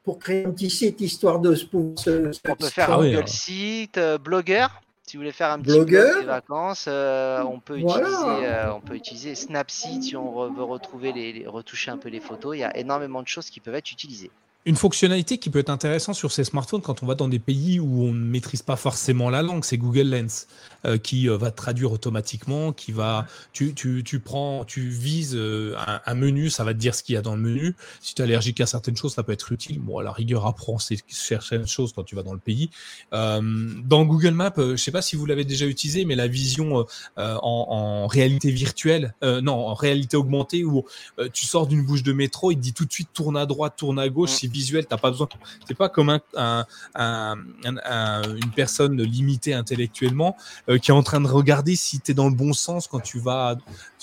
Pour 0.04 0.20
créer 0.20 0.46
un 0.46 0.52
petit 0.52 0.70
site 0.70 1.02
histoire 1.02 1.40
de 1.40 1.56
se 1.56 1.66
On 1.74 2.56
peut 2.56 2.66
faire 2.68 2.94
un 2.94 3.04
Google 3.04 3.24
hein. 3.24 3.28
site, 3.28 3.98
euh, 3.98 4.18
blogueur. 4.18 4.82
Si 5.06 5.18
vous 5.18 5.22
voulez 5.22 5.34
faire 5.34 5.52
un 5.52 5.60
petit 5.60 5.74
blogueur 5.74 6.22
des 6.22 6.26
vacances, 6.26 6.86
euh, 6.88 7.44
on, 7.44 7.60
peut 7.60 7.78
utiliser, 7.78 8.06
euh, 8.06 8.74
on 8.74 8.80
peut 8.80 8.96
utiliser 8.96 9.36
Snapseed 9.36 10.04
si 10.04 10.16
on 10.16 10.50
veut 10.50 10.64
retrouver 10.64 11.12
les, 11.12 11.46
retoucher 11.46 11.92
un 11.92 11.98
peu 11.98 12.10
les 12.10 12.22
photos. 12.22 12.56
Il 12.56 12.60
y 12.60 12.64
a 12.64 12.76
énormément 12.78 13.22
de 13.22 13.28
choses 13.28 13.50
qui 13.50 13.60
peuvent 13.60 13.76
être 13.76 13.92
utilisées. 13.92 14.32
Une 14.64 14.76
fonctionnalité 14.76 15.40
qui 15.40 15.50
peut 15.50 15.58
être 15.58 15.72
intéressante 15.72 16.14
sur 16.14 16.32
ces 16.32 16.44
smartphones 16.44 16.82
quand 16.82 17.02
on 17.02 17.08
va 17.08 17.16
dans 17.16 17.28
des 17.28 17.40
pays 17.40 17.80
où 17.80 18.04
on 18.04 18.12
ne 18.12 18.24
maîtrise 18.24 18.62
pas 18.62 18.76
forcément 18.76 19.32
la 19.32 19.42
langue, 19.42 19.66
c'est 19.66 19.80
Google 19.80 20.10
Lens 20.10 20.46
euh, 20.86 21.00
qui 21.00 21.28
euh, 21.28 21.36
va 21.36 21.50
traduire 21.50 21.92
automatiquement, 21.92 22.72
qui 22.72 22.92
va, 22.92 23.26
tu, 23.54 23.74
tu, 23.74 24.04
tu 24.04 24.20
prends, 24.20 24.64
tu 24.64 24.88
vises 24.88 25.36
euh, 25.36 25.76
un, 26.06 26.14
menu, 26.14 26.52
ça 26.52 26.64
va 26.64 26.76
te 26.76 26.78
dire 26.78 26.94
ce 26.94 27.02
qu'il 27.02 27.16
y 27.16 27.18
a 27.18 27.24
dans 27.24 27.36
le 27.36 27.42
menu. 27.42 27.76
Si 28.02 28.14
tu 28.14 28.22
es 28.22 28.26
allergique 28.26 28.62
à 28.62 28.68
certaines 28.68 28.96
choses, 28.96 29.16
ça 29.16 29.24
peut 29.24 29.32
être 29.32 29.52
utile. 29.52 29.80
Bon, 29.80 29.98
à 29.98 30.04
la 30.04 30.12
rigueur, 30.12 30.46
apprends 30.46 30.78
certaines 31.08 31.66
choses 31.66 31.92
quand 31.94 32.04
tu 32.04 32.16
vas 32.16 32.22
dans 32.22 32.34
le 32.34 32.40
pays. 32.40 32.70
dans 33.12 34.06
Google 34.06 34.36
Maps, 34.36 34.54
je 34.58 34.76
sais 34.76 34.92
pas 34.92 35.02
si 35.02 35.16
vous 35.16 35.26
l'avez 35.26 35.44
déjà 35.44 35.66
utilisé, 35.66 36.06
mais 36.06 36.16
la 36.16 36.28
vision 36.28 36.86
en, 37.18 37.38
en, 37.42 38.06
réalité 38.06 38.52
virtuelle, 38.52 39.16
non, 39.24 39.54
en 39.70 39.74
réalité 39.74 40.18
augmentée, 40.18 40.64
où 40.64 40.86
tu 41.34 41.48
sors 41.48 41.66
d'une 41.66 41.84
bouche 41.84 42.04
de 42.04 42.14
métro, 42.14 42.52
il 42.52 42.58
te 42.58 42.62
dit 42.62 42.74
tout 42.74 42.86
de 42.86 42.94
suite 42.94 43.10
tourne 43.12 43.38
à 43.38 43.48
droite, 43.48 43.74
tourne 43.78 43.98
à 43.98 44.08
gauche. 44.08 44.44
Mm 44.44 44.51
visuel, 44.52 44.86
t'as 44.86 44.98
pas 44.98 45.12
besoin. 45.12 45.28
C'est 45.68 45.78
pas 45.78 45.90
comme 45.90 46.20
un, 46.36 46.66
une 46.96 48.52
personne 48.56 49.02
limitée 49.02 49.54
intellectuellement 49.54 50.36
euh, 50.70 50.78
qui 50.78 50.92
est 50.92 50.94
en 50.94 51.04
train 51.04 51.22
de 51.22 51.28
regarder 51.28 51.76
si 51.76 52.00
tu 52.00 52.12
es 52.12 52.14
dans 52.14 52.30
le 52.30 52.36
bon 52.36 52.54
sens 52.54 52.88
quand 52.88 53.00
tu 53.00 53.20
vas, 53.20 53.56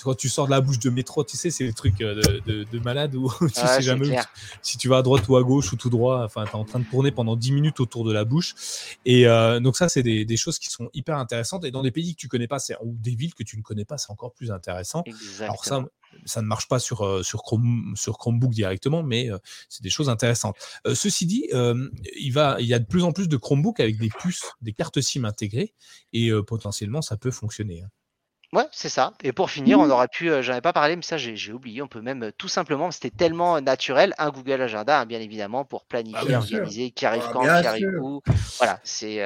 quand 0.03 0.15
tu 0.15 0.29
sors 0.29 0.47
de 0.47 0.51
la 0.51 0.61
bouche 0.61 0.79
de 0.79 0.91
métro. 0.91 1.25
Tu 1.25 1.37
sais, 1.37 1.51
c'est 1.51 1.65
des 1.65 1.73
trucs 1.73 2.01
euh, 2.01 2.41
de, 2.47 2.79
malade 2.79 3.15
où 3.15 3.31
tu 3.41 3.55
sais 3.55 3.83
jamais 3.83 4.17
si 4.63 4.79
tu 4.79 4.89
vas 4.89 4.99
à 4.99 5.03
droite 5.03 5.29
ou 5.29 5.37
à 5.37 5.43
gauche 5.43 5.73
ou 5.73 5.77
tout 5.77 5.91
droit. 5.91 6.23
Enfin, 6.25 6.45
tu 6.45 6.51
es 6.51 6.55
en 6.55 6.65
train 6.65 6.81
de 6.81 6.85
tourner 6.85 7.11
pendant 7.11 7.37
10 7.37 7.53
minutes 7.53 7.81
autour 7.81 8.05
de 8.05 8.13
la 8.13 8.25
bouche. 8.25 8.55
Et 9.05 9.27
euh, 9.27 9.61
donc, 9.61 9.77
ça, 9.77 9.89
c'est 9.89 10.03
des, 10.03 10.25
des, 10.25 10.37
choses 10.37 10.59
qui 10.59 10.69
sont 10.69 10.89
hyper 10.95 11.17
intéressantes. 11.19 11.65
Et 11.65 11.71
dans 11.71 11.83
des 11.83 11.91
pays 11.91 12.15
que 12.15 12.21
tu 12.21 12.29
connais 12.29 12.49
pas, 12.49 12.59
ou 12.83 12.97
des 12.99 13.15
villes 13.15 13.35
que 13.35 13.43
tu 13.43 13.57
ne 13.57 13.63
connais 13.63 13.85
pas, 13.85 13.99
c'est 13.99 14.11
encore 14.11 14.33
plus 14.33 14.51
intéressant. 14.51 15.05
Alors, 15.41 15.65
ça, 15.65 15.85
ça 16.25 16.43
ne 16.43 16.47
marche 16.47 16.69
pas 16.69 16.79
sur, 16.79 17.03
euh, 17.05 17.23
Chromebook 17.23 18.51
directement, 18.51 19.03
mais 19.03 19.31
euh, 19.31 19.39
c'est 19.69 19.83
des 19.83 19.91
choses 19.91 20.09
intéressantes. 20.09 20.57
Euh, 20.87 20.95
ceci 20.95 21.27
dit, 21.27 21.49
il 21.53 22.33
y 22.33 22.75
a 22.75 22.79
de 22.79 22.87
plus 22.87 23.05
en 23.05 23.13
plus 23.13 23.29
de 23.29 23.37
Chromebook 23.37 23.81
avec 23.81 23.99
des 23.99 24.09
puces, 24.09 24.45
des 24.61 24.73
cartes 24.73 25.01
SIM 25.01 25.25
intégrées, 25.25 25.75
et 26.13 26.31
potentiellement, 26.47 27.03
ça 27.03 27.17
peut 27.17 27.31
fonctionner. 27.31 27.83
Hein. 27.83 27.89
Ouais, 28.55 28.65
c'est 28.73 28.89
ça. 28.89 29.13
Et 29.23 29.33
pour 29.33 29.51
finir, 29.51 29.79
on 29.79 29.87
mmh. 29.87 29.91
aurait 29.91 30.09
pu, 30.09 30.31
j'en 30.43 30.55
ai 30.55 30.63
pas 30.63 30.73
parlé, 30.73 30.97
mais 30.97 31.03
ça 31.03 31.19
j'ai 31.19 31.53
oublié, 31.53 31.83
on 31.83 31.89
peut 31.89 32.01
même 32.01 32.33
tout 32.39 32.49
simplement, 32.49 32.91
c'était 32.91 33.11
tellement 33.11 33.61
naturel, 33.61 34.15
un 34.17 34.31
Google 34.31 34.63
Agenda, 34.63 35.01
hein, 35.01 35.07
bien 35.07 35.21
évidemment, 35.21 35.67
pour 35.67 35.83
ah, 35.83 35.87
planifier, 35.91 36.35
organiser, 36.35 36.91
qui 36.91 37.05
arrive 37.05 37.25
ah, 37.27 37.31
quand, 37.33 37.43
qui 37.43 37.67
arrive 37.67 37.99
où. 38.01 38.23
Voilà, 38.57 38.81
c'est 38.85 39.23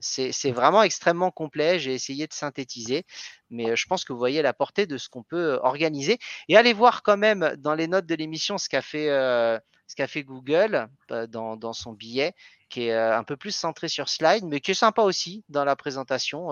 c'est 0.00 0.50
vraiment 0.50 0.82
extrêmement 0.82 1.30
complet. 1.30 1.78
J'ai 1.78 1.94
essayé 1.94 2.26
de 2.26 2.32
synthétiser 2.32 3.04
mais 3.50 3.76
je 3.76 3.86
pense 3.86 4.04
que 4.04 4.12
vous 4.12 4.18
voyez 4.18 4.42
la 4.42 4.52
portée 4.52 4.86
de 4.86 4.96
ce 4.96 5.08
qu'on 5.08 5.22
peut 5.22 5.58
organiser. 5.62 6.18
Et 6.48 6.56
allez 6.56 6.72
voir 6.72 7.02
quand 7.02 7.16
même 7.16 7.56
dans 7.58 7.74
les 7.74 7.88
notes 7.88 8.06
de 8.06 8.14
l'émission 8.14 8.58
ce 8.58 8.68
qu'a 8.68 8.82
fait, 8.82 9.08
ce 9.08 9.96
qu'a 9.96 10.06
fait 10.06 10.22
Google 10.22 10.88
dans, 11.08 11.56
dans, 11.56 11.72
son 11.72 11.92
billet, 11.92 12.32
qui 12.70 12.84
est 12.84 12.96
un 12.96 13.24
peu 13.24 13.36
plus 13.36 13.54
centré 13.54 13.88
sur 13.88 14.08
slide, 14.08 14.44
mais 14.44 14.60
qui 14.60 14.70
est 14.70 14.74
sympa 14.74 15.02
aussi 15.02 15.44
dans 15.48 15.64
la 15.64 15.76
présentation, 15.76 16.50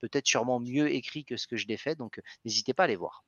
peut-être 0.00 0.26
sûrement 0.26 0.60
mieux 0.60 0.92
écrit 0.92 1.24
que 1.24 1.36
ce 1.36 1.46
que 1.46 1.56
je 1.56 1.66
l'ai 1.66 1.78
fait. 1.78 1.94
Donc 1.94 2.20
n'hésitez 2.44 2.74
pas 2.74 2.82
à 2.82 2.86
aller 2.86 2.96
voir. 2.96 3.24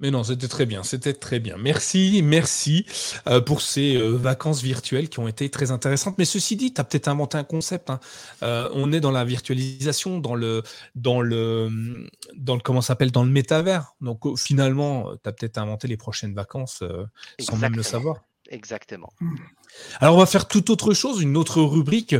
Mais 0.00 0.10
non, 0.10 0.24
c'était 0.24 0.48
très 0.48 0.64
bien, 0.64 0.82
c'était 0.82 1.12
très 1.12 1.40
bien. 1.40 1.56
Merci, 1.58 2.22
merci 2.24 2.86
euh, 3.28 3.42
pour 3.42 3.60
ces 3.60 3.96
euh, 3.96 4.16
vacances 4.16 4.62
virtuelles 4.62 5.10
qui 5.10 5.18
ont 5.18 5.28
été 5.28 5.50
très 5.50 5.70
intéressantes. 5.70 6.16
Mais 6.16 6.24
ceci 6.24 6.56
dit, 6.56 6.72
tu 6.72 6.80
as 6.80 6.84
peut-être 6.84 7.08
inventé 7.08 7.36
un 7.36 7.44
concept. 7.44 7.90
Hein. 7.90 8.00
Euh, 8.42 8.70
on 8.72 8.92
est 8.92 9.00
dans 9.00 9.10
la 9.10 9.26
virtualisation, 9.26 10.18
dans 10.18 10.34
le, 10.34 10.62
dans 10.94 11.20
le, 11.20 12.08
dans 12.34 12.54
le 12.54 12.62
comment 12.62 12.80
s'appelle, 12.80 13.12
dans 13.12 13.24
le 13.24 13.30
métavers. 13.30 13.94
Donc 14.00 14.38
finalement, 14.38 15.14
tu 15.22 15.28
as 15.28 15.32
peut-être 15.32 15.58
inventé 15.58 15.86
les 15.86 15.98
prochaines 15.98 16.34
vacances 16.34 16.82
sans 17.38 17.56
même 17.58 17.76
le 17.76 17.82
savoir. 17.82 18.22
Exactement. 18.50 19.12
Alors 20.00 20.16
on 20.16 20.18
va 20.18 20.26
faire 20.26 20.48
tout 20.48 20.70
autre 20.70 20.92
chose, 20.92 21.22
une 21.22 21.36
autre 21.36 21.62
rubrique 21.62 22.16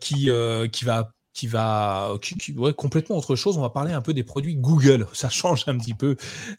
qui, 0.00 0.30
qui 0.72 0.84
va 0.84 1.12
qui 1.38 1.46
va 1.46 2.18
qui, 2.20 2.52
complètement 2.76 3.16
autre 3.16 3.36
chose. 3.36 3.58
On 3.58 3.60
va 3.60 3.70
parler 3.70 3.92
un 3.92 4.02
peu 4.02 4.12
des 4.12 4.24
produits 4.24 4.56
Google. 4.56 5.06
Ça 5.12 5.28
change 5.28 5.62
un 5.68 5.78
petit 5.78 5.94
peu 5.94 6.16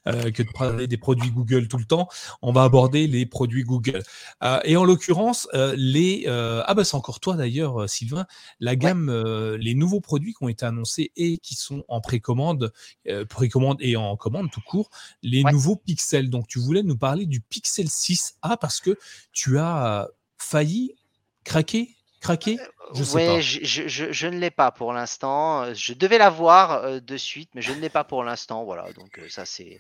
euh, 0.08 0.32
que 0.32 0.42
de 0.42 0.48
parler 0.58 0.88
des 0.88 0.98
produits 0.98 1.32
Google 1.32 1.68
tout 1.68 1.78
le 1.78 1.84
temps. 1.84 2.08
On 2.42 2.54
va 2.54 2.64
aborder 2.64 3.06
les 3.06 3.26
produits 3.26 3.64
Google. 3.64 4.04
Euh, 4.42 4.62
et 4.64 4.78
en 4.78 4.86
l'occurrence, 4.86 5.50
euh, 5.54 5.76
les 5.78 6.26
ah 6.30 6.74
bah 6.76 6.86
c'est 6.86 6.96
encore 6.96 7.20
toi 7.20 7.36
d'ailleurs, 7.36 7.90
Sylvain. 7.90 8.26
La 8.62 8.78
gamme, 8.78 9.12
les 9.60 9.74
nouveaux 9.74 10.00
produits 10.00 10.34
qui 10.34 10.44
ont 10.44 10.48
été 10.48 10.66
annoncés 10.66 11.12
et 11.18 11.40
qui 11.40 11.56
sont 11.56 11.84
en 11.90 12.00
précommande, 12.00 12.72
précommande 13.28 13.78
et 13.82 13.98
en 13.98 14.16
commande 14.16 14.50
tout 14.52 14.62
court, 14.62 14.90
les 15.24 15.44
nouveaux 15.44 15.76
Pixels. 15.76 16.30
Donc 16.30 16.48
tu 16.48 16.60
voulais 16.60 16.84
nous 16.84 16.98
parler 16.98 17.26
du 17.26 17.42
Pixel 17.42 17.88
6A 17.88 18.58
parce 18.62 18.80
que 18.80 18.98
tu 19.34 19.58
as 19.58 20.08
failli 20.38 20.96
craquer 21.44 21.99
craqué 22.20 22.58
Je 22.94 23.04
sais 23.04 23.26
pas. 23.26 23.40
Je, 23.42 23.60
je, 23.64 24.12
je, 24.12 24.28
ne 24.28 24.38
l'ai 24.38 24.52
pas 24.52 24.72
pour 24.72 24.94
l'instant. 24.94 25.74
Je 25.74 25.94
devais 25.94 26.18
l'avoir 26.18 27.02
de 27.02 27.18
suite, 27.18 27.50
mais 27.56 27.62
je 27.62 27.72
ne 27.72 27.80
l'ai 27.80 27.90
pas 27.90 28.04
pour 28.04 28.24
l'instant. 28.24 28.64
Voilà, 28.64 28.92
donc 28.94 29.20
ça 29.30 29.46
c'est. 29.46 29.80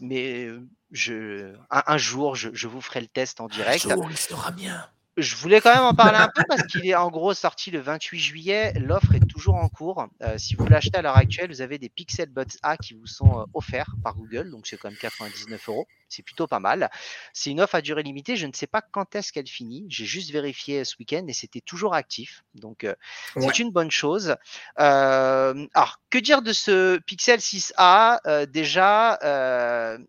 Mais 0.00 0.48
je, 0.90 1.54
un, 1.70 1.98
jour, 1.98 2.36
je, 2.36 2.68
vous 2.68 2.80
ferai 2.80 3.00
le 3.00 3.06
test 3.06 3.40
en 3.40 3.48
direct. 3.48 3.86
Un 3.86 3.94
jour, 3.94 4.10
il 4.10 4.16
sera 4.16 4.50
bien. 4.50 4.86
Je 5.18 5.36
voulais 5.36 5.60
quand 5.60 5.74
même 5.74 5.84
en 5.84 5.94
parler 5.94 6.18
un 6.18 6.28
peu 6.34 6.42
parce 6.48 6.62
qu'il 6.62 6.86
est 6.86 6.94
en 6.94 7.10
gros 7.10 7.34
sorti 7.34 7.70
le 7.70 7.80
28 7.80 8.18
juillet. 8.18 8.72
L'offre 8.76 9.14
est 9.14 9.26
toujours 9.26 9.56
en 9.56 9.68
cours. 9.68 10.06
Euh, 10.22 10.38
si 10.38 10.56
vous 10.56 10.66
l'achetez 10.66 10.96
à 10.96 11.02
l'heure 11.02 11.16
actuelle, 11.16 11.50
vous 11.50 11.60
avez 11.60 11.78
des 11.78 11.90
Pixel 11.90 12.30
Buds 12.30 12.56
A 12.62 12.78
qui 12.78 12.94
vous 12.94 13.06
sont 13.06 13.40
euh, 13.40 13.44
offerts 13.52 13.94
par 14.02 14.14
Google. 14.14 14.50
Donc 14.50 14.66
c'est 14.66 14.78
quand 14.78 14.88
même 14.88 14.98
99 14.98 15.68
euros. 15.68 15.86
C'est 16.08 16.22
plutôt 16.22 16.46
pas 16.46 16.60
mal. 16.60 16.90
C'est 17.34 17.50
une 17.50 17.60
offre 17.60 17.74
à 17.74 17.82
durée 17.82 18.02
limitée. 18.02 18.36
Je 18.36 18.46
ne 18.46 18.52
sais 18.52 18.66
pas 18.66 18.80
quand 18.80 19.14
est-ce 19.14 19.32
qu'elle 19.32 19.46
finit. 19.46 19.86
J'ai 19.90 20.06
juste 20.06 20.30
vérifié 20.30 20.84
ce 20.84 20.96
week-end 20.98 21.24
et 21.28 21.34
c'était 21.34 21.60
toujours 21.60 21.94
actif. 21.94 22.44
Donc 22.54 22.84
euh, 22.84 22.94
c'est 23.38 23.58
une 23.58 23.70
bonne 23.70 23.90
chose. 23.90 24.36
alors 24.76 26.00
que 26.08 26.18
dire 26.18 26.40
de 26.40 26.52
ce 26.52 26.98
Pixel 26.98 27.40
6A 27.40 28.46
Déjà 28.46 29.18
il 29.22 30.06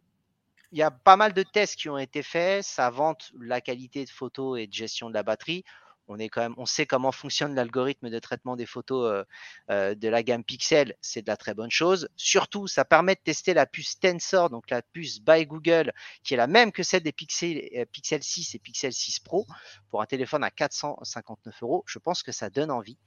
y 0.77 0.81
a 0.81 0.91
pas 0.91 1.15
mal 1.17 1.33
de 1.33 1.43
tests 1.43 1.75
qui 1.75 1.89
ont 1.89 1.97
été 1.97 2.23
faits. 2.23 2.63
Ça 2.63 2.89
vante 2.89 3.31
la 3.39 3.61
qualité 3.61 4.05
de 4.05 4.09
photo 4.09 4.55
et 4.55 4.67
de 4.67 4.73
gestion 4.73 5.09
de 5.09 5.13
la 5.13 5.23
batterie 5.23 5.63
on 6.07 6.19
est 6.19 6.29
quand 6.29 6.41
même, 6.41 6.53
on 6.57 6.65
sait 6.65 6.85
comment 6.85 7.11
fonctionne 7.11 7.55
l'algorithme 7.55 8.09
de 8.09 8.19
traitement 8.19 8.55
des 8.55 8.65
photos 8.65 9.11
euh, 9.11 9.23
euh, 9.69 9.95
de 9.95 10.07
la 10.09 10.23
gamme 10.23 10.43
Pixel, 10.43 10.95
c'est 11.01 11.21
de 11.21 11.27
la 11.27 11.37
très 11.37 11.53
bonne 11.53 11.71
chose. 11.71 12.09
Surtout, 12.17 12.67
ça 12.67 12.83
permet 12.83 13.15
de 13.15 13.21
tester 13.23 13.53
la 13.53 13.65
puce 13.65 13.99
Tensor, 13.99 14.49
donc 14.49 14.69
la 14.69 14.81
puce 14.81 15.19
by 15.19 15.45
Google, 15.45 15.93
qui 16.23 16.33
est 16.33 16.37
la 16.37 16.47
même 16.47 16.71
que 16.71 16.83
celle 16.83 17.03
des 17.03 17.11
Pixel, 17.11 17.69
euh, 17.77 17.85
Pixel 17.85 18.21
6 18.21 18.55
et 18.55 18.59
Pixel 18.59 18.91
6 18.91 19.19
Pro, 19.21 19.47
pour 19.89 20.01
un 20.01 20.05
téléphone 20.05 20.43
à 20.43 20.51
459 20.51 21.63
euros. 21.63 21.83
Je 21.87 21.99
pense 21.99 22.21
que 22.23 22.31
ça 22.31 22.49
donne 22.49 22.71
envie. 22.71 22.97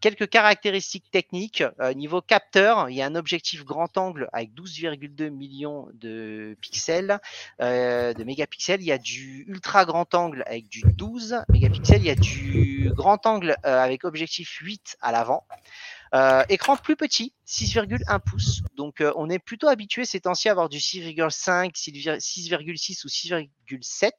quelques 0.00 0.28
caractéristiques 0.28 1.10
techniques. 1.10 1.64
niveau 1.96 2.20
capteur, 2.20 2.88
il 2.90 2.96
y 2.96 3.02
a 3.02 3.06
un 3.06 3.14
objectif 3.14 3.64
grand 3.64 3.96
angle 3.96 4.28
avec 4.32 4.52
12,2 4.54 5.30
millions 5.30 5.88
de 5.94 6.56
pixels, 6.60 7.18
de 7.58 8.24
mégapixels. 8.24 8.80
Il 8.82 8.86
y 8.86 8.92
a 8.92 8.98
du 8.98 9.44
ultra 9.48 9.84
grand 9.84 10.14
angle 10.14 10.42
avec 10.46 10.68
du 10.68 10.82
12 10.82 11.42
mégapixels 11.48 11.87
il 11.96 12.04
y 12.04 12.10
a 12.10 12.14
du 12.14 12.90
grand 12.94 13.24
angle 13.26 13.56
euh, 13.64 13.82
avec 13.82 14.04
objectif 14.04 14.58
8 14.60 14.96
à 15.00 15.12
l'avant. 15.12 15.46
Euh, 16.14 16.42
écran 16.48 16.76
plus 16.76 16.96
petit, 16.96 17.34
6,1 17.46 18.20
pouces. 18.20 18.62
Donc 18.74 19.00
euh, 19.00 19.12
on 19.16 19.28
est 19.28 19.38
plutôt 19.38 19.68
habitué 19.68 20.04
ces 20.04 20.20
temps-ci 20.20 20.48
à 20.48 20.52
avoir 20.52 20.68
du 20.68 20.78
6,5, 20.78 21.72
6,6 21.72 23.04
ou 23.04 23.08
6,7. 23.08 24.10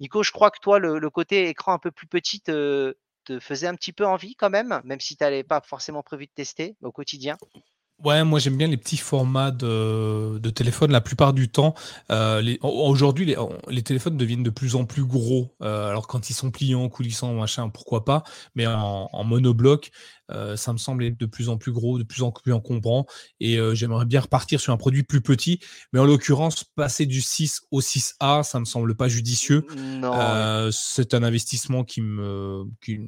Nico, 0.00 0.22
je 0.22 0.32
crois 0.32 0.50
que 0.50 0.58
toi, 0.60 0.78
le, 0.78 1.10
côté 1.10 1.48
écran 1.48 1.72
un 1.72 1.78
peu 1.78 1.90
plus 1.90 2.06
petit 2.06 2.40
te, 2.40 2.94
faisait 3.40 3.68
un 3.68 3.74
petit 3.74 3.92
peu 3.92 4.06
envie 4.06 4.34
quand 4.34 4.50
même, 4.50 4.80
même 4.84 5.00
si 5.00 5.16
tu 5.16 5.22
n'avais 5.22 5.44
pas 5.44 5.60
forcément 5.60 6.02
prévu 6.02 6.26
de 6.26 6.32
tester 6.34 6.76
au 6.82 6.90
quotidien. 6.90 7.36
Ouais, 8.02 8.24
moi 8.24 8.38
j'aime 8.38 8.56
bien 8.56 8.66
les 8.66 8.78
petits 8.78 8.96
formats 8.96 9.50
de, 9.50 10.38
de 10.38 10.50
téléphone 10.50 10.90
la 10.90 11.02
plupart 11.02 11.34
du 11.34 11.50
temps. 11.50 11.74
Euh, 12.10 12.56
aujourd'hui, 12.62 13.26
les, 13.26 13.36
les, 13.68 13.82
téléphones 13.82 14.16
deviennent 14.16 14.42
de 14.42 14.48
plus 14.48 14.74
en 14.74 14.86
plus 14.86 15.04
gros. 15.04 15.54
Euh, 15.62 15.90
alors 15.90 16.06
quand 16.06 16.30
ils 16.30 16.34
sont 16.34 16.50
pliants, 16.50 16.88
coulissants, 16.88 17.34
machin, 17.34 17.68
pourquoi 17.68 18.06
pas. 18.06 18.24
Mais 18.54 18.66
en, 18.66 19.10
en 19.12 19.24
monobloc, 19.24 19.90
euh, 20.30 20.56
ça 20.56 20.72
me 20.72 20.78
semble 20.78 21.04
être 21.04 21.18
de 21.18 21.26
plus 21.26 21.48
en 21.48 21.56
plus 21.56 21.72
gros, 21.72 21.98
de 21.98 22.04
plus 22.04 22.22
en 22.22 22.30
plus 22.30 22.52
encombrant. 22.52 23.06
Et 23.40 23.58
euh, 23.58 23.74
j'aimerais 23.74 24.06
bien 24.06 24.20
repartir 24.20 24.60
sur 24.60 24.72
un 24.72 24.76
produit 24.76 25.02
plus 25.02 25.20
petit. 25.20 25.60
Mais 25.92 26.00
en 26.00 26.04
l'occurrence, 26.04 26.64
passer 26.64 27.06
du 27.06 27.20
6 27.20 27.62
au 27.70 27.80
6A, 27.80 28.42
ça 28.42 28.60
me 28.60 28.64
semble 28.64 28.94
pas 28.94 29.08
judicieux. 29.08 29.66
Euh, 30.02 30.70
c'est 30.70 31.14
un 31.14 31.22
investissement 31.22 31.84
qui 31.84 32.00
me, 32.00 32.64
qui 32.80 33.00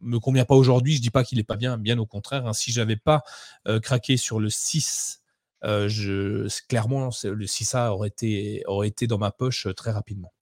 me 0.00 0.18
convient 0.18 0.44
pas 0.44 0.54
aujourd'hui. 0.54 0.96
Je 0.96 1.00
dis 1.00 1.10
pas 1.10 1.24
qu'il 1.24 1.38
est 1.38 1.44
pas 1.44 1.56
bien, 1.56 1.78
bien 1.78 1.98
au 1.98 2.06
contraire. 2.06 2.46
Hein. 2.46 2.52
Si 2.52 2.72
j'avais 2.72 2.96
pas 2.96 3.22
craqué 3.82 4.16
sur 4.16 4.40
le 4.40 4.50
6, 4.50 5.22
je, 5.62 6.48
clairement, 6.68 7.10
le 7.24 7.46
6A 7.46 7.90
aurait 7.90 8.08
été, 8.08 8.62
aurait 8.66 8.88
été 8.88 9.06
dans 9.06 9.18
ma 9.18 9.30
poche 9.30 9.68
très 9.76 9.90
rapidement. 9.90 10.32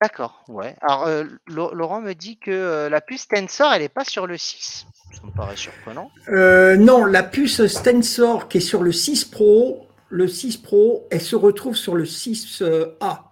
D'accord, 0.00 0.44
ouais. 0.48 0.76
Alors, 0.82 1.08
Laurent 1.46 2.00
me 2.00 2.12
dit 2.14 2.38
que 2.38 2.88
la 2.90 3.00
puce 3.00 3.28
Tensor, 3.28 3.72
elle 3.72 3.82
n'est 3.82 3.88
pas 3.88 4.04
sur 4.04 4.26
le 4.26 4.36
6. 4.36 4.86
Ça 5.14 5.22
me 5.24 5.30
paraît 5.32 5.56
surprenant. 5.56 6.10
Euh, 6.28 6.76
non, 6.76 7.04
la 7.04 7.22
puce 7.22 7.66
Stensor 7.66 8.48
qui 8.48 8.58
est 8.58 8.60
sur 8.60 8.82
le 8.82 8.92
6 8.92 9.26
Pro, 9.26 9.86
le 10.08 10.28
6 10.28 10.58
Pro, 10.58 11.06
elle 11.10 11.20
se 11.20 11.36
retrouve 11.36 11.76
sur 11.76 11.94
le 11.94 12.04
6A. 12.04 13.22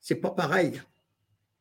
C'est 0.00 0.16
pas 0.16 0.30
pareil. 0.30 0.82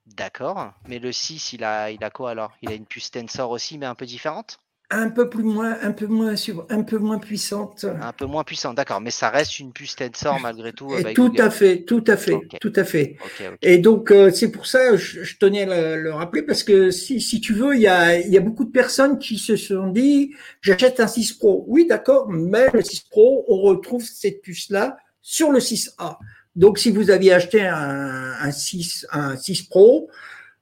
D'accord, 0.06 0.74
mais 0.88 1.00
le 1.00 1.12
6, 1.12 1.54
il 1.54 1.64
a, 1.64 1.92
il 1.92 2.04
a 2.04 2.10
quoi 2.10 2.32
alors? 2.32 2.52
Il 2.62 2.70
a 2.72 2.74
une 2.74 2.86
puce 2.86 3.12
Tensor 3.12 3.52
aussi, 3.52 3.78
mais 3.78 3.86
un 3.86 3.96
peu 3.96 4.06
différente? 4.06 4.60
Un 4.92 5.10
peu 5.10 5.30
plus 5.30 5.44
moins, 5.44 5.78
un 5.82 5.92
peu 5.92 6.06
moins, 6.06 6.36
un 6.70 6.84
peu 6.84 6.98
moins 6.98 7.18
puissante. 7.18 7.86
Un 7.86 8.12
peu 8.12 8.26
moins 8.26 8.44
puissante, 8.44 8.76
d'accord, 8.76 9.02
mais 9.02 9.10
ça 9.10 9.30
reste 9.30 9.60
une 9.60 9.72
puce 9.72 9.96
Tensor 9.96 10.40
malgré 10.42 10.74
tout. 10.74 10.90
tout 11.16 11.34
à 11.38 11.50
fait, 11.50 11.84
tout 11.84 12.04
à 12.08 12.18
fait, 12.18 12.40
tout 12.60 12.74
à 12.76 12.84
fait. 12.84 13.18
Et 13.62 13.78
donc 13.78 14.12
euh, 14.12 14.32
c'est 14.32 14.52
pour 14.52 14.68
ça, 14.68 14.96
je, 14.98 15.24
je 15.24 15.38
tenais 15.38 15.64
à 15.64 15.96
le, 15.96 16.14
rappeler 16.14 16.44
parce 16.44 16.64
que 16.64 16.92
si, 16.92 17.22
si 17.22 17.40
tu 17.42 17.54
veux, 17.54 17.76
il 17.76 17.82
y 17.82 17.88
a, 17.88 18.20
il 18.20 18.30
y 18.30 18.38
a 18.38 18.42
beaucoup 18.42 18.66
de 18.66 18.72
personnes 18.72 19.18
qui 19.18 19.38
se 19.38 19.56
sont 19.56 19.88
dit, 19.88 20.34
j'achète 20.62 21.00
un 21.00 21.08
6 21.08 21.34
Pro. 21.34 21.64
Oui, 21.68 21.88
d'accord, 21.88 22.30
mais 22.30 22.68
le 22.74 22.82
6 22.82 23.02
Pro, 23.10 23.46
on 23.48 23.62
retrouve 23.62 24.04
cette 24.04 24.42
puce 24.42 24.70
là 24.70 24.98
sur 25.22 25.52
le 25.52 25.60
6A. 25.60 26.18
Donc 26.56 26.80
si 26.80 26.92
vous 26.92 27.10
aviez 27.10 27.34
acheté 27.34 27.62
un, 27.62 28.34
un 28.40 28.52
6, 28.52 29.08
un 29.12 29.38
6 29.38 29.64
Pro, 29.64 30.10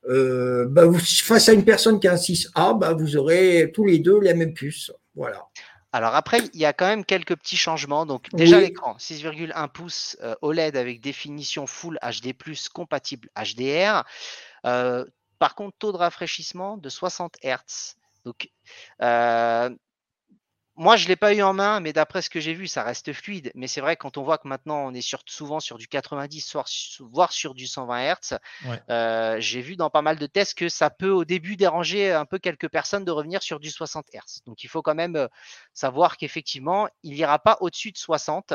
euh, 0.09 0.65
bah, 0.67 0.83
face 1.23 1.49
à 1.49 1.53
une 1.53 1.63
personne 1.63 1.99
qui 1.99 2.07
a 2.07 2.13
un 2.13 2.15
6A, 2.15 2.77
bah, 2.77 2.93
vous 2.93 3.15
aurez 3.15 3.71
tous 3.73 3.85
les 3.85 3.99
deux 3.99 4.19
la 4.19 4.33
même 4.33 4.53
puce. 4.53 4.91
Voilà. 5.15 5.47
Alors 5.91 6.15
après, 6.15 6.39
il 6.53 6.59
y 6.59 6.65
a 6.65 6.73
quand 6.73 6.87
même 6.87 7.05
quelques 7.05 7.35
petits 7.35 7.57
changements. 7.57 8.05
Donc 8.05 8.29
déjà 8.33 8.59
l'écran, 8.59 8.95
6,1 8.99 9.69
pouces 9.69 10.17
euh, 10.21 10.35
OLED 10.41 10.77
avec 10.77 11.01
définition 11.01 11.65
Full 11.67 11.99
HD+, 12.03 12.33
compatible 12.73 13.29
HDR. 13.35 14.03
Euh, 14.65 15.05
par 15.39 15.55
contre, 15.55 15.77
taux 15.77 15.91
de 15.91 15.97
rafraîchissement 15.97 16.77
de 16.77 16.89
60 16.89 17.37
Hz. 17.43 17.95
Donc 18.25 18.49
moi, 20.79 20.95
je 20.95 21.03
ne 21.03 21.09
l'ai 21.09 21.17
pas 21.17 21.33
eu 21.33 21.41
en 21.41 21.51
main, 21.51 21.81
mais 21.81 21.91
d'après 21.91 22.21
ce 22.21 22.29
que 22.29 22.39
j'ai 22.39 22.53
vu, 22.53 22.65
ça 22.65 22.83
reste 22.83 23.11
fluide. 23.11 23.51
Mais 23.53 23.67
c'est 23.67 23.81
vrai, 23.81 23.97
quand 23.97 24.15
on 24.15 24.23
voit 24.23 24.37
que 24.37 24.47
maintenant, 24.47 24.87
on 24.87 24.93
est 24.93 25.01
sur, 25.01 25.19
souvent 25.25 25.59
sur 25.59 25.77
du 25.77 25.89
90, 25.89 26.55
voire 27.01 27.33
sur 27.33 27.53
du 27.53 27.67
120 27.67 28.13
Hz, 28.13 28.37
euh, 28.89 29.35
j'ai 29.41 29.59
vu 29.59 29.75
dans 29.75 29.89
pas 29.89 30.01
mal 30.01 30.17
de 30.17 30.25
tests 30.25 30.57
que 30.57 30.69
ça 30.69 30.89
peut 30.89 31.09
au 31.09 31.25
début 31.25 31.57
déranger 31.57 32.13
un 32.13 32.23
peu 32.23 32.39
quelques 32.39 32.69
personnes 32.69 33.03
de 33.03 33.11
revenir 33.11 33.43
sur 33.43 33.59
du 33.59 33.69
60 33.69 34.05
Hz. 34.13 34.43
Donc, 34.45 34.63
il 34.63 34.67
faut 34.67 34.81
quand 34.81 34.95
même 34.95 35.17
euh, 35.17 35.27
savoir 35.73 36.15
qu'effectivement, 36.15 36.87
il 37.03 37.15
n'ira 37.15 37.39
pas 37.39 37.57
au-dessus 37.59 37.91
de 37.91 37.97
60. 37.97 38.53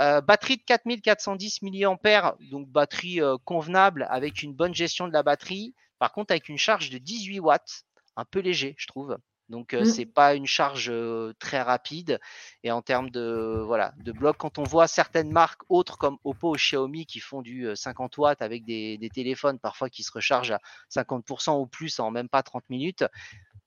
Euh, 0.00 0.22
batterie 0.22 0.56
de 0.56 0.62
4410 0.62 1.60
mAh, 1.60 2.34
donc 2.50 2.66
batterie 2.66 3.20
convenable 3.44 4.06
avec 4.08 4.42
une 4.42 4.54
bonne 4.54 4.74
gestion 4.74 5.06
de 5.06 5.12
la 5.12 5.22
batterie. 5.22 5.74
Par 5.98 6.12
contre, 6.12 6.32
avec 6.32 6.48
une 6.48 6.56
charge 6.56 6.88
de 6.88 6.96
18 6.96 7.40
watts, 7.40 7.82
un 8.16 8.24
peu 8.24 8.40
léger, 8.40 8.74
je 8.78 8.86
trouve. 8.86 9.18
Donc 9.48 9.68
ce 9.72 9.78
mmh. 9.78 9.84
c'est 9.84 10.06
pas 10.06 10.34
une 10.34 10.46
charge 10.46 10.92
très 11.38 11.62
rapide 11.62 12.20
et 12.62 12.70
en 12.70 12.82
termes 12.82 13.10
de 13.10 13.62
voilà 13.64 13.94
de 14.04 14.12
bloc 14.12 14.36
quand 14.38 14.58
on 14.58 14.62
voit 14.62 14.86
certaines 14.86 15.30
marques 15.30 15.62
autres 15.68 15.96
comme 15.96 16.18
Oppo 16.24 16.52
ou 16.52 16.56
Xiaomi 16.56 17.06
qui 17.06 17.20
font 17.20 17.40
du 17.40 17.68
50 17.74 18.18
watts 18.18 18.42
avec 18.42 18.64
des, 18.64 18.98
des 18.98 19.08
téléphones 19.08 19.58
parfois 19.58 19.88
qui 19.88 20.02
se 20.02 20.12
rechargent 20.12 20.52
à 20.52 20.60
50% 20.90 21.60
ou 21.60 21.66
plus 21.66 21.98
en 21.98 22.10
même 22.10 22.28
pas 22.28 22.42
30 22.42 22.68
minutes, 22.68 23.04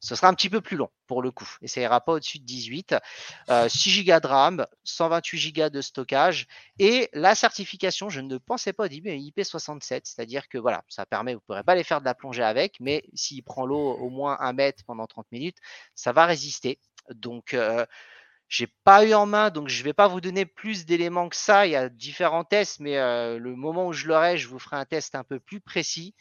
ce 0.01 0.15
sera 0.15 0.27
un 0.27 0.33
petit 0.33 0.49
peu 0.49 0.59
plus 0.59 0.75
long 0.75 0.89
pour 1.07 1.21
le 1.21 1.31
coup 1.31 1.47
et 1.61 1.67
ça 1.67 1.79
ira 1.79 2.01
pas 2.01 2.13
au-dessus 2.13 2.39
de 2.39 2.45
18. 2.45 2.95
6 3.67 4.03
Go 4.03 4.19
de 4.19 4.27
RAM, 4.27 4.65
128 4.83 5.53
Go 5.53 5.69
de 5.69 5.81
stockage 5.81 6.47
et 6.79 7.09
la 7.13 7.35
certification, 7.35 8.09
je 8.09 8.19
ne 8.19 8.37
pensais 8.37 8.73
pas 8.73 8.85
au 8.85 8.87
début 8.87 9.09
IP67, 9.09 10.01
c'est-à-dire 10.03 10.49
que 10.49 10.57
voilà, 10.57 10.83
ça 10.89 11.05
permet, 11.05 11.33
vous 11.33 11.39
ne 11.39 11.45
pourrez 11.45 11.63
pas 11.63 11.75
les 11.75 11.83
faire 11.83 11.99
de 11.99 12.05
la 12.05 12.15
plongée 12.15 12.43
avec, 12.43 12.79
mais 12.79 13.03
s'il 13.13 13.43
prend 13.43 13.65
l'eau 13.65 13.93
au 13.93 14.09
moins 14.09 14.37
un 14.39 14.53
mètre 14.53 14.83
pendant 14.85 15.05
30 15.05 15.31
minutes, 15.31 15.57
ça 15.95 16.11
va 16.11 16.25
résister. 16.25 16.79
Donc 17.09 17.53
euh, 17.53 17.85
j'ai 18.51 18.67
pas 18.83 19.05
eu 19.05 19.13
en 19.13 19.25
main, 19.25 19.49
donc 19.49 19.69
je 19.69 19.81
vais 19.81 19.93
pas 19.93 20.09
vous 20.09 20.19
donner 20.19 20.45
plus 20.45 20.85
d'éléments 20.85 21.29
que 21.29 21.37
ça. 21.37 21.65
Il 21.65 21.71
y 21.71 21.75
a 21.77 21.87
différents 21.87 22.43
tests, 22.43 22.81
mais 22.81 22.97
euh, 22.97 23.39
le 23.39 23.55
moment 23.55 23.87
où 23.87 23.93
je 23.93 24.07
l'aurai, 24.07 24.37
je 24.37 24.49
vous 24.49 24.59
ferai 24.59 24.75
un 24.75 24.83
test 24.83 25.15
un 25.15 25.23
peu 25.23 25.39
plus 25.39 25.61
précis. 25.61 26.13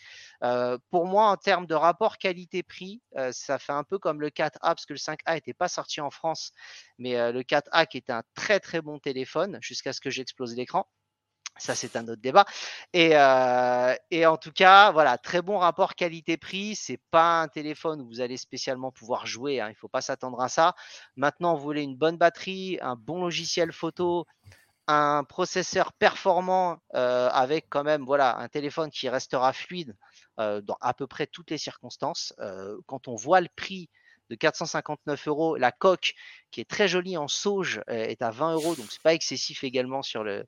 Euh, 0.45 0.79
pour 0.91 1.07
moi, 1.07 1.29
en 1.29 1.37
termes 1.37 1.67
de 1.67 1.75
rapport 1.75 2.19
qualité-prix, 2.19 3.03
euh, 3.17 3.33
ça 3.33 3.59
fait 3.59 3.73
un 3.73 3.83
peu 3.83 3.99
comme 3.99 4.21
le 4.21 4.31
4A, 4.31 4.61
parce 4.61 4.87
que 4.87 4.93
le 4.93 4.99
5A 5.01 5.35
n'était 5.35 5.55
pas 5.55 5.67
sorti 5.67 6.01
en 6.01 6.13
France, 6.13 6.53
mais 6.99 7.33
le 7.33 7.43
4A 7.43 7.87
qui 7.89 7.97
est 7.97 8.11
un 8.11 8.23
très 8.35 8.61
très 8.61 8.81
bon 8.81 9.01
téléphone 9.01 9.59
jusqu'à 9.61 9.93
ce 9.93 10.01
que 10.01 10.11
j'explose 10.11 10.55
l'écran. 10.55 10.87
Ça, 11.61 11.75
c'est 11.75 11.95
un 11.97 12.09
autre 12.09 12.23
débat. 12.23 12.47
Et, 12.95 13.11
euh, 13.13 13.95
et, 14.11 14.25
en 14.25 14.39
tout 14.39 14.51
cas, 14.51 14.91
voilà, 14.93 15.19
très 15.19 15.43
bon 15.43 15.59
rapport 15.59 15.95
qualité-prix. 15.95 16.75
C'est 16.75 17.01
pas 17.11 17.43
un 17.43 17.49
téléphone 17.49 18.01
où 18.01 18.07
vous 18.07 18.21
allez 18.21 18.39
spécialement 18.39 18.91
pouvoir 18.91 19.27
jouer. 19.27 19.61
Hein, 19.61 19.67
il 19.69 19.73
ne 19.73 19.77
faut 19.77 19.89
pas 19.89 20.01
s'attendre 20.01 20.41
à 20.41 20.49
ça. 20.49 20.75
Maintenant, 21.17 21.55
vous 21.55 21.63
voulez 21.63 21.83
une 21.83 21.97
bonne 21.97 22.17
batterie, 22.17 22.79
un 22.81 22.97
bon 22.97 23.21
logiciel 23.21 23.73
photo, 23.73 24.27
un 24.87 25.23
processeur 25.23 25.93
performant 25.93 26.79
avec 26.93 27.67
quand 27.69 27.85
même 27.85 28.05
voilà 28.05 28.39
un 28.39 28.49
téléphone 28.49 28.91
qui 28.91 29.09
restera 29.09 29.53
fluide 29.53 29.95
dans 30.39 30.77
à 30.81 30.95
peu 30.95 31.07
près 31.07 31.29
toutes 31.29 31.51
les 31.51 31.59
circonstances. 31.59 32.35
quand 32.87 33.07
on 33.07 33.15
voit 33.15 33.41
le 33.41 33.49
prix 33.55 33.89
de 34.31 34.37
459 34.37 35.29
euros. 35.29 35.57
La 35.57 35.73
coque, 35.73 36.15
qui 36.51 36.61
est 36.61 36.69
très 36.69 36.89
jolie 36.89 37.17
en 37.17 37.29
sauge, 37.29 37.83
euh, 37.91 38.05
est 38.05 38.23
à 38.23 38.31
20 38.31 38.55
euros, 38.55 38.75
donc 38.77 38.87
c'est 38.91 39.03
pas 39.03 39.13
excessif 39.13 39.65
également 39.65 40.03
sur 40.03 40.25
le, 40.25 40.47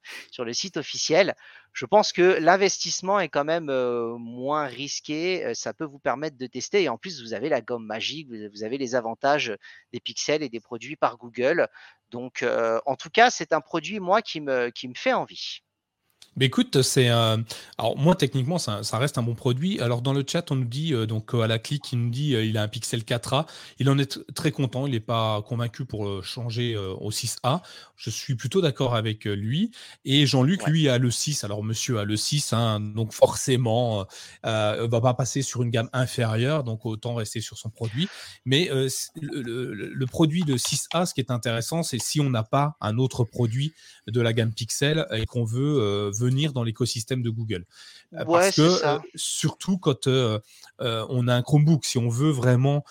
site 0.52 0.76
officiel. 0.76 1.34
Je 1.72 1.84
pense 1.84 2.12
que 2.12 2.38
l'investissement 2.40 3.18
est 3.18 3.28
quand 3.28 3.44
même 3.44 3.68
euh, 3.68 4.16
moins 4.18 4.66
risqué. 4.66 5.44
Euh, 5.44 5.54
ça 5.54 5.74
peut 5.74 5.84
vous 5.84 5.98
permettre 5.98 6.38
de 6.38 6.46
tester. 6.46 6.82
Et 6.82 6.88
en 6.88 6.96
plus, 6.96 7.22
vous 7.22 7.34
avez 7.34 7.48
la 7.48 7.60
gomme 7.60 7.84
magique, 7.84 8.28
vous 8.28 8.62
avez 8.62 8.78
les 8.78 8.94
avantages 8.94 9.54
des 9.92 10.00
pixels 10.00 10.42
et 10.42 10.48
des 10.48 10.60
produits 10.60 10.96
par 10.96 11.18
Google. 11.18 11.68
Donc, 12.10 12.44
en 12.84 12.94
tout 12.96 13.08
cas, 13.08 13.30
c'est 13.30 13.54
un 13.54 13.62
produit, 13.62 13.98
moi, 13.98 14.20
qui 14.20 14.42
me, 14.42 14.68
qui 14.68 14.86
me 14.86 14.94
fait 14.94 15.14
envie. 15.14 15.62
Mais 16.36 16.46
écoute, 16.46 16.80
c'est 16.82 17.08
alors 17.82 17.96
moi 17.96 18.14
techniquement 18.14 18.58
ça, 18.58 18.80
reste 18.92 19.18
un 19.18 19.22
bon 19.22 19.34
produit. 19.34 19.80
Alors 19.80 20.02
dans 20.02 20.12
le 20.12 20.24
chat 20.26 20.50
on 20.50 20.56
nous 20.56 20.64
dit 20.64 20.94
euh, 20.94 21.04
donc 21.04 21.34
à 21.34 21.46
la 21.46 21.58
clique 21.58 21.92
il 21.92 21.98
nous 21.98 22.10
dit 22.10 22.34
euh, 22.34 22.44
il 22.44 22.56
a 22.56 22.62
un 22.62 22.68
Pixel 22.68 23.00
4a, 23.00 23.46
il 23.78 23.90
en 23.90 23.98
est 23.98 24.20
très 24.34 24.50
content, 24.50 24.86
il 24.86 24.92
n'est 24.92 25.00
pas 25.00 25.42
convaincu 25.42 25.84
pour 25.84 26.06
euh, 26.06 26.22
changer 26.22 26.76
au 26.76 27.10
6a. 27.10 27.60
Je 27.96 28.10
suis 28.10 28.34
plutôt 28.34 28.60
d'accord 28.60 28.94
avec 28.94 29.24
lui 29.24 29.70
et 30.04 30.26
Jean-Luc 30.26 30.66
lui 30.66 30.88
a 30.88 30.98
le 30.98 31.10
6. 31.10 31.44
Alors 31.44 31.62
monsieur 31.64 31.98
a 31.98 32.04
le 32.04 32.16
6 32.16 32.52
hein, 32.52 32.80
donc 32.80 33.12
forcément 33.12 34.06
euh, 34.46 34.86
va 34.88 35.00
pas 35.00 35.14
passer 35.14 35.42
sur 35.42 35.62
une 35.62 35.70
gamme 35.70 35.90
inférieure 35.92 36.64
donc 36.64 36.86
autant 36.86 37.14
rester 37.14 37.40
sur 37.40 37.58
son 37.58 37.68
produit. 37.68 38.08
Mais 38.44 38.70
le, 39.20 39.72
le, 39.74 40.06
produit 40.06 40.42
de 40.42 40.56
6a 40.56 41.06
ce 41.06 41.14
qui 41.14 41.20
est 41.20 41.30
intéressant 41.30 41.82
c'est 41.82 42.00
si 42.00 42.20
on 42.20 42.30
n'a 42.30 42.42
pas 42.42 42.76
un 42.80 42.98
autre 42.98 43.24
produit 43.24 43.72
de 44.06 44.20
la 44.20 44.32
gamme 44.32 44.52
Pixel 44.52 45.06
et 45.12 45.26
qu'on 45.26 45.44
veut 45.44 46.10
venir 46.22 46.52
dans 46.52 46.64
l'écosystème 46.64 47.22
de 47.22 47.30
Google. 47.30 47.64
Euh, 48.14 48.24
parce 48.24 48.56
que, 48.56 48.86
euh, 48.86 48.98
surtout 49.14 49.78
quand 49.78 50.06
euh, 50.06 50.38
on 50.78 51.28
a 51.28 51.34
un 51.34 51.42
Chromebook, 51.42 51.84
si 51.84 51.98
on 51.98 52.08
veut 52.08 52.30
vraiment 52.30 52.84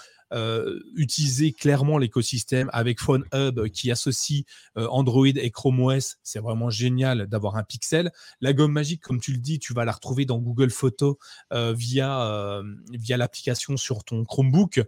utiliser 0.95 1.51
clairement 1.51 1.97
l'écosystème 1.97 2.69
avec 2.73 2.99
Phone 2.99 3.25
Hub 3.33 3.67
qui 3.69 3.91
associe 3.91 4.43
euh, 4.77 4.87
Android 4.87 5.27
et 5.27 5.51
Chrome 5.51 5.79
OS. 5.81 6.17
C'est 6.23 6.39
vraiment 6.39 6.69
génial 6.69 7.27
d'avoir 7.27 7.57
un 7.57 7.63
pixel. 7.63 8.11
La 8.39 8.53
gomme 8.53 8.71
magique, 8.71 9.01
comme 9.01 9.19
tu 9.19 9.31
le 9.33 9.39
dis, 9.39 9.59
tu 9.59 9.73
vas 9.73 9.85
la 9.85 9.91
retrouver 9.91 10.25
dans 10.25 10.37
Google 10.37 10.69
Photos 10.69 11.15
euh, 11.53 11.73
via, 11.73 12.61
via 12.91 13.17
l'application 13.17 13.77
sur 13.77 14.03
ton 14.03 14.23
Chromebook. 14.23 14.81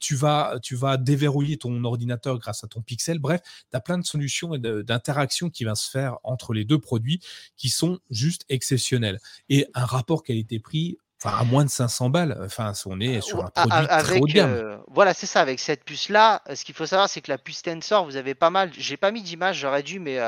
tu, 0.00 0.14
vas, 0.14 0.58
tu 0.62 0.76
vas 0.76 0.96
déverrouiller 0.96 1.56
ton 1.56 1.84
ordinateur 1.84 2.38
grâce 2.38 2.64
à 2.64 2.66
ton 2.66 2.82
pixel. 2.82 3.18
Bref, 3.18 3.40
tu 3.70 3.76
as 3.76 3.80
plein 3.80 3.98
de 3.98 4.04
solutions 4.04 4.54
et 4.54 4.58
d'interactions 4.58 5.50
qui 5.50 5.64
vont 5.64 5.74
se 5.74 5.90
faire 5.90 6.18
entre 6.22 6.52
les 6.52 6.64
deux 6.64 6.78
produits 6.78 7.20
qui 7.56 7.68
sont 7.68 8.00
juste 8.10 8.44
exceptionnels. 8.48 9.18
Et 9.48 9.66
un 9.74 9.84
rapport 9.84 10.22
qualité-prix 10.22 10.98
Enfin, 11.24 11.36
à 11.38 11.44
moins 11.44 11.64
de 11.64 11.70
500 11.70 12.10
balles. 12.10 12.36
Enfin, 12.44 12.72
on 12.86 13.00
est 13.00 13.20
sur 13.20 13.44
un 13.44 13.50
produit 13.50 13.86
très 13.86 14.18
haut 14.20 14.26
de 14.26 14.32
gamme. 14.32 14.50
Euh, 14.50 14.76
voilà, 14.88 15.14
c'est 15.14 15.26
ça. 15.26 15.40
Avec 15.40 15.60
cette 15.60 15.84
puce-là, 15.84 16.42
ce 16.54 16.64
qu'il 16.64 16.74
faut 16.74 16.86
savoir, 16.86 17.08
c'est 17.08 17.20
que 17.20 17.30
la 17.30 17.38
puce 17.38 17.62
Tensor, 17.62 18.04
vous 18.04 18.16
avez 18.16 18.34
pas 18.34 18.50
mal. 18.50 18.70
J'ai 18.76 18.96
pas 18.96 19.12
mis 19.12 19.22
d'image, 19.22 19.58
j'aurais 19.58 19.82
dû, 19.82 20.00
mais 20.00 20.18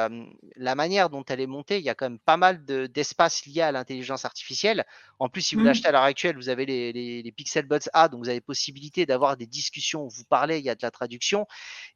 la 0.57 0.75
manière 0.75 1.11
dont 1.11 1.25
elle 1.29 1.41
est 1.41 1.47
montée, 1.47 1.79
il 1.79 1.85
y 1.85 1.91
a 1.91 1.95
quand 1.95 2.07
même 2.09 2.19
pas 2.19 2.37
mal 2.37 2.65
d'espace 2.65 3.45
lié 3.47 3.63
à 3.63 3.73
l'intelligence 3.73 4.25
artificielle. 4.25 4.85
En 5.19 5.29
plus, 5.29 5.43
si 5.43 5.55
vous 5.55 5.63
mmh. 5.63 5.65
l'achetez 5.65 5.89
à 5.89 5.93
l'heure 5.93 6.03
actuelle, 6.03 6.37
vous 6.37 6.49
avez 6.49 6.67
les, 6.67 6.93
les, 6.93 7.33
Pixel 7.33 7.67
Buds 7.67 7.89
A, 7.93 8.09
donc 8.09 8.21
vous 8.21 8.29
avez 8.29 8.41
possibilité 8.41 9.07
d'avoir 9.07 9.37
des 9.37 9.47
discussions 9.47 10.05
où 10.05 10.11
vous 10.11 10.25
parlez, 10.25 10.59
il 10.59 10.65
y 10.65 10.71
a 10.71 10.75
de 10.75 10.83
la 10.83 10.91
traduction, 10.91 11.47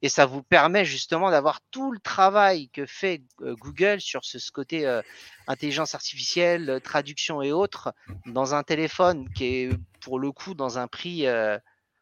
et 0.02 0.08
ça 0.08 0.26
vous 0.26 0.42
permet 0.42 0.84
justement 0.84 1.30
d'avoir 1.30 1.60
tout 1.70 1.92
le 1.92 1.98
travail 1.98 2.68
que 2.70 2.86
fait 2.86 3.22
euh, 3.42 3.54
Google 3.56 4.00
sur 4.00 4.24
ce, 4.24 4.38
ce 4.38 4.50
côté 4.50 4.86
euh, 4.86 5.02
intelligence 5.46 5.94
artificielle, 5.94 6.80
traduction 6.82 7.42
et 7.42 7.52
autres 7.52 7.92
dans 8.26 8.54
un 8.54 8.62
téléphone 8.62 9.28
qui 9.34 9.44
est 9.44 9.70
pour 10.00 10.18
le 10.18 10.32
coup 10.32 10.54
dans 10.54 10.78
un 10.78 10.86
prix 10.86 11.26
euh, 11.26 11.58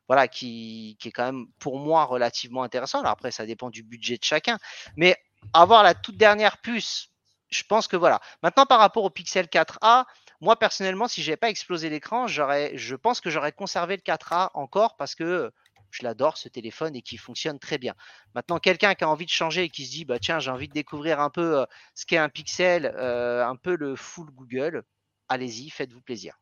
voilà 0.09 0.29
qui, 0.29 0.97
qui, 1.01 1.09
est 1.09 1.13
quand 1.13 1.25
même 1.25 1.47
pour 1.59 1.79
moi 1.79 2.05
relativement 2.05 2.63
intéressant. 2.63 3.01
Alors 3.01 3.13
après 3.13 3.31
ça 3.31 3.47
dépend 3.47 3.71
du 3.71 3.83
budget 3.83 4.19
de 4.19 4.25
chacun, 4.25 4.59
mais 4.97 5.17
avoir 5.53 5.83
la 5.83 5.95
toute 5.95 6.17
dernière 6.17 6.59
puce, 6.59 7.09
je 7.51 7.63
pense 7.63 7.89
que 7.89 7.97
voilà. 7.97 8.21
Maintenant 8.43 8.67
par 8.67 8.79
rapport 8.79 9.05
au 9.05 9.11
Pixel 9.11 9.47
4a, 9.47 10.05
moi 10.41 10.57
personnellement 10.59 11.09
si 11.09 11.23
j'avais 11.23 11.37
pas 11.37 11.51
explosé 11.51 11.91
l'écran, 11.91 12.27
j'aurais 12.27 12.77
je 12.77 12.95
pense 12.97 13.21
que 13.21 13.31
j'aurais 13.31 13.53
conservé 13.53 13.97
le 13.97 14.03
4a 14.03 14.51
encore 14.55 14.97
parce 14.97 15.15
que 15.15 15.53
je 15.91 16.03
l'adore 16.03 16.37
ce 16.37 16.49
téléphone 16.49 16.95
et 16.97 17.03
qui 17.03 17.17
fonctionne 17.17 17.59
très 17.59 17.79
bien. 17.79 17.95
Maintenant, 18.35 18.59
quelqu'un 18.59 18.95
qui 18.95 19.05
a 19.05 19.09
envie 19.09 19.25
de 19.25 19.31
changer 19.31 19.65
et 19.65 19.69
qui 19.69 19.87
se 19.87 19.91
dit 19.91 20.05
bah 20.05 20.19
tiens, 20.19 20.39
j'ai 20.39 20.51
envie 20.51 20.69
de 20.69 20.73
découvrir 20.73 21.21
un 21.21 21.31
peu 21.31 21.61
euh, 21.61 21.65
ce 21.95 22.07
qu'est 22.07 22.19
un 22.19 22.29
pixel, 22.29 22.93
euh, 22.97 23.47
un 23.47 23.57
peu 23.57 23.77
le 23.77 23.97
full 23.97 24.31
Google, 24.33 24.83
allez-y, 25.29 25.71
faites-vous 25.71 26.01
plaisir. 26.01 26.39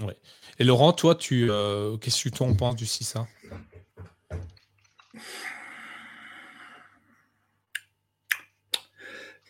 Ouais. 0.00 0.16
Et 0.58 0.64
Laurent, 0.64 0.92
toi, 0.92 1.14
tu 1.14 1.50
euh, 1.50 1.96
qu'est-ce 1.96 2.24
que 2.24 2.34
tu 2.34 2.42
en 2.42 2.54
penses 2.54 2.76
du 2.76 2.84
6A 2.84 3.26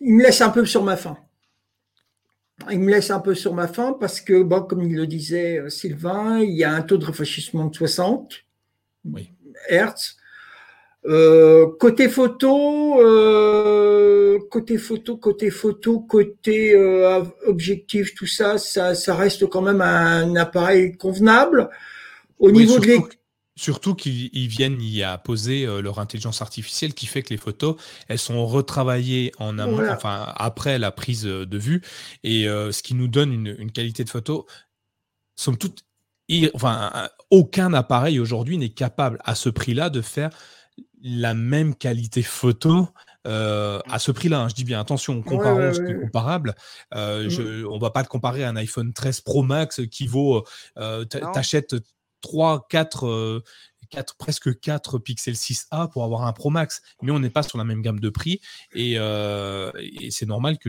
Il 0.01 0.15
me 0.15 0.23
laisse 0.23 0.41
un 0.41 0.51
peu 0.51 0.65
sur 0.65 0.85
ma 0.85 0.97
faim. 0.97 1.19
Il 2.71 2.81
me 2.81 2.91
laisse 2.91 3.11
un 3.11 3.21
peu 3.21 3.35
sur 3.35 3.55
ma 3.55 3.69
faim 3.69 3.97
parce 3.99 4.21
que, 4.21 4.43
bon, 4.43 4.63
comme 4.63 4.83
il 4.83 4.95
le 4.95 5.07
disait 5.07 5.63
Sylvain, 5.69 6.41
il 6.41 6.55
y 6.55 6.65
a 6.65 6.73
un 6.73 6.83
taux 6.83 6.99
de 6.99 7.05
rafraîchissement 7.05 7.67
de 7.67 7.75
60. 7.75 8.35
Oui. 9.05 9.31
Hertz. 9.69 10.19
Euh, 11.07 11.67
côté 11.79 12.09
photo, 12.09 13.01
euh, 13.01 14.39
côté 14.51 14.77
photo, 14.77 15.17
côté 15.17 15.51
photo, 15.51 16.01
côté 16.01 16.75
euh, 16.75 17.23
objectif, 17.47 18.15
tout 18.15 18.27
ça, 18.27 18.59
ça, 18.59 19.15
reste 19.15 19.47
quand 19.47 19.63
même 19.63 19.81
un 19.81 20.37
appareil 20.37 20.97
convenable. 20.97 21.71
Au 22.39 22.51
niveau 22.51 22.79
de 22.79 22.87
surtout 23.59 23.95
qu'ils 23.95 24.49
viennent 24.49 24.81
y 24.81 25.03
poser 25.25 25.67
leur 25.67 25.99
intelligence 25.99 26.43
artificielle 26.43 26.95
qui 26.95 27.07
fait 27.07 27.23
que 27.23 27.31
les 27.31 27.37
photos, 27.37 27.77
elles 28.09 28.19
sont 28.19 28.47
retravaillées 28.47 29.33
en 29.39 29.59
amont, 29.59 29.87
enfin 29.91 30.33
après 30.37 30.79
la 30.79 30.91
prise 30.91 31.25
de 31.25 31.59
vue, 31.59 31.83
et 32.23 32.45
ce 32.45 32.83
qui 32.83 32.95
nous 32.95 33.09
donne 33.09 33.33
une, 33.33 33.57
une 33.59 33.73
qualité 33.73 34.05
de 34.05 34.11
photo, 34.11 34.47
somme 35.37 35.57
toute 35.57 35.85
enfin, 36.55 37.09
aucun 37.31 37.73
appareil 37.73 38.21
aujourd'hui 38.21 38.59
n'est 38.59 38.69
capable 38.69 39.19
à 39.25 39.35
ce 39.35 39.49
prix-là 39.49 39.91
de 39.91 40.03
faire 40.03 40.31
la 41.03 41.35
même 41.35 41.75
qualité 41.75 42.23
photo 42.23 42.89
euh, 43.27 43.81
à 43.91 43.99
ce 43.99 44.11
prix-là. 44.11 44.41
Hein. 44.41 44.49
Je 44.49 44.55
dis 44.55 44.65
bien 44.65 44.81
attention, 44.81 45.23
comparons 45.23 45.73
ce 45.73 45.81
qui 45.81 45.93
est 45.93 46.01
comparable. 46.01 46.55
Euh, 46.95 47.27
mmh. 47.27 47.29
je, 47.29 47.67
on 47.67 47.79
va 47.79 47.91
pas 47.91 48.03
le 48.03 48.09
comparer 48.09 48.45
à 48.45 48.49
un 48.49 48.57
iPhone 48.57 48.93
13 48.93 49.21
Pro 49.21 49.43
Max 49.43 49.81
qui 49.91 50.07
vaut, 50.07 50.45
euh, 50.79 51.05
t'achètes 51.05 51.77
3, 52.21 52.67
4, 52.69 53.43
4, 53.91 54.17
presque 54.17 54.59
4 54.61 54.99
Pixel 54.99 55.35
6a 55.35 55.91
pour 55.91 56.05
avoir 56.05 56.23
un 56.23 56.33
Pro 56.33 56.51
Max, 56.51 56.83
mais 57.03 57.13
on 57.13 57.19
n'est 57.19 57.31
pas 57.31 57.43
sur 57.43 57.59
la 57.59 57.65
même 57.65 57.83
gamme 57.83 58.01
de 58.01 58.11
prix 58.11 58.41
et, 58.75 58.95
et 58.95 60.11
c'est 60.11 60.27
normal 60.27 60.59
que 60.59 60.69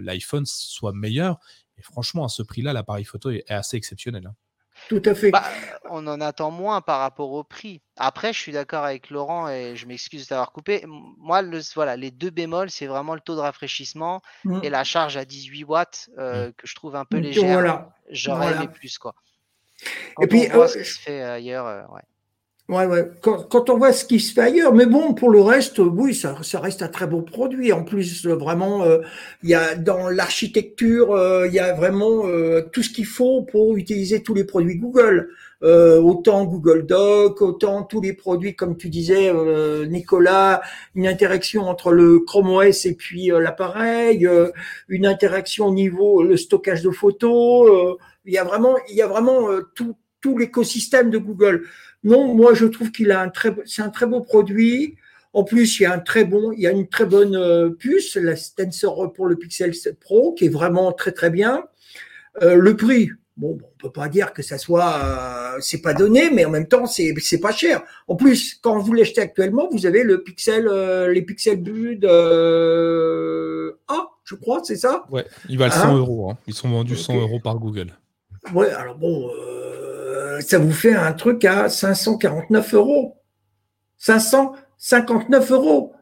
l'iPhone 0.00 0.46
soit 0.46 0.92
meilleur. 0.92 1.38
Et 1.78 1.82
franchement, 1.82 2.24
à 2.24 2.28
ce 2.28 2.42
prix-là, 2.42 2.72
l'appareil 2.72 3.04
photo 3.04 3.30
est, 3.30 3.44
assez 3.50 3.76
exceptionnel. 3.76 4.26
Hein. 4.26 4.34
Tout 4.88 5.02
à 5.04 5.14
fait. 5.14 5.30
Bah, 5.30 5.44
on 5.90 6.06
en 6.06 6.20
attend 6.20 6.50
moins 6.50 6.80
par 6.80 7.00
rapport 7.00 7.32
au 7.32 7.42
prix. 7.44 7.80
Après, 7.96 8.32
je 8.32 8.38
suis 8.38 8.52
d'accord 8.52 8.84
avec 8.84 9.10
Laurent 9.10 9.48
et 9.48 9.74
je 9.74 9.86
m'excuse 9.86 10.28
d'avoir 10.28 10.52
coupé. 10.52 10.84
Moi, 10.86 11.42
le, 11.42 11.60
voilà, 11.74 11.96
les 11.96 12.10
deux 12.10 12.30
bémols, 12.30 12.70
c'est 12.70 12.86
vraiment 12.86 13.14
le 13.14 13.20
taux 13.20 13.34
de 13.34 13.40
rafraîchissement 13.40 14.20
mmh. 14.44 14.60
et 14.62 14.70
la 14.70 14.84
charge 14.84 15.16
à 15.16 15.24
18 15.24 15.64
watts 15.64 16.10
euh, 16.18 16.48
mmh. 16.48 16.52
que 16.52 16.66
je 16.66 16.74
trouve 16.74 16.94
un 16.94 17.04
peu 17.04 17.18
légère. 17.18 17.52
Voilà. 17.52 17.94
J'aurais 18.10 18.54
aimé 18.54 18.68
plus. 18.68 18.98
Quoi. 18.98 19.14
Et 20.20 20.26
puis, 20.26 20.48
on 20.52 20.54
voit 20.54 20.68
ce 20.68 20.78
euh, 20.78 20.82
qui 20.82 20.88
se 20.88 21.00
fait 21.00 21.22
ailleurs, 21.22 21.66
euh, 21.66 21.82
ouais. 21.94 22.02
Ouais, 22.68 22.84
ouais. 22.84 23.08
Quand, 23.22 23.70
on 23.70 23.78
voit 23.78 23.92
ce 23.92 24.04
qui 24.04 24.18
se 24.18 24.32
fait 24.32 24.40
ailleurs, 24.40 24.74
mais 24.74 24.86
bon, 24.86 25.14
pour 25.14 25.30
le 25.30 25.40
reste, 25.40 25.78
oui, 25.78 26.16
ça, 26.16 26.36
ça 26.42 26.58
reste 26.58 26.82
un 26.82 26.88
très 26.88 27.06
beau 27.06 27.22
produit. 27.22 27.72
En 27.72 27.84
plus, 27.84 28.26
vraiment, 28.26 28.82
euh, 28.82 29.02
il 29.44 29.50
y 29.50 29.54
a 29.54 29.76
dans 29.76 30.08
l'architecture, 30.08 31.12
euh, 31.12 31.46
il 31.46 31.54
y 31.54 31.60
a 31.60 31.74
vraiment 31.74 32.26
euh, 32.26 32.62
tout 32.72 32.82
ce 32.82 32.90
qu'il 32.90 33.06
faut 33.06 33.42
pour 33.42 33.76
utiliser 33.76 34.20
tous 34.24 34.34
les 34.34 34.42
produits 34.42 34.78
Google. 34.78 35.28
Autant 35.62 36.44
Google 36.44 36.86
Doc, 36.86 37.40
autant 37.42 37.82
tous 37.82 38.00
les 38.00 38.12
produits, 38.12 38.54
comme 38.54 38.76
tu 38.76 38.88
disais, 38.88 39.32
Nicolas, 39.86 40.62
une 40.94 41.06
interaction 41.06 41.62
entre 41.62 41.92
le 41.92 42.20
Chrome 42.20 42.50
OS 42.50 42.86
et 42.86 42.94
puis 42.94 43.28
l'appareil, 43.28 44.28
une 44.88 45.06
interaction 45.06 45.66
au 45.66 45.74
niveau 45.74 46.22
le 46.22 46.36
stockage 46.36 46.82
de 46.82 46.90
photos. 46.90 47.96
il 48.24 48.32
y 48.32 48.38
a 48.38 48.44
vraiment, 48.44 48.76
il 48.88 48.96
y 48.96 49.02
a 49.02 49.06
vraiment 49.06 49.48
tout, 49.74 49.96
tout 50.20 50.36
l'écosystème 50.38 51.10
de 51.10 51.18
Google. 51.18 51.64
Non, 52.04 52.34
moi 52.34 52.54
je 52.54 52.66
trouve 52.66 52.92
qu'il 52.92 53.10
a 53.10 53.20
un 53.20 53.28
très, 53.28 53.54
c'est 53.64 53.82
un 53.82 53.90
très 53.90 54.06
beau 54.06 54.20
produit. 54.20 54.96
En 55.36 55.44
plus, 55.44 55.78
il 55.78 55.82
y 55.82 55.86
a 55.86 55.92
un 55.92 55.98
très 55.98 56.24
bon, 56.24 56.50
il 56.52 56.60
y 56.60 56.66
a 56.66 56.70
une 56.70 56.88
très 56.88 57.04
bonne 57.04 57.36
euh, 57.36 57.68
puce, 57.68 58.16
la 58.16 58.34
Tensor 58.36 59.12
pour 59.12 59.26
le 59.26 59.36
Pixel 59.36 59.74
7 59.74 60.00
Pro, 60.00 60.32
qui 60.32 60.46
est 60.46 60.48
vraiment 60.48 60.92
très 60.92 61.12
très 61.12 61.28
bien. 61.28 61.64
Euh, 62.42 62.54
le 62.54 62.74
prix, 62.74 63.10
Bon, 63.38 63.58
on 63.62 63.78
peut 63.78 63.92
pas 63.92 64.08
dire 64.08 64.32
que 64.32 64.40
ça 64.42 64.56
soit, 64.56 64.94
euh, 64.96 65.58
c'est 65.60 65.82
pas 65.82 65.92
donné, 65.92 66.30
mais 66.30 66.46
en 66.46 66.50
même 66.50 66.66
temps, 66.68 66.86
c'est 66.86 67.12
c'est 67.20 67.38
pas 67.40 67.52
cher. 67.52 67.82
En 68.08 68.16
plus, 68.16 68.54
quand 68.62 68.78
vous 68.78 68.94
l'achetez 68.94 69.20
actuellement, 69.20 69.68
vous 69.70 69.84
avez 69.84 70.04
le 70.04 70.22
Pixel, 70.22 70.66
euh, 70.68 71.12
les 71.12 71.20
Pixel 71.20 71.60
Bud 71.60 72.06
euh, 72.06 73.72
A, 73.88 74.08
je 74.24 74.36
crois, 74.36 74.62
c'est 74.64 74.76
ça? 74.76 75.04
Ouais, 75.10 75.26
ils 75.50 75.58
valent 75.58 75.70
100 75.74 75.88
Hein? 75.90 75.96
euros. 75.98 76.30
hein. 76.30 76.38
Ils 76.46 76.54
sont 76.54 76.70
vendus 76.70 76.96
100 76.96 77.14
Ok. 77.14 77.20
euros 77.20 77.40
par 77.40 77.58
Google. 77.58 77.92
Ouais, 78.54 78.70
alors 78.70 78.96
bon, 78.96 79.28
euh, 79.28 80.40
ça 80.40 80.58
vous 80.58 80.72
fait 80.72 80.94
un 80.94 81.12
truc 81.12 81.44
à 81.44 81.68
549 81.68 82.72
euros. 82.74 83.16
559 83.98 85.50
euros. 85.50 85.92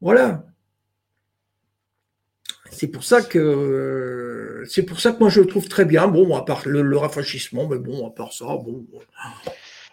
Voilà. 0.00 0.44
C'est 2.72 2.88
pour 2.88 3.04
ça 3.04 3.22
que 3.22 4.64
c'est 4.68 4.82
pour 4.82 4.98
ça 4.98 5.12
que 5.12 5.18
moi 5.20 5.28
je 5.28 5.40
le 5.40 5.46
trouve 5.46 5.68
très 5.68 5.84
bien. 5.84 6.08
Bon, 6.08 6.34
à 6.36 6.44
part 6.44 6.62
le, 6.66 6.82
le 6.82 6.96
rafraîchissement, 6.96 7.68
mais 7.68 7.78
bon, 7.78 8.06
à 8.06 8.10
part 8.10 8.32
ça, 8.32 8.46
bon, 8.46 8.84